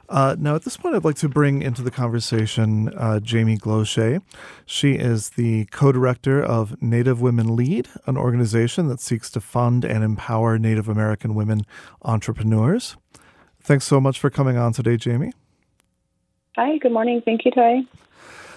Uh, 0.10 0.36
now, 0.40 0.56
at 0.56 0.64
this 0.64 0.76
point, 0.76 0.96
I'd 0.96 1.06
like 1.06 1.18
to 1.18 1.30
bring 1.30 1.62
into 1.62 1.84
the 1.84 1.92
conversation 1.92 2.90
uh, 2.98 3.20
Jamie 3.20 3.58
Gloshay. 3.58 4.22
She 4.66 4.94
is 4.94 5.32
the 5.32 5.66
co 5.66 5.92
director 5.92 6.42
of 6.42 6.82
Native 6.82 7.22
Women 7.22 7.56
Lead, 7.56 7.88
an 8.08 8.18
organization 8.18 8.88
that 8.88 9.00
seeks 9.00 9.30
to 9.32 9.40
fund 9.40 9.86
and 9.86 10.04
empower 10.04 10.58
Native 10.58 10.90
American 10.90 11.36
women 11.36 11.62
entrepreneurs. 12.02 12.98
Thanks 13.62 13.86
so 13.86 14.02
much 14.02 14.20
for 14.20 14.32
coming 14.32 14.58
on 14.58 14.74
today, 14.74 14.98
Jamie. 14.98 15.32
Hi, 16.56 16.80
good 16.80 16.92
morning. 16.92 17.22
Thank 17.24 17.46
you, 17.46 17.52
Ty. 17.52 17.84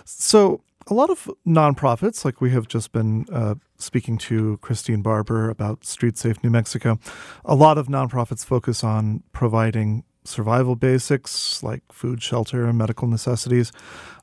So, 0.06 0.62
a 0.86 0.94
lot 0.94 1.10
of 1.10 1.30
nonprofits, 1.46 2.24
like 2.24 2.40
we 2.40 2.50
have 2.50 2.66
just 2.66 2.92
been 2.92 3.26
uh, 3.30 3.56
speaking 3.76 4.16
to 4.18 4.56
Christine 4.62 5.02
Barber 5.02 5.50
about 5.50 5.84
Street 5.84 6.16
Safe 6.16 6.42
New 6.42 6.50
Mexico, 6.50 6.98
a 7.44 7.54
lot 7.54 7.76
of 7.76 7.88
nonprofits 7.88 8.42
focus 8.42 8.82
on 8.82 9.22
providing 9.32 10.04
survival 10.24 10.76
basics 10.76 11.62
like 11.62 11.82
food, 11.90 12.22
shelter, 12.22 12.64
and 12.64 12.78
medical 12.78 13.08
necessities. 13.08 13.72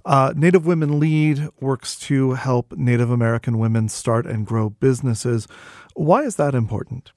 Uh, 0.05 0.33
Native 0.35 0.65
Women 0.65 0.99
Lead 0.99 1.49
works 1.59 1.99
to 1.99 2.33
help 2.33 2.71
Native 2.73 3.11
American 3.11 3.57
women 3.57 3.89
start 3.89 4.25
and 4.25 4.45
grow 4.45 4.69
businesses. 4.69 5.47
Why 5.95 6.23
is 6.23 6.37
that 6.37 6.55
important? 6.55 7.11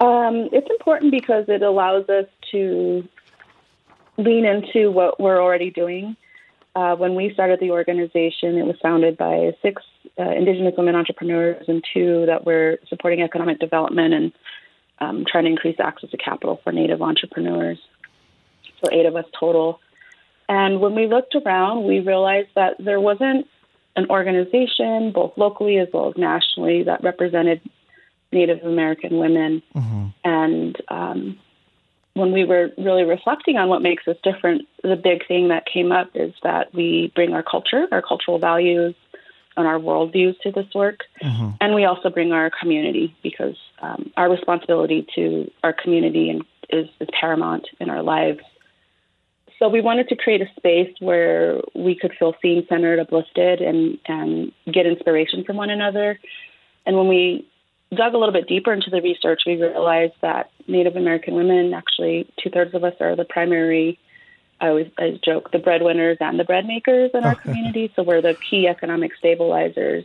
Um, 0.00 0.48
it's 0.52 0.68
important 0.70 1.12
because 1.12 1.44
it 1.48 1.62
allows 1.62 2.08
us 2.08 2.26
to 2.52 3.06
lean 4.16 4.44
into 4.44 4.90
what 4.90 5.20
we're 5.20 5.40
already 5.40 5.70
doing. 5.70 6.16
Uh, 6.74 6.94
when 6.96 7.14
we 7.14 7.32
started 7.32 7.60
the 7.60 7.70
organization, 7.70 8.56
it 8.56 8.64
was 8.64 8.76
founded 8.82 9.16
by 9.16 9.52
six 9.60 9.82
uh, 10.18 10.30
Indigenous 10.30 10.74
women 10.76 10.94
entrepreneurs 10.94 11.64
and 11.68 11.84
two 11.92 12.24
that 12.26 12.46
were 12.46 12.78
supporting 12.88 13.22
economic 13.22 13.58
development 13.58 14.14
and 14.14 14.32
um, 15.00 15.24
trying 15.26 15.44
to 15.44 15.50
increase 15.50 15.80
access 15.80 16.10
to 16.10 16.16
capital 16.16 16.60
for 16.62 16.72
Native 16.72 17.02
entrepreneurs. 17.02 17.78
So, 18.82 18.90
eight 18.92 19.06
of 19.06 19.16
us 19.16 19.26
total. 19.38 19.80
And 20.48 20.80
when 20.80 20.94
we 20.94 21.06
looked 21.06 21.34
around, 21.34 21.86
we 21.86 22.00
realized 22.00 22.48
that 22.56 22.74
there 22.78 23.00
wasn't 23.00 23.46
an 23.96 24.10
organization, 24.10 25.12
both 25.12 25.32
locally 25.36 25.78
as 25.78 25.88
well 25.92 26.08
as 26.08 26.16
nationally, 26.16 26.84
that 26.84 27.04
represented 27.04 27.60
Native 28.32 28.62
American 28.64 29.18
women. 29.18 29.62
Mm-hmm. 29.74 30.06
And 30.24 30.76
um, 30.88 31.38
when 32.14 32.32
we 32.32 32.44
were 32.44 32.70
really 32.78 33.04
reflecting 33.04 33.56
on 33.56 33.68
what 33.68 33.82
makes 33.82 34.06
us 34.08 34.16
different, 34.22 34.66
the 34.82 34.96
big 34.96 35.26
thing 35.26 35.48
that 35.48 35.66
came 35.66 35.92
up 35.92 36.10
is 36.14 36.32
that 36.42 36.74
we 36.74 37.12
bring 37.14 37.32
our 37.32 37.42
culture, 37.42 37.86
our 37.92 38.02
cultural 38.02 38.38
values, 38.38 38.94
and 39.56 39.66
our 39.66 39.78
worldviews 39.78 40.38
to 40.40 40.52
this 40.52 40.66
work. 40.74 41.00
Mm-hmm. 41.22 41.50
And 41.60 41.74
we 41.74 41.84
also 41.84 42.10
bring 42.10 42.32
our 42.32 42.50
community 42.60 43.14
because 43.22 43.56
um, 43.82 44.12
our 44.16 44.30
responsibility 44.30 45.06
to 45.14 45.50
our 45.62 45.72
community 45.72 46.30
and 46.30 46.44
is, 46.70 46.88
is 47.00 47.08
paramount 47.18 47.66
in 47.80 47.90
our 47.90 48.02
lives. 48.02 48.40
So 49.58 49.68
we 49.68 49.82
wanted 49.82 50.08
to 50.08 50.16
create 50.16 50.40
a 50.40 50.46
space 50.56 50.94
where 51.00 51.60
we 51.74 51.94
could 51.94 52.12
feel 52.18 52.34
seen, 52.40 52.66
centered, 52.68 52.98
uplifted, 52.98 53.60
and 53.60 53.98
and 54.06 54.52
get 54.72 54.86
inspiration 54.86 55.44
from 55.44 55.56
one 55.56 55.68
another. 55.68 56.18
And 56.86 56.96
when 56.96 57.08
we 57.08 57.46
dug 57.94 58.14
a 58.14 58.18
little 58.18 58.32
bit 58.32 58.48
deeper 58.48 58.72
into 58.72 58.88
the 58.88 59.02
research, 59.02 59.42
we 59.46 59.60
realized 59.60 60.14
that 60.22 60.50
Native 60.66 60.96
American 60.96 61.34
women, 61.34 61.74
actually 61.74 62.26
two 62.42 62.48
thirds 62.48 62.74
of 62.74 62.84
us, 62.84 62.94
are 63.00 63.16
the 63.16 63.26
primary 63.26 63.98
I 64.60 64.68
always 64.68 64.90
I 64.98 65.18
joke 65.24 65.50
the 65.52 65.58
breadwinners 65.58 66.18
and 66.20 66.38
the 66.38 66.44
bread 66.44 66.66
makers 66.66 67.10
in 67.14 67.24
our 67.24 67.34
community. 67.34 67.92
So 67.96 68.02
we're 68.02 68.22
the 68.22 68.34
key 68.34 68.68
economic 68.68 69.14
stabilizers 69.16 70.04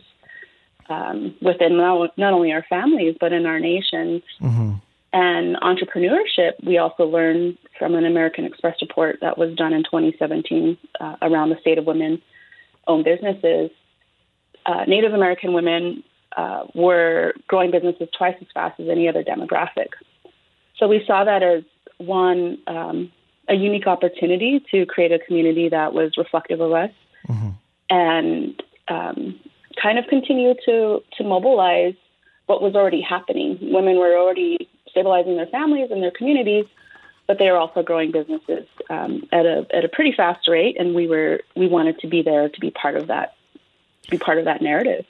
um, 0.88 1.34
within 1.40 1.76
not, 1.76 2.16
not, 2.16 2.32
only 2.32 2.52
our 2.52 2.64
families 2.68 3.16
but 3.20 3.32
in 3.32 3.46
our 3.46 3.60
nations. 3.60 4.22
Mm-hmm. 4.40 4.74
And 5.12 5.56
entrepreneurship, 5.56 6.62
we 6.62 6.78
also 6.78 7.04
learned 7.04 7.58
from 7.78 7.94
an 7.94 8.04
American 8.04 8.44
Express 8.44 8.76
report 8.82 9.18
that 9.22 9.38
was 9.38 9.54
done 9.54 9.72
in 9.72 9.82
2017 9.82 10.76
uh, 11.00 11.16
around 11.22 11.50
the 11.50 11.56
state 11.60 11.78
of 11.78 11.86
women-owned 11.86 13.04
businesses. 13.04 13.70
Uh, 14.66 14.84
Native 14.86 15.14
American 15.14 15.54
women 15.54 16.02
uh, 16.36 16.64
were 16.74 17.32
growing 17.46 17.70
businesses 17.70 18.08
twice 18.16 18.36
as 18.40 18.46
fast 18.52 18.78
as 18.78 18.88
any 18.88 19.08
other 19.08 19.24
demographic. 19.24 19.88
So 20.76 20.86
we 20.86 21.02
saw 21.06 21.24
that 21.24 21.42
as 21.42 21.62
one 21.98 22.58
um, 22.66 23.10
a 23.48 23.54
unique 23.54 23.86
opportunity 23.86 24.64
to 24.70 24.86
create 24.86 25.12
a 25.12 25.18
community 25.18 25.68
that 25.68 25.92
was 25.92 26.12
reflective 26.16 26.60
of 26.60 26.72
us 26.72 26.90
mm-hmm. 27.28 27.50
and 27.90 28.62
um, 28.88 29.38
kind 29.80 29.98
of 29.98 30.06
continue 30.08 30.54
to, 30.64 31.02
to 31.16 31.24
mobilize 31.24 31.94
what 32.46 32.62
was 32.62 32.74
already 32.74 33.00
happening. 33.00 33.58
Women 33.60 33.96
were 33.96 34.16
already 34.16 34.68
stabilizing 34.88 35.36
their 35.36 35.46
families 35.46 35.90
and 35.90 36.02
their 36.02 36.10
communities, 36.10 36.64
but 37.26 37.38
they 37.38 37.50
were 37.50 37.58
also 37.58 37.82
growing 37.82 38.12
businesses 38.12 38.66
um, 38.88 39.24
at 39.32 39.44
a 39.44 39.66
at 39.74 39.84
a 39.84 39.88
pretty 39.88 40.12
fast 40.12 40.46
rate, 40.48 40.76
and 40.78 40.94
we 40.94 41.08
were 41.08 41.40
we 41.56 41.66
wanted 41.66 41.98
to 41.98 42.06
be 42.06 42.22
there 42.22 42.48
to 42.48 42.60
be 42.60 42.70
part 42.70 42.96
of 42.96 43.08
that, 43.08 43.34
be 44.08 44.16
part 44.16 44.38
of 44.38 44.44
that 44.44 44.62
narrative. 44.62 45.04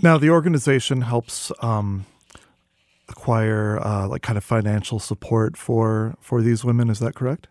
Now, 0.00 0.16
the 0.16 0.30
organization 0.30 1.02
helps 1.02 1.52
um, 1.60 2.06
acquire 3.08 3.78
uh, 3.84 4.06
like 4.08 4.22
kind 4.22 4.36
of 4.36 4.44
financial 4.44 4.98
support 4.98 5.56
for 5.56 6.16
for 6.20 6.42
these 6.42 6.64
women. 6.64 6.90
Is 6.90 6.98
that 6.98 7.14
correct? 7.14 7.48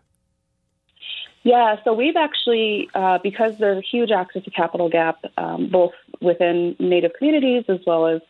Yeah, 1.44 1.76
so 1.84 1.94
we've 1.94 2.16
actually, 2.16 2.90
uh, 2.94 3.18
because 3.22 3.56
there's 3.58 3.78
a 3.78 3.86
huge 3.86 4.10
access 4.10 4.44
to 4.44 4.50
capital 4.50 4.90
gap, 4.90 5.24
um, 5.38 5.70
both 5.70 5.92
within 6.20 6.76
Native 6.78 7.12
communities 7.16 7.64
as 7.68 7.78
well 7.86 8.06
as 8.06 8.20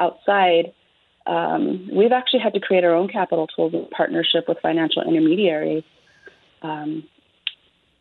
outside, 0.00 0.74
um, 1.26 1.88
we've 1.92 2.12
actually 2.12 2.40
had 2.40 2.52
to 2.54 2.60
create 2.60 2.84
our 2.84 2.94
own 2.94 3.08
capital 3.08 3.46
tools 3.46 3.72
in 3.74 3.86
partnership 3.86 4.48
with 4.48 4.58
financial 4.60 5.02
intermediaries. 5.02 5.84
Um, 6.62 7.04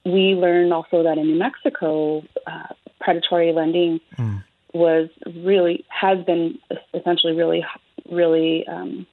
we 0.05 0.34
learned 0.34 0.74
also 0.74 1.03
that 1.03 1.18
in 1.18 1.28
New 1.28 1.38
Mexico, 1.38 2.24
uh, 2.47 2.74
predatory 2.99 3.53
lending 3.53 4.01
mm. 4.18 4.43
was 4.74 5.09
really, 5.36 5.86
has 5.88 6.26
been 6.26 6.57
essentially 6.93 7.34
really 7.34 7.64
really 8.12 8.68
um, 8.68 9.07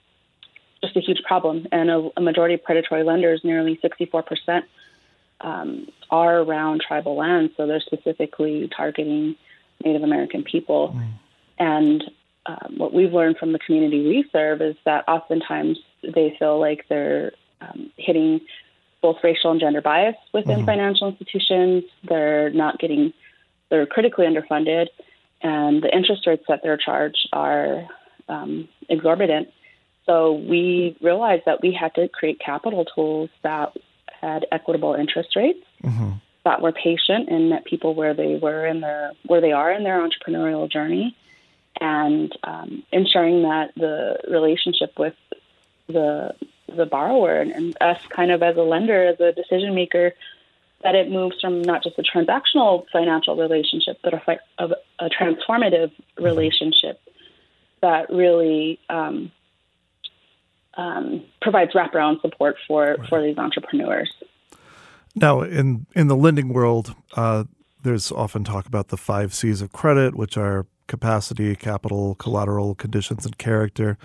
just 0.83 0.97
a 0.97 1.01
huge 1.01 1.23
problem. 1.27 1.67
And 1.73 1.91
a, 1.91 2.11
a, 2.17 2.21
majority 2.21 2.55
of 2.55 2.63
predatory 2.63 3.03
lenders, 3.05 3.41
nearly 3.45 3.79
64%, 3.83 4.63
um, 5.41 5.89
are 6.11 6.41
around 6.41 6.83
tribal 6.87 7.17
lands. 7.17 7.53
So 7.57 7.67
they're 7.67 7.81
specifically 7.81 8.69
targeting 8.77 9.37
Native 9.85 10.03
American 10.03 10.43
people. 10.43 10.95
Mm. 10.97 11.11
And 11.59 12.05
um, 12.47 12.75
what 12.77 12.93
we've 12.93 13.13
learned 13.13 13.39
from 13.39 13.53
the 13.53 13.59
community 13.59 14.07
we 14.07 14.29
serve 14.33 14.63
is 14.63 14.77
that 14.85 15.05
oftentimes 15.09 15.79
they 16.03 16.35
feel 16.39 16.59
like 16.59 16.87
they're 16.89 17.33
um, 17.61 17.91
hitting 17.97 18.41
both 19.01 19.17
racial 19.23 19.51
and 19.51 19.61
gender 19.61 19.81
bias 19.81 20.17
within 20.33 20.61
mm 20.61 20.67
financial 20.67 21.09
institutions. 21.09 21.85
They're 22.05 22.51
not 22.51 22.79
getting, 22.79 23.13
they're 23.71 23.87
critically 23.87 24.27
underfunded, 24.27 24.89
and 25.43 25.83
the 25.83 25.95
interest 25.95 26.27
rates 26.27 26.45
that 26.49 26.61
they're 26.63 26.77
charged 26.77 27.29
are 27.33 27.87
um, 28.29 28.69
exorbitant. 28.89 29.49
So 30.07 30.33
we 30.33 30.97
realized 31.03 31.43
that 31.47 31.61
we 31.63 31.73
had 31.73 31.95
to 31.97 32.09
create 32.09 32.41
capital 32.41 32.85
tools 32.85 33.31
that 33.43 33.77
had 34.21 34.47
equitable 34.51 34.95
interest 34.95 35.37
rates, 35.37 35.65
mm-hmm. 35.85 36.13
that 36.45 36.63
were 36.63 36.73
patient 36.73 37.29
and 37.29 37.51
met 37.51 37.65
people 37.65 37.95
where 37.95 38.15
they 38.15 38.37
were 38.37 38.67
in 38.67 38.81
their 38.81 39.13
where 39.27 39.41
they 39.41 39.53
are 39.53 39.71
in 39.71 39.85
their 39.85 40.01
entrepreneurial 40.01 40.71
journey, 40.71 41.15
and 41.81 42.37
um, 42.43 42.83
ensuring 42.91 43.43
that 43.43 43.73
the 43.77 44.19
relationship 44.31 44.99
with 44.99 45.15
the 45.89 46.35
the 46.75 46.87
borrower 46.87 47.41
and, 47.41 47.51
and 47.53 47.77
us 47.81 48.01
kind 48.09 48.31
of 48.31 48.43
as 48.43 48.57
a 48.57 48.63
lender, 48.63 49.09
as 49.09 49.21
a 49.21 49.33
decision 49.33 49.75
maker, 49.75 50.15
that 50.83 50.95
it 50.95 51.11
moves 51.11 51.41
from 51.41 51.63
not 51.63 51.83
just 51.83 51.99
a 51.99 52.03
transactional 52.03 52.87
financial 52.93 53.37
relationship, 53.37 53.99
but 54.03 54.15
a, 54.15 54.39
a, 54.59 54.65
a 54.65 55.07
a 55.07 55.11
transformative 55.11 55.93
relationship 56.19 57.01
that 57.83 58.11
really 58.11 58.79
um, 58.89 59.31
um, 60.77 61.25
provides 61.43 61.73
wraparound 61.73 62.21
support 62.21 62.57
for 62.67 62.97
right. 62.99 63.09
for 63.09 63.23
these 63.23 63.39
entrepreneurs. 63.39 64.13
Now, 65.15 65.43
in 65.43 65.87
in 65.95 66.09
the 66.09 66.17
lending 66.17 66.51
world, 66.51 66.95
uh, 67.17 67.45
there's 67.83 68.13
often 68.13 68.45
talk 68.45 68.67
about 68.67 68.89
the 68.89 68.97
five 68.97 69.35
C's 69.35 69.61
of 69.61 69.73
credit, 69.73 70.15
which 70.15 70.37
are 70.37 70.67
capacity, 70.87 71.55
capital, 71.55 72.15
collateral, 72.15 72.75
conditions, 72.75 73.25
and 73.27 73.37
character. 73.39 73.99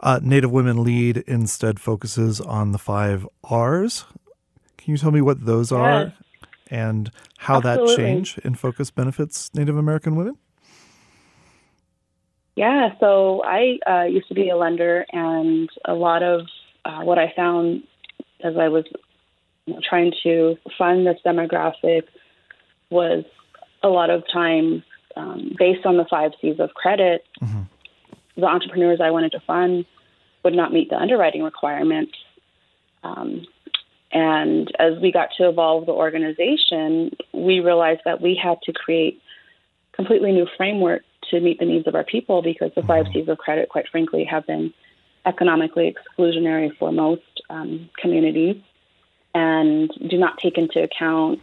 Uh, 0.00 0.18
Native 0.22 0.50
Women 0.50 0.82
Lead 0.82 1.18
instead 1.28 1.78
focuses 1.78 2.40
on 2.40 2.72
the 2.72 2.78
five 2.78 3.26
R's. 3.44 4.04
Can 4.76 4.92
you 4.92 4.98
tell 4.98 5.12
me 5.12 5.20
what 5.20 5.46
those 5.46 5.70
yes. 5.70 5.78
are 5.78 6.12
and 6.68 7.10
how 7.38 7.58
Absolutely. 7.58 7.94
that 7.94 7.96
change 7.96 8.38
in 8.38 8.54
focus 8.54 8.90
benefits 8.90 9.50
Native 9.54 9.76
American 9.76 10.16
women? 10.16 10.36
Yeah, 12.54 12.90
so 13.00 13.42
I 13.44 13.78
uh, 13.88 14.04
used 14.04 14.28
to 14.28 14.34
be 14.34 14.50
a 14.50 14.56
lender, 14.56 15.06
and 15.12 15.70
a 15.86 15.94
lot 15.94 16.22
of 16.22 16.46
uh, 16.84 17.00
what 17.02 17.18
I 17.18 17.32
found 17.34 17.84
as 18.42 18.56
I 18.56 18.68
was 18.68 18.84
you 19.66 19.74
know, 19.74 19.80
trying 19.88 20.12
to 20.22 20.56
fund 20.76 21.06
this 21.06 21.18
demographic 21.24 22.02
was 22.90 23.24
a 23.82 23.88
lot 23.88 24.10
of 24.10 24.24
times 24.32 24.82
um, 25.16 25.52
based 25.58 25.86
on 25.86 25.96
the 25.96 26.04
five 26.04 26.32
C's 26.40 26.58
of 26.58 26.74
credit, 26.74 27.24
mm-hmm. 27.40 27.62
the 28.36 28.46
entrepreneurs 28.46 29.00
I 29.00 29.10
wanted 29.10 29.32
to 29.32 29.40
fund 29.40 29.86
would 30.44 30.54
not 30.54 30.72
meet 30.72 30.90
the 30.90 30.96
underwriting 30.96 31.42
requirements. 31.42 32.14
Um, 33.04 33.46
and 34.12 34.70
as 34.78 34.98
we 35.00 35.10
got 35.10 35.30
to 35.38 35.48
evolve 35.48 35.86
the 35.86 35.92
organization, 35.92 37.12
we 37.32 37.60
realized 37.60 38.02
that 38.04 38.20
we 38.20 38.38
had 38.40 38.60
to 38.62 38.72
create 38.72 39.22
completely 39.92 40.32
new 40.32 40.46
framework 40.56 41.02
to 41.32 41.40
meet 41.40 41.58
the 41.58 41.64
needs 41.64 41.86
of 41.86 41.94
our 41.94 42.04
people 42.04 42.42
because 42.42 42.70
the 42.76 42.82
five. 42.82 43.06
C's 43.12 43.28
of 43.28 43.38
credit, 43.38 43.68
quite 43.68 43.88
frankly, 43.88 44.24
have 44.24 44.46
been 44.46 44.72
economically 45.26 45.92
exclusionary 45.92 46.76
for 46.78 46.92
most 46.92 47.42
um, 47.50 47.88
communities 48.00 48.56
and 49.34 49.90
do 50.08 50.18
not 50.18 50.38
take 50.38 50.58
into 50.58 50.82
account 50.82 51.40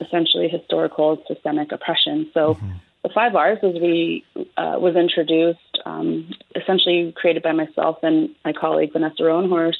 essentially 0.00 0.48
historical 0.48 1.22
systemic 1.26 1.72
oppression. 1.72 2.30
So 2.34 2.54
mm-hmm. 2.54 2.70
the 3.02 3.08
five 3.08 3.34
R's 3.34 3.58
was 3.62 3.74
we 3.74 4.24
uh, 4.56 4.76
was 4.78 4.96
introduced, 4.96 5.78
um, 5.86 6.30
essentially 6.54 7.12
created 7.16 7.42
by 7.42 7.52
myself 7.52 7.98
and 8.02 8.30
my 8.44 8.52
colleague 8.52 8.92
Vanessa 8.92 9.22
Roanhorse. 9.22 9.76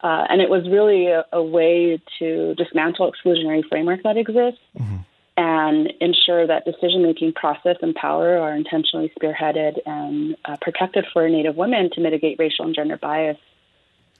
Uh, 0.00 0.26
and 0.28 0.40
it 0.40 0.48
was 0.48 0.68
really 0.68 1.06
a, 1.06 1.24
a, 1.32 1.42
way 1.42 2.00
to 2.20 2.54
dismantle 2.54 3.10
exclusionary 3.10 3.68
framework 3.68 4.00
that 4.04 4.16
exists 4.16 4.60
mm-hmm. 4.78 4.98
And 5.38 5.92
ensure 6.00 6.46
that 6.46 6.64
decision 6.64 7.02
making 7.02 7.32
process 7.32 7.76
and 7.80 7.94
power 7.94 8.38
are 8.38 8.54
intentionally 8.54 9.10
spearheaded 9.18 9.78
and 9.86 10.36
uh, 10.44 10.56
protected 10.60 11.06
for 11.12 11.28
Native 11.28 11.56
women 11.56 11.90
to 11.92 12.00
mitigate 12.00 12.38
racial 12.38 12.66
and 12.66 12.74
gender 12.74 12.98
bias. 12.98 13.38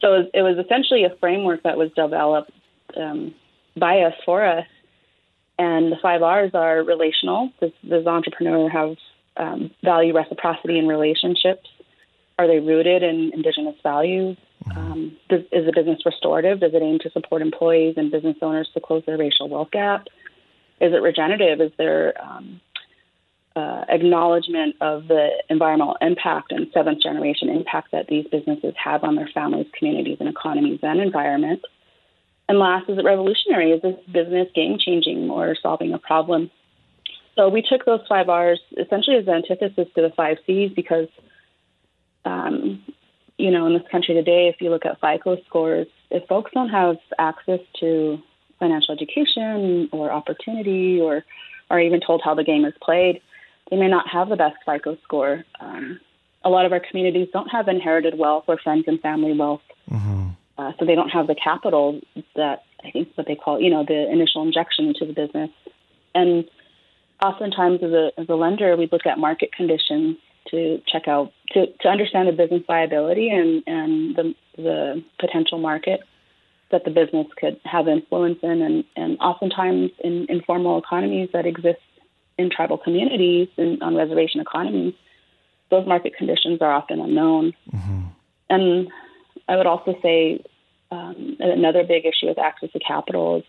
So 0.00 0.14
it 0.14 0.18
was, 0.18 0.26
it 0.34 0.42
was 0.42 0.64
essentially 0.64 1.04
a 1.04 1.10
framework 1.16 1.64
that 1.64 1.76
was 1.76 1.90
developed 1.96 2.52
um, 2.96 3.34
by 3.76 4.02
us 4.02 4.14
for 4.24 4.44
us 4.44 4.64
and 5.58 5.90
the 5.90 5.96
five 6.00 6.22
R's 6.22 6.52
are 6.54 6.82
relational. 6.82 7.52
Does, 7.60 7.72
does 7.86 8.04
the 8.04 8.10
entrepreneur 8.10 8.68
have 8.68 8.96
um, 9.36 9.70
value 9.82 10.14
reciprocity 10.14 10.78
in 10.78 10.86
relationships? 10.86 11.68
Are 12.38 12.46
they 12.46 12.60
rooted 12.60 13.02
in 13.02 13.32
Indigenous 13.34 13.74
values? 13.82 14.36
Mm-hmm. 14.64 14.78
Um, 14.78 15.16
does, 15.28 15.40
is 15.50 15.66
the 15.66 15.72
business 15.74 15.98
restorative? 16.06 16.60
Does 16.60 16.74
it 16.74 16.82
aim 16.82 17.00
to 17.00 17.10
support 17.10 17.42
employees 17.42 17.94
and 17.96 18.10
business 18.10 18.36
owners 18.40 18.68
to 18.74 18.80
close 18.80 19.02
their 19.06 19.18
racial 19.18 19.48
wealth 19.48 19.72
gap? 19.72 20.06
Is 20.80 20.92
it 20.92 21.02
regenerative? 21.02 21.60
Is 21.60 21.72
there 21.76 22.14
um, 22.22 22.60
uh, 23.56 23.84
acknowledgement 23.88 24.76
of 24.80 25.08
the 25.08 25.30
environmental 25.50 25.96
impact 26.00 26.52
and 26.52 26.68
seventh 26.72 27.02
generation 27.02 27.48
impact 27.48 27.90
that 27.92 28.06
these 28.06 28.26
businesses 28.30 28.74
have 28.82 29.02
on 29.02 29.16
their 29.16 29.28
families, 29.34 29.66
communities, 29.76 30.18
and 30.20 30.28
economies 30.28 30.80
and 30.82 31.00
environment? 31.00 31.62
And 32.48 32.58
last, 32.58 32.88
is 32.88 32.98
it 32.98 33.04
revolutionary? 33.04 33.72
Is 33.72 33.82
this 33.82 33.96
business 34.10 34.48
game 34.54 34.78
changing 34.78 35.28
or 35.28 35.56
solving 35.60 35.92
a 35.92 35.98
problem? 35.98 36.50
So 37.34 37.48
we 37.48 37.62
took 37.62 37.84
those 37.84 38.00
five 38.08 38.28
R's 38.28 38.60
essentially 38.76 39.16
as 39.16 39.26
the 39.26 39.32
antithesis 39.32 39.88
to 39.94 40.02
the 40.02 40.12
five 40.16 40.38
C's 40.46 40.72
because, 40.74 41.08
um, 42.24 42.82
you 43.36 43.50
know, 43.50 43.66
in 43.66 43.74
this 43.74 43.86
country 43.90 44.14
today, 44.14 44.48
if 44.48 44.60
you 44.60 44.70
look 44.70 44.86
at 44.86 45.00
FICO 45.00 45.36
scores, 45.46 45.86
if 46.10 46.26
folks 46.26 46.50
don't 46.54 46.70
have 46.70 46.96
access 47.18 47.60
to 47.80 48.18
financial 48.58 48.94
education 48.94 49.88
or 49.92 50.10
opportunity 50.10 51.00
or 51.00 51.24
are 51.70 51.80
even 51.80 52.00
told 52.00 52.22
how 52.24 52.34
the 52.34 52.44
game 52.44 52.64
is 52.64 52.74
played, 52.82 53.20
they 53.70 53.76
may 53.76 53.88
not 53.88 54.08
have 54.08 54.28
the 54.28 54.36
best 54.36 54.56
FICO 54.64 54.96
score. 55.04 55.44
Um, 55.60 56.00
a 56.44 56.50
lot 56.50 56.66
of 56.66 56.72
our 56.72 56.80
communities 56.80 57.28
don't 57.32 57.48
have 57.48 57.68
inherited 57.68 58.16
wealth 58.16 58.44
or 58.46 58.58
friends 58.58 58.84
and 58.86 59.00
family 59.00 59.36
wealth. 59.36 59.60
Mm-hmm. 59.90 60.28
Uh, 60.56 60.72
so 60.78 60.84
they 60.84 60.94
don't 60.94 61.10
have 61.10 61.26
the 61.26 61.34
capital 61.34 62.00
that 62.34 62.64
I 62.84 62.90
think 62.90 63.08
what 63.14 63.26
they 63.26 63.36
call, 63.36 63.60
you 63.60 63.70
know, 63.70 63.84
the 63.86 64.10
initial 64.10 64.42
injection 64.42 64.86
into 64.86 65.06
the 65.06 65.12
business. 65.12 65.50
And 66.14 66.44
oftentimes, 67.22 67.82
as 67.82 67.92
a 67.92 68.10
as 68.18 68.28
a 68.28 68.34
lender, 68.34 68.76
we 68.76 68.88
look 68.90 69.06
at 69.06 69.18
market 69.18 69.52
conditions 69.52 70.16
to 70.50 70.80
check 70.90 71.06
out 71.06 71.32
to, 71.52 71.66
to 71.80 71.88
understand 71.88 72.28
the 72.28 72.32
business 72.32 72.62
viability 72.66 73.30
and 73.30 73.62
and 73.66 74.16
the 74.16 74.34
the 74.56 75.04
potential 75.20 75.58
market 75.58 76.00
that 76.70 76.84
the 76.84 76.90
business 76.90 77.26
could 77.38 77.60
have 77.64 77.88
influence 77.88 78.38
in, 78.42 78.62
and 78.62 78.84
and 78.96 79.18
oftentimes 79.18 79.90
in 80.02 80.26
informal 80.28 80.78
economies 80.78 81.30
that 81.32 81.46
exist 81.46 81.80
in 82.36 82.50
tribal 82.50 82.78
communities 82.78 83.48
and 83.56 83.82
on 83.82 83.96
reservation 83.96 84.40
economies, 84.40 84.94
those 85.70 85.86
market 85.86 86.14
conditions 86.16 86.60
are 86.60 86.72
often 86.72 87.00
unknown. 87.00 87.52
Mm-hmm. 87.72 88.02
And 88.50 88.88
I 89.48 89.56
would 89.56 89.66
also 89.66 89.94
say 90.02 90.44
um, 90.90 91.36
another 91.40 91.84
big 91.84 92.06
issue 92.06 92.26
with 92.26 92.38
access 92.38 92.70
to 92.72 92.78
capital 92.78 93.38
is 93.38 93.44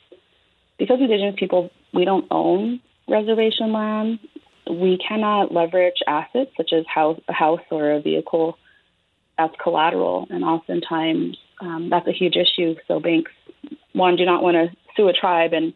because 0.77 0.99
Indigenous 0.99 1.35
people, 1.37 1.69
we 1.93 2.05
don't 2.05 2.25
own 2.31 2.79
reservation 3.07 3.73
land, 3.73 4.19
we 4.69 4.97
cannot 4.97 5.53
leverage 5.53 6.01
assets 6.07 6.51
such 6.55 6.71
as 6.73 6.85
house, 6.87 7.19
a 7.27 7.33
house 7.33 7.61
or 7.71 7.91
a 7.91 8.01
vehicle 8.01 8.57
as 9.37 9.49
collateral. 9.61 10.27
And 10.29 10.43
oftentimes 10.43 11.37
um, 11.59 11.89
that's 11.89 12.07
a 12.07 12.11
huge 12.11 12.35
issue. 12.35 12.75
So 12.87 12.99
banks, 12.99 13.31
one, 13.93 14.15
do 14.15 14.25
not 14.25 14.43
want 14.43 14.55
to 14.55 14.75
sue 14.95 15.07
a 15.07 15.13
tribe 15.13 15.53
and 15.53 15.73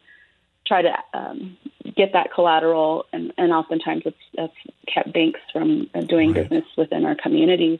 try 0.65 0.81
to 0.81 0.93
um, 1.13 1.57
get 1.95 2.13
that 2.13 2.33
collateral. 2.33 3.05
And, 3.11 3.33
and 3.37 3.51
oftentimes 3.51 4.03
it's, 4.05 4.17
that's 4.35 4.53
kept 4.87 5.13
banks 5.13 5.39
from 5.51 5.89
doing 6.07 6.33
right. 6.33 6.43
business 6.43 6.65
within 6.77 7.05
our 7.05 7.15
communities. 7.15 7.79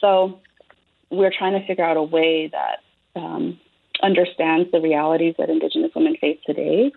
So 0.00 0.40
we're 1.10 1.32
trying 1.36 1.58
to 1.58 1.66
figure 1.66 1.84
out 1.84 1.96
a 1.96 2.02
way 2.02 2.48
that 2.48 2.80
um, 3.16 3.58
understands 4.02 4.70
the 4.70 4.80
realities 4.80 5.34
that 5.38 5.50
Indigenous 5.50 5.92
women 5.94 6.16
face 6.16 6.38
today, 6.46 6.92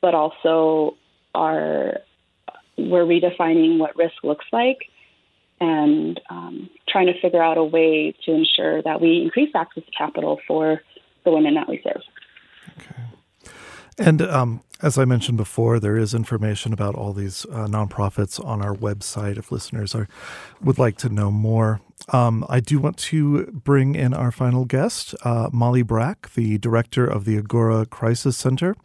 but 0.00 0.14
also 0.14 0.96
are 1.34 2.00
we're 2.76 3.04
redefining 3.04 3.78
what 3.78 3.96
risk 3.96 4.16
looks 4.22 4.44
like 4.52 4.78
and 5.60 6.20
um, 6.30 6.70
trying 6.88 7.06
to 7.06 7.20
figure 7.20 7.42
out 7.42 7.58
a 7.58 7.64
way 7.64 8.14
to 8.24 8.32
ensure 8.32 8.82
that 8.82 9.00
we 9.00 9.22
increase 9.22 9.50
access 9.54 9.84
to 9.84 9.90
capital 9.90 10.38
for 10.46 10.82
the 11.24 11.30
women 11.30 11.54
that 11.54 11.68
we 11.68 11.80
serve. 11.82 12.02
And 13.98 14.20
um, 14.22 14.62
as 14.82 14.98
I 14.98 15.06
mentioned 15.06 15.38
before, 15.38 15.80
there 15.80 15.96
is 15.96 16.12
information 16.12 16.72
about 16.72 16.94
all 16.94 17.14
these 17.14 17.46
uh, 17.46 17.66
nonprofits 17.66 18.44
on 18.44 18.60
our 18.60 18.74
website 18.74 19.38
if 19.38 19.50
listeners 19.50 19.94
are 19.94 20.06
would 20.60 20.78
like 20.78 20.98
to 20.98 21.08
know 21.08 21.30
more. 21.30 21.80
Um, 22.10 22.44
I 22.48 22.60
do 22.60 22.78
want 22.78 22.98
to 22.98 23.46
bring 23.46 23.94
in 23.94 24.12
our 24.12 24.30
final 24.30 24.66
guest, 24.66 25.14
uh, 25.24 25.48
Molly 25.50 25.82
Brack, 25.82 26.34
the 26.34 26.58
director 26.58 27.06
of 27.06 27.24
the 27.24 27.38
Agora 27.38 27.86
Crisis 27.86 28.36
Center, 28.36 28.76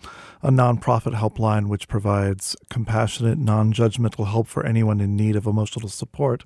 a 0.41 0.49
nonprofit 0.49 1.13
helpline 1.13 1.67
which 1.67 1.89
provides 1.89 2.55
compassionate, 2.69 3.37
non 3.37 3.73
judgmental 3.73 4.27
help 4.27 4.47
for 4.47 4.65
anyone 4.65 5.01
in 5.01 5.17
need 5.17 5.35
of 5.35 5.45
emotional 5.45 5.89
support. 5.89 6.45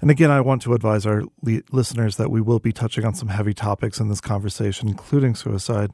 And 0.00 0.10
again, 0.12 0.30
I 0.30 0.40
want 0.40 0.62
to 0.62 0.74
advise 0.74 1.04
our 1.06 1.24
listeners 1.42 2.16
that 2.16 2.30
we 2.30 2.40
will 2.40 2.60
be 2.60 2.72
touching 2.72 3.04
on 3.04 3.14
some 3.14 3.28
heavy 3.28 3.52
topics 3.52 3.98
in 3.98 4.08
this 4.08 4.20
conversation, 4.20 4.88
including 4.88 5.34
suicide. 5.34 5.90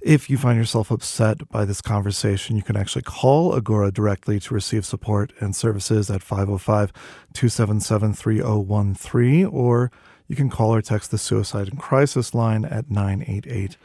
If 0.00 0.30
you 0.30 0.38
find 0.38 0.58
yourself 0.58 0.90
upset 0.90 1.46
by 1.50 1.66
this 1.66 1.82
conversation, 1.82 2.56
you 2.56 2.62
can 2.62 2.74
actually 2.74 3.02
call 3.02 3.54
Agora 3.54 3.92
directly 3.92 4.40
to 4.40 4.54
receive 4.54 4.86
support 4.86 5.32
and 5.40 5.54
services 5.54 6.10
at 6.10 6.22
505 6.22 6.90
277 7.34 8.14
3013, 8.14 9.44
or 9.44 9.92
you 10.26 10.36
can 10.36 10.48
call 10.48 10.74
or 10.74 10.80
text 10.80 11.10
the 11.10 11.18
Suicide 11.18 11.68
and 11.68 11.78
Crisis 11.78 12.34
line 12.34 12.64
at 12.64 12.90
988. 12.90 13.76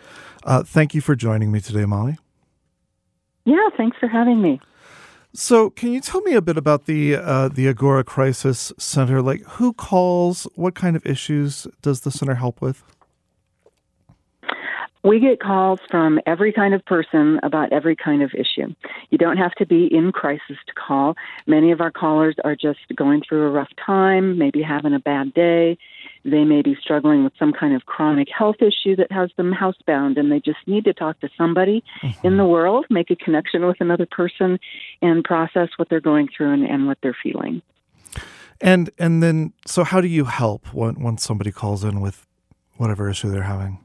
Uh, 0.46 0.64
thank 0.64 0.94
you 0.94 1.02
for 1.02 1.16
joining 1.18 1.52
me 1.52 1.60
today, 1.60 1.84
Molly. 1.84 2.18
Yeah, 3.44 3.68
thanks 3.76 3.98
for 4.00 4.08
having 4.08 4.42
me. 4.42 4.62
So, 5.34 5.70
can 5.70 5.92
you 5.92 6.00
tell 6.00 6.22
me 6.22 6.34
a 6.34 6.42
bit 6.42 6.56
about 6.56 6.86
the 6.86 7.18
uh, 7.18 7.50
the 7.50 7.68
Agora 7.68 8.06
Crisis 8.06 8.72
Center? 8.78 9.22
Like, 9.22 9.42
who 9.42 9.74
calls? 9.74 10.48
What 10.56 10.76
kind 10.76 10.96
of 10.96 11.06
issues 11.06 11.68
does 11.82 12.02
the 12.02 12.12
center 12.12 12.36
help 12.36 12.62
with? 12.62 12.84
We 15.06 15.20
get 15.20 15.40
calls 15.40 15.80
from 15.92 16.20
every 16.26 16.52
kind 16.52 16.74
of 16.74 16.84
person 16.84 17.40
about 17.44 17.72
every 17.72 17.96
kind 17.96 18.24
of 18.24 18.32
issue. 18.34 18.74
You 19.12 19.20
don't 19.20 19.38
have 19.38 19.54
to 19.56 19.66
be 19.66 19.86
in 19.86 20.12
crisis 20.12 20.58
to 20.66 20.74
call. 20.74 21.14
Many 21.46 21.72
of 21.72 21.80
our 21.80 21.92
callers 21.92 22.36
are 22.44 22.56
just 22.56 22.80
going 22.96 23.22
through 23.22 23.46
a 23.46 23.52
rough 23.52 23.70
time, 23.86 24.40
maybe 24.40 24.64
having 24.64 24.96
a 24.96 25.00
bad 25.00 25.32
day. 25.36 25.78
They 26.24 26.44
may 26.44 26.64
be 26.64 26.76
struggling 26.82 27.24
with 27.24 27.34
some 27.38 27.54
kind 27.54 27.76
of 27.76 27.86
chronic 27.86 28.30
health 28.36 28.56
issue 28.62 28.96
that 28.96 29.12
has 29.12 29.30
them 29.38 29.54
housebound, 29.54 30.18
and 30.18 30.32
they 30.32 30.40
just 30.40 30.58
need 30.66 30.86
to 30.86 30.94
talk 30.94 31.20
to 31.20 31.30
somebody 31.38 31.84
mm-hmm. 32.02 32.26
in 32.26 32.38
the 32.38 32.46
world, 32.46 32.88
make 32.90 33.12
a 33.12 33.16
connection 33.16 33.68
with 33.68 33.80
another 33.82 34.08
person, 34.08 34.58
and 35.04 35.24
process 35.24 35.70
what 35.76 35.88
they're 35.88 36.02
going 36.02 36.30
through 36.36 36.52
and, 36.52 36.66
and 36.66 36.88
what 36.88 36.98
they're 37.04 37.18
feeling. 37.22 37.62
And 38.60 38.90
and 38.98 39.22
then, 39.22 39.54
so 39.68 39.84
how 39.84 40.02
do 40.02 40.08
you 40.08 40.26
help 40.26 40.74
when 40.74 40.96
when 40.96 41.20
somebody 41.20 41.52
calls 41.52 41.84
in 41.84 42.02
with 42.02 42.26
whatever 42.78 43.08
issue 43.08 43.30
they're 43.30 43.44
having? 43.44 43.85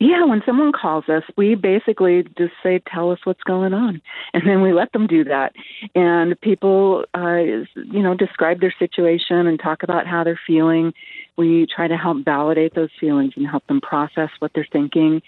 Yeah, 0.00 0.24
when 0.26 0.42
someone 0.46 0.70
calls 0.70 1.08
us, 1.08 1.24
we 1.36 1.56
basically 1.56 2.22
just 2.38 2.52
say, 2.62 2.80
"Tell 2.86 3.10
us 3.10 3.18
what's 3.24 3.42
going 3.42 3.74
on," 3.74 4.00
and 4.32 4.46
then 4.46 4.62
we 4.62 4.72
let 4.72 4.92
them 4.92 5.08
do 5.08 5.24
that. 5.24 5.56
And 5.96 6.40
people, 6.40 7.04
uh, 7.16 7.38
you 7.74 8.02
know, 8.02 8.14
describe 8.14 8.60
their 8.60 8.74
situation 8.78 9.48
and 9.48 9.58
talk 9.58 9.82
about 9.82 10.06
how 10.06 10.22
they're 10.22 10.38
feeling. 10.46 10.94
We 11.36 11.66
try 11.66 11.88
to 11.88 11.96
help 11.96 12.18
validate 12.24 12.74
those 12.74 12.90
feelings 13.00 13.32
and 13.36 13.46
help 13.46 13.66
them 13.66 13.80
process 13.80 14.30
what 14.38 14.52
they're 14.54 14.68
thinking. 14.70 15.20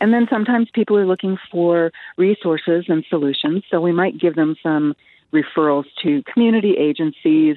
And 0.00 0.12
then 0.12 0.26
sometimes 0.28 0.70
people 0.72 0.96
are 0.96 1.06
looking 1.06 1.38
for 1.50 1.92
resources 2.16 2.86
and 2.88 3.04
solutions, 3.08 3.62
so 3.70 3.80
we 3.80 3.92
might 3.92 4.18
give 4.18 4.34
them 4.34 4.56
some 4.60 4.96
referrals 5.32 5.84
to 6.02 6.22
community 6.32 6.74
agencies, 6.78 7.56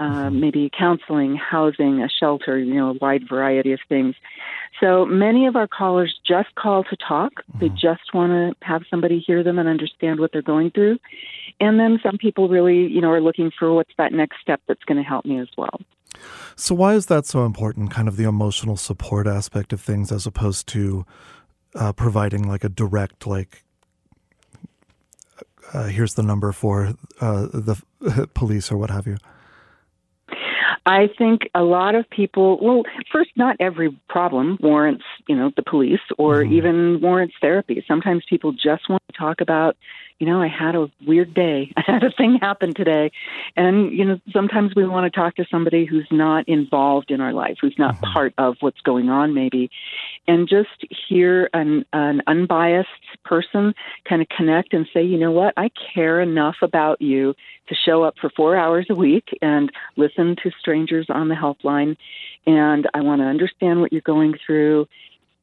uh, 0.00 0.30
maybe 0.30 0.70
counseling, 0.76 1.36
housing, 1.36 2.02
a 2.02 2.08
shelter, 2.08 2.58
you 2.58 2.74
know, 2.74 2.90
a 2.90 2.92
wide 2.94 3.28
variety 3.28 3.72
of 3.72 3.80
things. 3.88 4.14
So 4.80 5.04
many 5.04 5.46
of 5.46 5.56
our 5.56 5.68
callers 5.68 6.18
just 6.26 6.54
call 6.54 6.84
to 6.84 6.96
talk. 6.96 7.32
Mm-hmm. 7.34 7.58
They 7.58 7.68
just 7.68 8.14
want 8.14 8.32
to 8.32 8.66
have 8.66 8.82
somebody 8.88 9.18
hear 9.18 9.42
them 9.42 9.58
and 9.58 9.68
understand 9.68 10.18
what 10.18 10.32
they're 10.32 10.40
going 10.40 10.70
through. 10.70 10.98
And 11.60 11.78
then 11.78 12.00
some 12.02 12.16
people 12.16 12.48
really, 12.48 12.86
you 12.86 13.02
know, 13.02 13.10
are 13.10 13.20
looking 13.20 13.50
for 13.56 13.74
what's 13.74 13.92
that 13.98 14.12
next 14.14 14.40
step 14.40 14.62
that's 14.66 14.82
going 14.84 14.96
to 14.96 15.04
help 15.04 15.26
me 15.26 15.38
as 15.38 15.48
well. 15.58 15.80
So 16.56 16.74
why 16.74 16.94
is 16.94 17.06
that 17.06 17.26
so 17.26 17.44
important? 17.44 17.90
Kind 17.90 18.08
of 18.08 18.16
the 18.16 18.24
emotional 18.24 18.76
support 18.76 19.26
aspect 19.26 19.72
of 19.72 19.80
things, 19.80 20.10
as 20.10 20.26
opposed 20.26 20.66
to 20.68 21.04
uh, 21.74 21.92
providing 21.92 22.48
like 22.48 22.64
a 22.64 22.68
direct, 22.70 23.26
like, 23.26 23.64
uh, 25.72 25.84
here's 25.84 26.14
the 26.14 26.22
number 26.22 26.52
for 26.52 26.94
uh, 27.20 27.46
the 27.52 27.80
police 28.34 28.70
or 28.70 28.76
what 28.76 28.90
have 28.90 29.06
you. 29.06 29.16
I 30.86 31.08
think 31.18 31.42
a 31.54 31.62
lot 31.62 31.94
of 31.94 32.08
people, 32.08 32.58
well, 32.62 32.82
first, 33.12 33.30
not 33.36 33.56
every 33.60 33.96
problem 34.08 34.58
warrants, 34.60 35.04
you 35.28 35.36
know, 35.36 35.50
the 35.54 35.62
police 35.62 36.00
or 36.16 36.42
mm-hmm. 36.42 36.54
even 36.54 37.00
warrants 37.00 37.34
therapy. 37.40 37.84
Sometimes 37.86 38.24
people 38.28 38.52
just 38.52 38.88
want 38.88 39.02
to 39.12 39.18
talk 39.18 39.40
about 39.40 39.76
you 40.20 40.26
know, 40.26 40.40
I 40.40 40.48
had 40.48 40.76
a 40.76 40.88
weird 41.06 41.32
day. 41.32 41.72
I 41.76 41.82
had 41.84 42.04
a 42.04 42.12
thing 42.12 42.38
happen 42.40 42.74
today. 42.74 43.10
And, 43.56 43.90
you 43.90 44.04
know, 44.04 44.20
sometimes 44.32 44.74
we 44.76 44.86
want 44.86 45.10
to 45.10 45.18
talk 45.18 45.34
to 45.36 45.46
somebody 45.50 45.86
who's 45.86 46.06
not 46.10 46.46
involved 46.46 47.10
in 47.10 47.22
our 47.22 47.32
life, 47.32 47.56
who's 47.60 47.74
not 47.78 47.96
mm-hmm. 47.96 48.12
part 48.12 48.34
of 48.36 48.56
what's 48.60 48.80
going 48.82 49.08
on, 49.08 49.34
maybe, 49.34 49.70
and 50.28 50.46
just 50.46 50.68
hear 51.08 51.48
an, 51.54 51.86
an 51.94 52.20
unbiased 52.26 52.88
person 53.24 53.74
kind 54.06 54.20
of 54.20 54.28
connect 54.28 54.74
and 54.74 54.86
say, 54.92 55.02
you 55.02 55.18
know 55.18 55.32
what, 55.32 55.54
I 55.56 55.70
care 55.94 56.20
enough 56.20 56.56
about 56.60 57.00
you 57.00 57.34
to 57.68 57.74
show 57.74 58.02
up 58.02 58.14
for 58.20 58.30
four 58.36 58.56
hours 58.56 58.86
a 58.90 58.94
week 58.94 59.28
and 59.40 59.72
listen 59.96 60.36
to 60.42 60.50
strangers 60.60 61.06
on 61.08 61.28
the 61.28 61.34
helpline. 61.34 61.96
And 62.46 62.86
I 62.92 63.00
want 63.00 63.22
to 63.22 63.26
understand 63.26 63.80
what 63.80 63.90
you're 63.90 64.02
going 64.02 64.34
through 64.44 64.86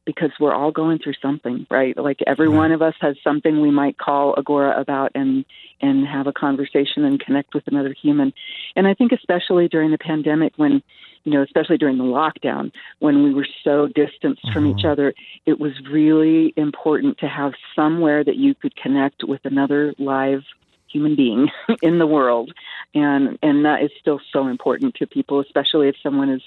because 0.08 0.30
we're 0.40 0.54
all 0.54 0.72
going 0.72 0.98
through 0.98 1.12
something, 1.20 1.66
right? 1.70 1.94
Like 1.94 2.20
every 2.26 2.48
one 2.48 2.72
of 2.72 2.80
us 2.80 2.94
has 3.02 3.14
something 3.22 3.60
we 3.60 3.70
might 3.70 3.98
call 3.98 4.34
Agora 4.38 4.80
about 4.80 5.12
and 5.14 5.44
and 5.82 6.06
have 6.06 6.26
a 6.26 6.32
conversation 6.32 7.04
and 7.04 7.20
connect 7.20 7.52
with 7.52 7.64
another 7.66 7.92
human. 7.92 8.32
And 8.74 8.88
I 8.88 8.94
think 8.94 9.12
especially 9.12 9.68
during 9.68 9.90
the 9.90 9.98
pandemic 9.98 10.54
when 10.56 10.82
you 11.24 11.32
know, 11.32 11.42
especially 11.42 11.76
during 11.76 11.98
the 11.98 12.04
lockdown 12.04 12.72
when 13.00 13.22
we 13.22 13.34
were 13.34 13.46
so 13.62 13.86
distanced 13.88 14.42
mm-hmm. 14.44 14.52
from 14.54 14.66
each 14.66 14.78
mm-hmm. 14.78 14.92
other, 14.92 15.12
it 15.44 15.60
was 15.60 15.72
really 15.90 16.54
important 16.56 17.18
to 17.18 17.28
have 17.28 17.52
somewhere 17.76 18.24
that 18.24 18.36
you 18.36 18.54
could 18.54 18.74
connect 18.76 19.24
with 19.24 19.42
another 19.44 19.92
live 19.98 20.42
human 20.90 21.16
being 21.16 21.50
in 21.82 21.98
the 21.98 22.06
world 22.06 22.50
and 22.94 23.38
and 23.42 23.66
that 23.66 23.82
is 23.82 23.90
still 24.00 24.18
so 24.32 24.46
important 24.46 24.94
to 24.94 25.06
people 25.06 25.38
especially 25.38 25.86
if 25.86 25.94
someone 26.02 26.30
is 26.30 26.40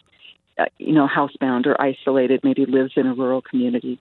you 0.78 0.94
know, 0.94 1.08
housebound 1.08 1.66
or 1.66 1.80
isolated, 1.82 2.42
maybe 2.44 2.66
lives 2.66 2.94
in 2.96 3.08
a 3.08 3.14
rural 3.14 3.42
community. 3.42 4.00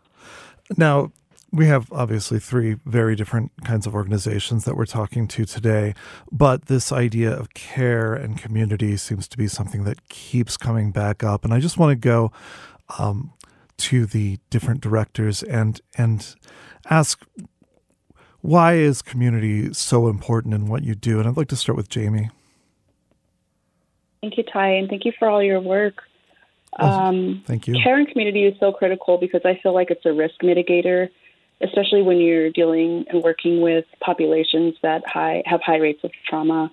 Now, 0.77 1.13
we 1.53 1.67
have 1.67 1.91
obviously 1.93 2.39
three 2.39 2.77
very 2.85 3.17
different 3.17 3.51
kinds 3.65 3.87
of 3.87 3.95
organizations 3.95 4.65
that 4.65 4.77
we're 4.77 4.87
talking 4.87 5.27
to 5.29 5.45
today, 5.45 5.95
but 6.31 6.67
this 6.67 6.93
idea 6.93 7.33
of 7.33 7.53
care 7.55 8.15
and 8.15 8.39
community 8.39 8.97
seems 8.97 9.27
to 9.29 9.37
be 9.37 9.49
something 9.49 9.85
that 9.85 10.09
keeps 10.09 10.57
coming 10.57 10.93
back 10.93 11.25
up. 11.25 11.45
And 11.45 11.53
I 11.53 11.59
just 11.59 11.77
want 11.77 11.91
to 11.91 11.97
go 11.97 12.31
um, 12.99 13.33
to 13.79 14.07
the 14.07 14.39
different 14.51 14.81
directors 14.81 15.43
and 15.43 15.81
and 15.97 16.37
ask 16.89 17.25
why 18.43 18.75
is 18.75 19.03
community 19.03 19.73
so 19.75 20.09
important 20.09 20.55
in 20.55 20.67
what 20.67 20.83
you 20.83 20.95
do? 20.95 21.19
And 21.19 21.29
I'd 21.29 21.37
like 21.37 21.49
to 21.49 21.57
start 21.57 21.77
with 21.77 21.89
Jamie. 21.89 22.31
Thank 24.23 24.37
you, 24.37 24.45
Ty, 24.45 24.69
and 24.69 24.89
thank 24.89 25.05
you 25.05 25.13
for 25.19 25.29
all 25.29 25.43
your 25.43 25.61
work. 25.61 26.03
Um, 26.79 27.43
Thank 27.47 27.67
you. 27.67 27.75
Care 27.75 27.97
and 27.97 28.09
community 28.09 28.45
is 28.45 28.59
so 28.61 28.73
critical 28.73 29.19
because 29.19 29.43
I 29.45 29.59
feel 29.63 29.75
like 29.75 29.91
it's 29.91 30.07
a 30.07 30.13
risk 30.13 30.41
mitigator, 30.43 31.09
especially 31.61 32.03
when 32.03 32.19
you're 32.19 32.51
dealing 32.51 33.05
and 33.09 33.23
working 33.23 33.61
with 33.61 33.85
populations 34.01 34.77
that 34.83 35.03
high 35.07 35.43
have 35.47 35.61
high 35.63 35.79
rates 35.79 36.05
of 36.05 36.13
trauma. 36.29 36.71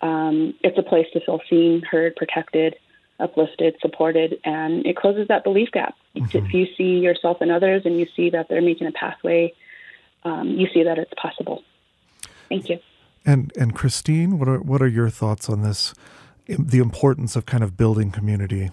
Um, 0.00 0.54
it's 0.62 0.76
a 0.78 0.82
place 0.82 1.06
to 1.12 1.20
feel 1.20 1.40
seen, 1.48 1.82
heard, 1.82 2.16
protected, 2.16 2.76
uplifted, 3.18 3.76
supported, 3.80 4.38
and 4.44 4.84
it 4.84 4.96
closes 4.96 5.28
that 5.28 5.42
belief 5.44 5.70
gap. 5.72 5.94
Mm-hmm. 6.14 6.36
If 6.36 6.52
you 6.52 6.66
see 6.76 6.98
yourself 6.98 7.38
and 7.40 7.50
others 7.50 7.82
and 7.84 7.98
you 7.98 8.06
see 8.14 8.30
that 8.30 8.48
they're 8.48 8.60
making 8.60 8.88
a 8.88 8.92
pathway, 8.92 9.54
um, 10.24 10.48
you 10.48 10.68
see 10.74 10.82
that 10.82 10.98
it's 10.98 11.12
possible. 11.14 11.62
Thank 12.48 12.68
you. 12.68 12.78
And 13.24 13.52
and 13.56 13.74
Christine, 13.74 14.38
what 14.38 14.48
are 14.48 14.58
what 14.58 14.82
are 14.82 14.88
your 14.88 15.08
thoughts 15.08 15.48
on 15.48 15.62
this? 15.62 15.94
The 16.46 16.78
importance 16.78 17.34
of 17.36 17.46
kind 17.46 17.64
of 17.64 17.76
building 17.76 18.10
community 18.10 18.70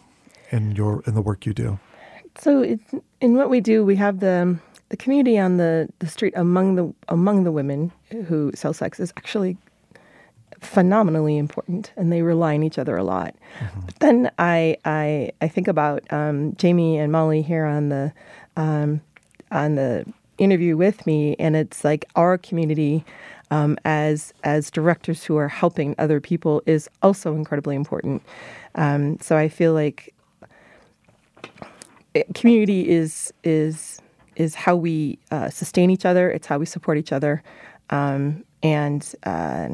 in 0.54 0.76
your 0.76 1.04
in 1.06 1.16
the 1.16 1.22
work 1.22 1.46
you 1.46 1.54
do? 1.54 1.80
So 2.38 2.78
in 3.20 3.36
what 3.36 3.50
we 3.50 3.60
do, 3.60 3.84
we 3.84 3.96
have 3.98 4.20
the 4.20 4.58
the 4.90 4.98
community 4.98 5.40
on 5.40 5.58
the, 5.58 5.90
the 6.00 6.08
street 6.08 6.34
among 6.36 6.76
the 6.76 6.94
among 7.10 7.44
the 7.44 7.52
women 7.52 7.92
who 8.28 8.52
sell 8.54 8.74
sex 8.74 9.00
is 9.00 9.12
actually 9.18 9.58
phenomenally 10.62 11.38
important, 11.38 11.92
and 11.98 12.12
they 12.12 12.22
rely 12.22 12.54
on 12.54 12.64
each 12.64 12.78
other 12.78 12.96
a 12.96 13.04
lot. 13.04 13.36
Mm-hmm. 13.60 13.80
But 13.86 14.00
then 14.00 14.32
I 14.38 14.78
I 14.86 15.32
I 15.42 15.48
think 15.48 15.68
about 15.68 16.02
um, 16.14 16.56
Jamie 16.56 16.98
and 16.98 17.12
Molly 17.12 17.42
here 17.42 17.66
on 17.66 17.90
the 17.90 18.14
um, 18.56 19.02
on 19.52 19.76
the 19.76 20.06
interview 20.38 20.78
with 20.78 21.06
me, 21.06 21.36
and 21.40 21.56
it's 21.56 21.84
like 21.84 22.06
our 22.16 22.38
community. 22.38 23.04
Um, 23.52 23.78
as 23.86 24.34
as 24.44 24.72
directors 24.72 25.24
who 25.24 25.38
are 25.38 25.48
helping 25.48 25.94
other 26.00 26.20
people 26.20 26.64
is 26.66 26.90
also 27.04 27.36
incredibly 27.36 27.76
important. 27.76 28.24
Um, 28.74 29.20
so 29.20 29.38
I 29.38 29.48
feel 29.48 29.74
like 29.74 30.12
community 32.34 32.90
is 32.90 33.34
is 33.44 34.00
is 34.36 34.56
how 34.56 34.76
we 34.76 35.20
uh, 35.32 35.50
sustain 35.50 35.90
each 35.90 36.06
other. 36.06 36.30
It's 36.30 36.48
how 36.48 36.58
we 36.58 36.66
support 36.66 36.98
each 36.98 37.12
other, 37.12 37.44
um, 37.90 38.44
and 38.62 39.14
uh, 39.24 39.70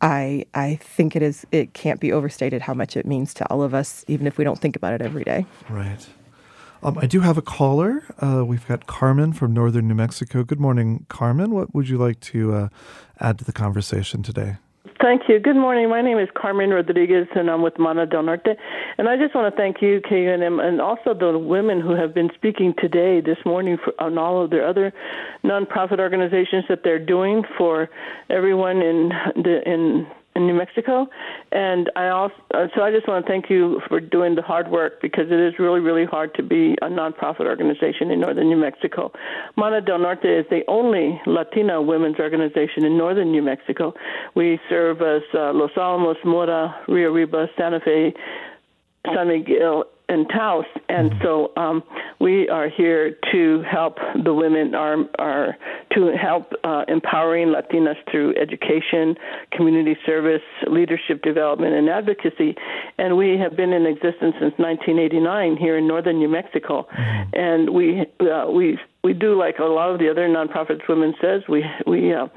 I 0.00 0.46
I 0.54 0.76
think 0.76 1.16
it 1.16 1.22
is 1.22 1.46
it 1.52 1.74
can't 1.74 2.00
be 2.00 2.12
overstated 2.12 2.62
how 2.62 2.74
much 2.74 2.96
it 2.96 3.06
means 3.06 3.34
to 3.34 3.46
all 3.46 3.62
of 3.62 3.74
us, 3.74 4.04
even 4.08 4.26
if 4.26 4.38
we 4.38 4.44
don't 4.44 4.58
think 4.58 4.76
about 4.76 4.94
it 4.94 5.02
every 5.02 5.24
day. 5.24 5.46
Right. 5.68 6.06
Um, 6.84 6.98
I 6.98 7.06
do 7.06 7.20
have 7.20 7.38
a 7.38 7.42
caller. 7.42 8.02
Uh, 8.20 8.44
we've 8.44 8.66
got 8.66 8.86
Carmen 8.86 9.32
from 9.32 9.54
northern 9.54 9.86
New 9.86 9.94
Mexico. 9.94 10.42
Good 10.42 10.58
morning, 10.58 11.06
Carmen. 11.08 11.52
What 11.52 11.72
would 11.72 11.88
you 11.88 11.96
like 11.96 12.18
to 12.20 12.54
uh, 12.54 12.68
add 13.20 13.38
to 13.38 13.44
the 13.44 13.52
conversation 13.52 14.24
today? 14.24 14.56
Thank 15.02 15.22
you. 15.28 15.40
Good 15.40 15.56
morning. 15.56 15.90
My 15.90 16.00
name 16.00 16.20
is 16.20 16.28
Carmen 16.40 16.70
Rodriguez, 16.70 17.26
and 17.34 17.50
I'm 17.50 17.60
with 17.60 17.76
Mana 17.76 18.06
del 18.06 18.22
Norte. 18.22 18.56
And 18.98 19.08
I 19.08 19.16
just 19.16 19.34
want 19.34 19.52
to 19.52 19.60
thank 19.60 19.82
you, 19.82 20.00
KUNM, 20.00 20.62
and 20.62 20.80
also 20.80 21.12
the 21.12 21.36
women 21.36 21.80
who 21.80 21.96
have 21.96 22.14
been 22.14 22.30
speaking 22.36 22.72
today, 22.78 23.20
this 23.20 23.38
morning, 23.44 23.78
for, 23.84 23.92
on 23.98 24.16
all 24.16 24.44
of 24.44 24.50
their 24.50 24.64
other 24.64 24.92
nonprofit 25.42 25.98
organizations 25.98 26.66
that 26.68 26.84
they're 26.84 27.04
doing 27.04 27.42
for 27.58 27.90
everyone 28.30 28.76
in 28.76 29.10
the 29.34 29.60
in 29.66 30.06
in 30.34 30.46
New 30.46 30.54
Mexico. 30.54 31.06
And 31.50 31.90
I 31.96 32.08
also, 32.08 32.34
uh, 32.54 32.66
so 32.74 32.82
I 32.82 32.90
just 32.90 33.06
want 33.06 33.24
to 33.24 33.30
thank 33.30 33.50
you 33.50 33.80
for 33.88 34.00
doing 34.00 34.34
the 34.34 34.42
hard 34.42 34.70
work 34.70 35.00
because 35.00 35.26
it 35.30 35.38
is 35.38 35.58
really, 35.58 35.80
really 35.80 36.04
hard 36.04 36.34
to 36.34 36.42
be 36.42 36.74
a 36.82 36.88
nonprofit 36.88 37.46
organization 37.46 38.10
in 38.10 38.20
northern 38.20 38.48
New 38.48 38.56
Mexico. 38.56 39.12
Mana 39.56 39.80
del 39.80 39.98
Norte 39.98 40.24
is 40.24 40.46
the 40.50 40.62
only 40.68 41.20
Latina 41.26 41.82
women's 41.82 42.18
organization 42.18 42.84
in 42.84 42.96
northern 42.96 43.30
New 43.30 43.42
Mexico. 43.42 43.94
We 44.34 44.58
serve 44.68 45.02
as 45.02 45.22
uh, 45.34 45.52
Los 45.52 45.72
Alamos, 45.76 46.16
Mora, 46.24 46.74
Rio 46.88 47.12
Arriba, 47.12 47.48
Santa 47.56 47.80
Fe, 47.80 48.14
San 49.14 49.28
Miguel, 49.28 49.84
in 50.12 50.28
Taos, 50.28 50.66
and 50.88 51.12
so 51.22 51.52
um, 51.56 51.82
we 52.20 52.48
are 52.48 52.68
here 52.68 53.16
to 53.32 53.62
help 53.62 53.96
the 54.22 54.32
women 54.34 54.74
are 54.74 54.96
are 55.18 55.56
to 55.92 56.12
help 56.16 56.52
uh, 56.64 56.84
empowering 56.88 57.48
Latinas 57.48 57.96
through 58.10 58.34
education, 58.36 59.16
community 59.50 59.96
service, 60.06 60.42
leadership 60.68 61.22
development, 61.22 61.74
and 61.74 61.88
advocacy. 61.88 62.54
And 62.98 63.16
we 63.16 63.38
have 63.38 63.56
been 63.56 63.72
in 63.72 63.86
existence 63.86 64.34
since 64.38 64.54
1989 64.58 65.56
here 65.56 65.76
in 65.78 65.88
northern 65.88 66.18
New 66.18 66.28
Mexico, 66.28 66.86
mm-hmm. 66.92 67.30
and 67.34 67.70
we 67.70 68.06
uh, 68.20 68.50
we 68.50 68.78
we 69.02 69.12
do 69.14 69.36
like 69.36 69.58
a 69.58 69.64
lot 69.64 69.90
of 69.90 69.98
the 69.98 70.10
other 70.10 70.28
nonprofits 70.28 70.86
women 70.88 71.14
says 71.20 71.42
we 71.48 71.64
we 71.86 72.12
uh, 72.12 72.28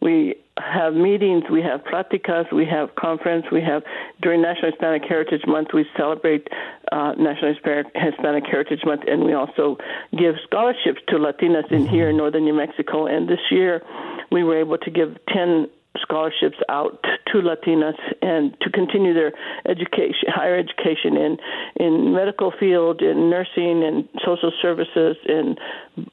we 0.00 0.36
have 0.58 0.94
meetings, 0.94 1.44
we 1.50 1.62
have 1.62 1.80
platicas, 1.82 2.52
we 2.52 2.64
have 2.66 2.94
conference, 2.94 3.46
we 3.50 3.60
have 3.60 3.82
during 4.22 4.40
National 4.40 4.70
Hispanic 4.70 5.02
Heritage 5.08 5.42
Month 5.46 5.68
we 5.74 5.84
celebrate 5.96 6.46
uh, 6.92 7.12
National 7.18 7.54
Hispanic 7.54 8.44
Heritage 8.46 8.80
Month, 8.84 9.02
and 9.08 9.24
we 9.24 9.32
also 9.32 9.76
give 10.16 10.36
scholarships 10.44 11.00
to 11.08 11.16
Latinas 11.16 11.70
in 11.72 11.86
here 11.86 12.10
in 12.10 12.16
northern 12.16 12.44
New 12.44 12.54
Mexico. 12.54 13.06
And 13.06 13.28
this 13.28 13.40
year, 13.50 13.82
we 14.30 14.44
were 14.44 14.58
able 14.58 14.78
to 14.78 14.90
give 14.90 15.16
ten 15.28 15.68
scholarships 16.00 16.58
out 16.68 17.04
to 17.32 17.38
Latinas 17.38 17.98
and 18.22 18.56
to 18.60 18.70
continue 18.70 19.14
their 19.14 19.32
education, 19.66 20.28
higher 20.28 20.56
education 20.56 21.16
in 21.16 21.38
in 21.76 22.14
medical 22.14 22.52
field, 22.52 23.02
in 23.02 23.28
nursing, 23.28 23.82
and 23.82 24.08
social 24.24 24.52
services, 24.62 25.16
and 25.26 25.58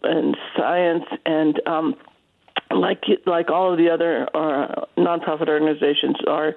and 0.03 0.35
science, 0.57 1.05
and 1.25 1.61
um, 1.67 1.95
like 2.74 3.03
like 3.26 3.49
all 3.49 3.72
of 3.72 3.78
the 3.78 3.89
other 3.89 4.28
uh, 4.34 4.86
nonprofit 4.97 5.47
organizations, 5.47 6.15
are 6.28 6.53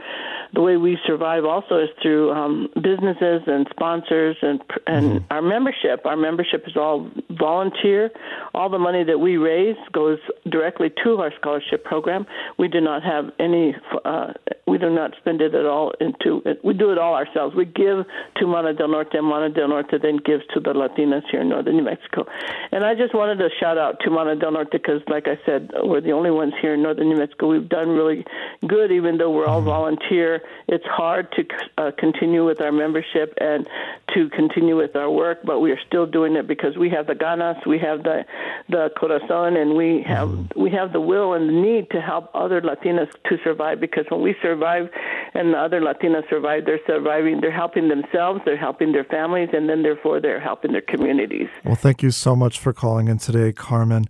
the 0.52 0.60
way 0.60 0.76
we 0.76 0.98
survive 1.06 1.44
also 1.44 1.78
is 1.78 1.88
through 2.02 2.32
um, 2.32 2.68
businesses 2.74 3.42
and 3.46 3.66
sponsors 3.70 4.36
and 4.42 4.60
and 4.86 5.06
mm-hmm. 5.06 5.32
our 5.32 5.42
membership. 5.42 6.04
Our 6.04 6.16
membership 6.16 6.64
is 6.66 6.76
all 6.76 7.10
volunteer. 7.30 8.10
All 8.54 8.68
the 8.68 8.78
money 8.78 9.04
that 9.04 9.18
we 9.18 9.36
raise 9.36 9.76
goes 9.92 10.18
directly 10.48 10.92
to 11.04 11.16
our 11.18 11.32
scholarship 11.40 11.84
program. 11.84 12.26
We 12.58 12.68
do 12.68 12.80
not 12.80 13.02
have 13.02 13.26
any. 13.38 13.74
Uh, 14.04 14.32
we 14.66 14.78
do 14.78 14.90
not 14.90 15.12
spend 15.20 15.40
it 15.40 15.54
at 15.54 15.66
all 15.66 15.92
into 16.00 16.42
it. 16.46 16.64
We 16.64 16.74
do 16.74 16.90
it 16.90 16.98
all 16.98 17.14
ourselves. 17.14 17.54
We 17.54 17.64
give 17.64 18.04
to 18.36 18.46
Mana 18.46 18.74
del 18.74 18.88
Norte, 18.88 19.14
and 19.14 19.26
Mana 19.26 19.50
del 19.50 19.68
Norte 19.68 19.96
then 20.00 20.18
gives 20.24 20.44
to 20.54 20.60
the 20.60 20.72
Latinas 20.72 21.22
here 21.30 21.40
in 21.40 21.48
northern 21.48 21.76
New 21.76 21.84
Mexico. 21.84 22.26
And 22.72 22.84
I 22.84 22.94
just 22.94 23.14
wanted 23.14 23.36
to 23.38 23.48
shout 23.60 23.78
out 23.78 24.00
to 24.04 24.10
Mana 24.10 24.36
del 24.36 24.52
Norte 24.52 24.70
because, 24.72 25.00
like 25.08 25.26
I 25.26 25.38
said, 25.44 25.70
we're 25.82 26.00
the 26.04 26.12
only 26.12 26.30
ones 26.30 26.54
here 26.60 26.74
in 26.74 26.82
northern 26.82 27.08
New 27.08 27.16
Mexico. 27.16 27.48
We've 27.48 27.68
done 27.68 27.90
really 27.90 28.24
good, 28.66 28.92
even 28.92 29.18
though 29.18 29.30
we're 29.30 29.46
all 29.46 29.60
mm-hmm. 29.60 29.68
volunteer. 29.68 30.42
It's 30.68 30.84
hard 30.86 31.32
to 31.32 31.44
uh, 31.78 31.90
continue 31.98 32.44
with 32.44 32.60
our 32.60 32.72
membership 32.72 33.34
and 33.40 33.68
to 34.14 34.28
continue 34.30 34.76
with 34.76 34.96
our 34.96 35.10
work, 35.10 35.40
but 35.44 35.60
we 35.60 35.72
are 35.72 35.80
still 35.86 36.06
doing 36.06 36.36
it 36.36 36.46
because 36.46 36.76
we 36.76 36.90
have 36.90 37.06
the 37.06 37.14
ganas, 37.14 37.66
we 37.66 37.78
have 37.78 38.02
the 38.02 38.24
the 38.68 38.90
corazon, 38.98 39.56
and 39.56 39.74
we 39.74 40.02
have 40.06 40.28
mm-hmm. 40.28 40.60
we 40.60 40.70
have 40.70 40.92
the 40.92 41.00
will 41.00 41.34
and 41.34 41.48
the 41.48 41.52
need 41.52 41.90
to 41.90 42.00
help 42.00 42.30
other 42.34 42.60
Latinas 42.60 43.10
to 43.28 43.38
survive. 43.42 43.80
Because 43.80 44.04
when 44.08 44.22
we 44.22 44.34
survive, 44.42 44.90
and 45.34 45.52
the 45.52 45.58
other 45.58 45.80
Latinas 45.80 46.28
survive, 46.28 46.64
they're 46.64 46.84
surviving. 46.86 47.40
They're 47.40 47.50
helping 47.50 47.88
themselves, 47.88 48.40
they're 48.44 48.56
helping 48.56 48.92
their 48.92 49.04
families, 49.04 49.50
and 49.52 49.68
then 49.68 49.82
therefore 49.82 50.20
they're 50.20 50.40
helping 50.40 50.72
their 50.72 50.82
communities. 50.82 51.48
Well, 51.64 51.74
thank 51.74 52.02
you 52.02 52.10
so 52.10 52.36
much 52.36 52.58
for 52.58 52.72
calling 52.72 53.08
in 53.08 53.18
today, 53.18 53.52
Carmen. 53.52 54.06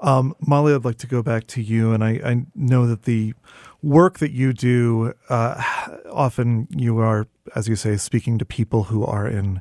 Um, 0.00 0.34
Molly, 0.40 0.74
I'd 0.74 0.84
like 0.84 0.98
to 0.98 1.06
go 1.06 1.22
back 1.22 1.37
to 1.48 1.62
you, 1.62 1.92
and 1.92 2.02
I, 2.02 2.20
I 2.24 2.46
know 2.54 2.86
that 2.86 3.04
the 3.04 3.34
work 3.82 4.18
that 4.18 4.32
you 4.32 4.52
do, 4.52 5.12
uh, 5.28 5.62
often 6.10 6.66
you 6.70 6.98
are, 6.98 7.26
as 7.54 7.68
you 7.68 7.76
say, 7.76 7.96
speaking 7.96 8.38
to 8.38 8.44
people 8.44 8.84
who 8.84 9.04
are 9.04 9.26
in 9.26 9.60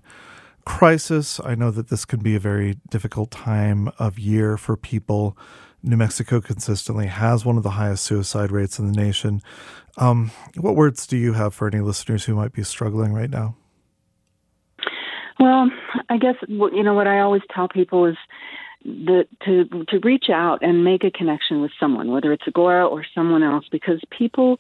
crisis. 0.66 1.40
I 1.44 1.56
know 1.56 1.72
that 1.72 1.90
this 1.90 2.04
can 2.04 2.20
be 2.20 2.36
a 2.36 2.40
very 2.40 2.78
difficult 2.90 3.32
time 3.32 3.90
of 4.00 4.20
year 4.20 4.58
for 4.58 4.76
people. 4.76 5.38
New 5.84 5.96
Mexico 5.96 6.42
consistently 6.42 7.08
has 7.08 7.46
one 7.46 7.56
of 7.56 7.64
the 7.64 7.72
highest 7.72 8.04
suicide 8.04 8.52
rates 8.52 8.80
in 8.80 8.92
the 8.92 8.98
nation. 8.98 9.42
Um, 9.98 10.32
what 10.58 10.76
words 10.76 11.08
do 11.08 11.16
you 11.18 11.34
have 11.34 11.54
for 11.54 11.68
any 11.68 11.80
listeners 11.80 12.26
who 12.26 12.36
might 12.36 12.52
be 12.52 12.64
struggling 12.64 13.14
right 13.14 13.30
now? 13.30 13.56
Well, 15.40 15.70
I 16.10 16.18
guess 16.18 16.36
you 16.48 16.84
know 16.84 16.96
what 16.96 17.08
I 17.08 17.20
always 17.20 17.44
tell 17.54 17.68
people 17.68 18.06
is 18.06 18.18
the, 18.88 19.28
to 19.44 19.66
to 19.90 20.00
reach 20.00 20.30
out 20.30 20.60
and 20.64 20.84
make 20.84 21.04
a 21.04 21.12
connection 21.12 21.62
with 21.62 21.72
someone, 21.80 22.10
whether 22.10 22.32
it's 22.32 22.48
Agora 22.48 22.88
or 22.88 23.06
someone 23.14 23.44
else, 23.44 23.66
because 23.70 24.02
people 24.10 24.58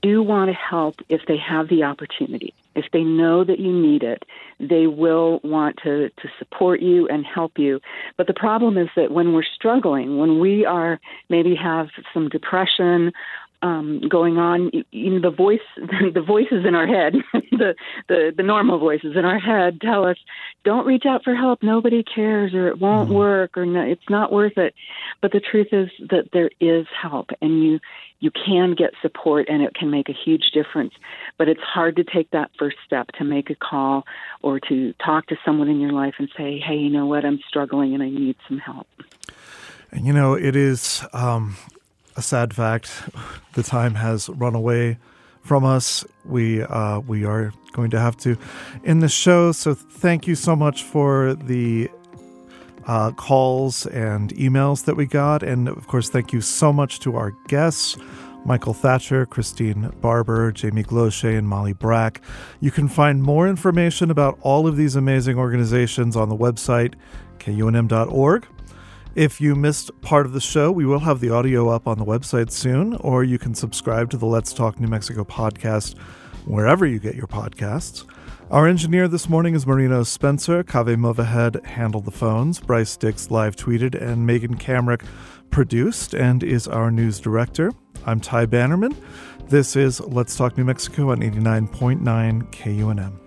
do 0.00 0.22
want 0.22 0.48
to 0.48 0.54
help 0.54 1.00
if 1.10 1.20
they 1.26 1.36
have 1.36 1.68
the 1.68 1.82
opportunity. 1.82 2.54
If 2.74 2.86
they 2.92 3.02
know 3.02 3.44
that 3.44 3.58
you 3.58 3.70
need 3.70 4.02
it, 4.02 4.24
they 4.58 4.86
will 4.86 5.40
want 5.44 5.76
to, 5.82 6.08
to 6.08 6.28
support 6.38 6.80
you 6.80 7.06
and 7.08 7.26
help 7.26 7.58
you. 7.58 7.80
But 8.16 8.26
the 8.26 8.32
problem 8.34 8.78
is 8.78 8.88
that 8.96 9.10
when 9.10 9.34
we're 9.34 9.42
struggling, 9.42 10.16
when 10.16 10.40
we 10.40 10.64
are 10.64 10.98
maybe 11.28 11.54
have 11.56 11.90
some 12.14 12.30
depression 12.30 13.12
um, 13.62 14.00
going 14.08 14.38
on. 14.38 14.70
You 14.90 15.10
know, 15.10 15.30
the 15.30 15.34
voice, 15.34 15.60
the 15.76 16.22
voices 16.26 16.64
in 16.66 16.74
our 16.74 16.86
head, 16.86 17.14
the, 17.32 17.74
the 18.08 18.32
the 18.36 18.42
normal 18.42 18.78
voices 18.78 19.16
in 19.16 19.24
our 19.24 19.38
head 19.38 19.80
tell 19.80 20.04
us, 20.04 20.16
"Don't 20.64 20.86
reach 20.86 21.04
out 21.06 21.24
for 21.24 21.34
help. 21.34 21.62
Nobody 21.62 22.02
cares, 22.02 22.54
or 22.54 22.68
it 22.68 22.80
won't 22.80 23.08
mm-hmm. 23.08 23.18
work, 23.18 23.56
or 23.56 23.64
no, 23.64 23.80
it's 23.80 24.08
not 24.10 24.32
worth 24.32 24.58
it." 24.58 24.74
But 25.20 25.32
the 25.32 25.40
truth 25.40 25.68
is 25.72 25.88
that 26.10 26.30
there 26.32 26.50
is 26.60 26.86
help, 27.00 27.30
and 27.40 27.62
you 27.62 27.80
you 28.20 28.30
can 28.30 28.74
get 28.74 28.92
support, 29.00 29.48
and 29.48 29.62
it 29.62 29.74
can 29.74 29.90
make 29.90 30.08
a 30.08 30.12
huge 30.12 30.50
difference. 30.52 30.94
But 31.38 31.48
it's 31.48 31.62
hard 31.62 31.96
to 31.96 32.04
take 32.04 32.30
that 32.30 32.50
first 32.58 32.76
step 32.84 33.08
to 33.18 33.24
make 33.24 33.50
a 33.50 33.54
call 33.54 34.04
or 34.42 34.60
to 34.60 34.92
talk 35.04 35.26
to 35.28 35.36
someone 35.44 35.68
in 35.68 35.80
your 35.80 35.92
life 35.92 36.14
and 36.18 36.28
say, 36.36 36.58
"Hey, 36.58 36.76
you 36.76 36.90
know 36.90 37.06
what? 37.06 37.24
I'm 37.24 37.40
struggling, 37.48 37.94
and 37.94 38.02
I 38.02 38.08
need 38.08 38.36
some 38.48 38.58
help." 38.58 38.88
And 39.92 40.06
you 40.06 40.12
know, 40.12 40.34
it 40.34 40.56
is 40.56 41.04
um, 41.12 41.56
a 42.16 42.22
sad 42.22 42.54
fact. 42.54 42.90
The 43.54 43.62
time 43.62 43.96
has 43.96 44.30
run 44.30 44.54
away 44.54 44.96
from 45.42 45.62
us. 45.62 46.06
We 46.24 46.62
uh, 46.62 47.00
we 47.00 47.26
are 47.26 47.52
going 47.72 47.90
to 47.90 48.00
have 48.00 48.16
to 48.18 48.38
end 48.82 49.02
the 49.02 49.10
show. 49.10 49.52
So 49.52 49.74
thank 49.74 50.26
you 50.26 50.34
so 50.34 50.56
much 50.56 50.84
for 50.84 51.34
the 51.34 51.90
uh, 52.86 53.10
calls 53.12 53.84
and 53.86 54.32
emails 54.36 54.86
that 54.86 54.96
we 54.96 55.04
got, 55.04 55.42
and 55.42 55.68
of 55.68 55.86
course, 55.86 56.08
thank 56.08 56.32
you 56.32 56.40
so 56.40 56.72
much 56.72 57.00
to 57.00 57.16
our 57.16 57.32
guests. 57.48 57.98
Michael 58.44 58.74
Thatcher, 58.74 59.24
Christine 59.26 59.92
Barber, 60.00 60.50
Jamie 60.50 60.82
Gloshay, 60.82 61.38
and 61.38 61.46
Molly 61.46 61.74
Brack. 61.74 62.22
You 62.60 62.70
can 62.70 62.88
find 62.88 63.22
more 63.22 63.46
information 63.46 64.10
about 64.10 64.38
all 64.40 64.66
of 64.66 64.76
these 64.76 64.96
amazing 64.96 65.38
organizations 65.38 66.16
on 66.16 66.28
the 66.28 66.36
website, 66.36 66.94
kunm.org. 67.38 68.46
If 69.14 69.42
you 69.42 69.54
missed 69.54 69.90
part 70.00 70.24
of 70.24 70.32
the 70.32 70.40
show, 70.40 70.72
we 70.72 70.86
will 70.86 71.00
have 71.00 71.20
the 71.20 71.28
audio 71.28 71.68
up 71.68 71.86
on 71.86 71.98
the 71.98 72.04
website 72.04 72.50
soon, 72.50 72.94
or 72.96 73.22
you 73.22 73.38
can 73.38 73.54
subscribe 73.54 74.08
to 74.10 74.16
the 74.16 74.24
Let's 74.24 74.54
Talk 74.54 74.80
New 74.80 74.88
Mexico 74.88 75.22
podcast 75.22 75.98
wherever 76.46 76.86
you 76.86 76.98
get 76.98 77.14
your 77.14 77.26
podcasts. 77.26 78.06
Our 78.50 78.66
engineer 78.66 79.08
this 79.08 79.28
morning 79.28 79.54
is 79.54 79.66
Marino 79.66 80.02
Spencer. 80.02 80.64
Kaveh 80.64 80.96
Mowahed 80.96 81.62
handled 81.66 82.06
the 82.06 82.10
phones. 82.10 82.58
Bryce 82.58 82.96
Dix 82.96 83.30
live 83.30 83.54
tweeted, 83.54 83.94
and 83.94 84.26
Megan 84.26 84.56
Kamerick 84.56 85.04
produced 85.50 86.14
and 86.14 86.42
is 86.42 86.66
our 86.66 86.90
news 86.90 87.20
director. 87.20 87.70
I'm 88.06 88.18
Ty 88.18 88.46
Bannerman. 88.46 88.96
This 89.48 89.76
is 89.76 90.00
Let's 90.00 90.34
Talk 90.36 90.56
New 90.56 90.64
Mexico 90.64 91.10
on 91.10 91.20
89.9 91.20 92.50
KUNM. 92.50 93.21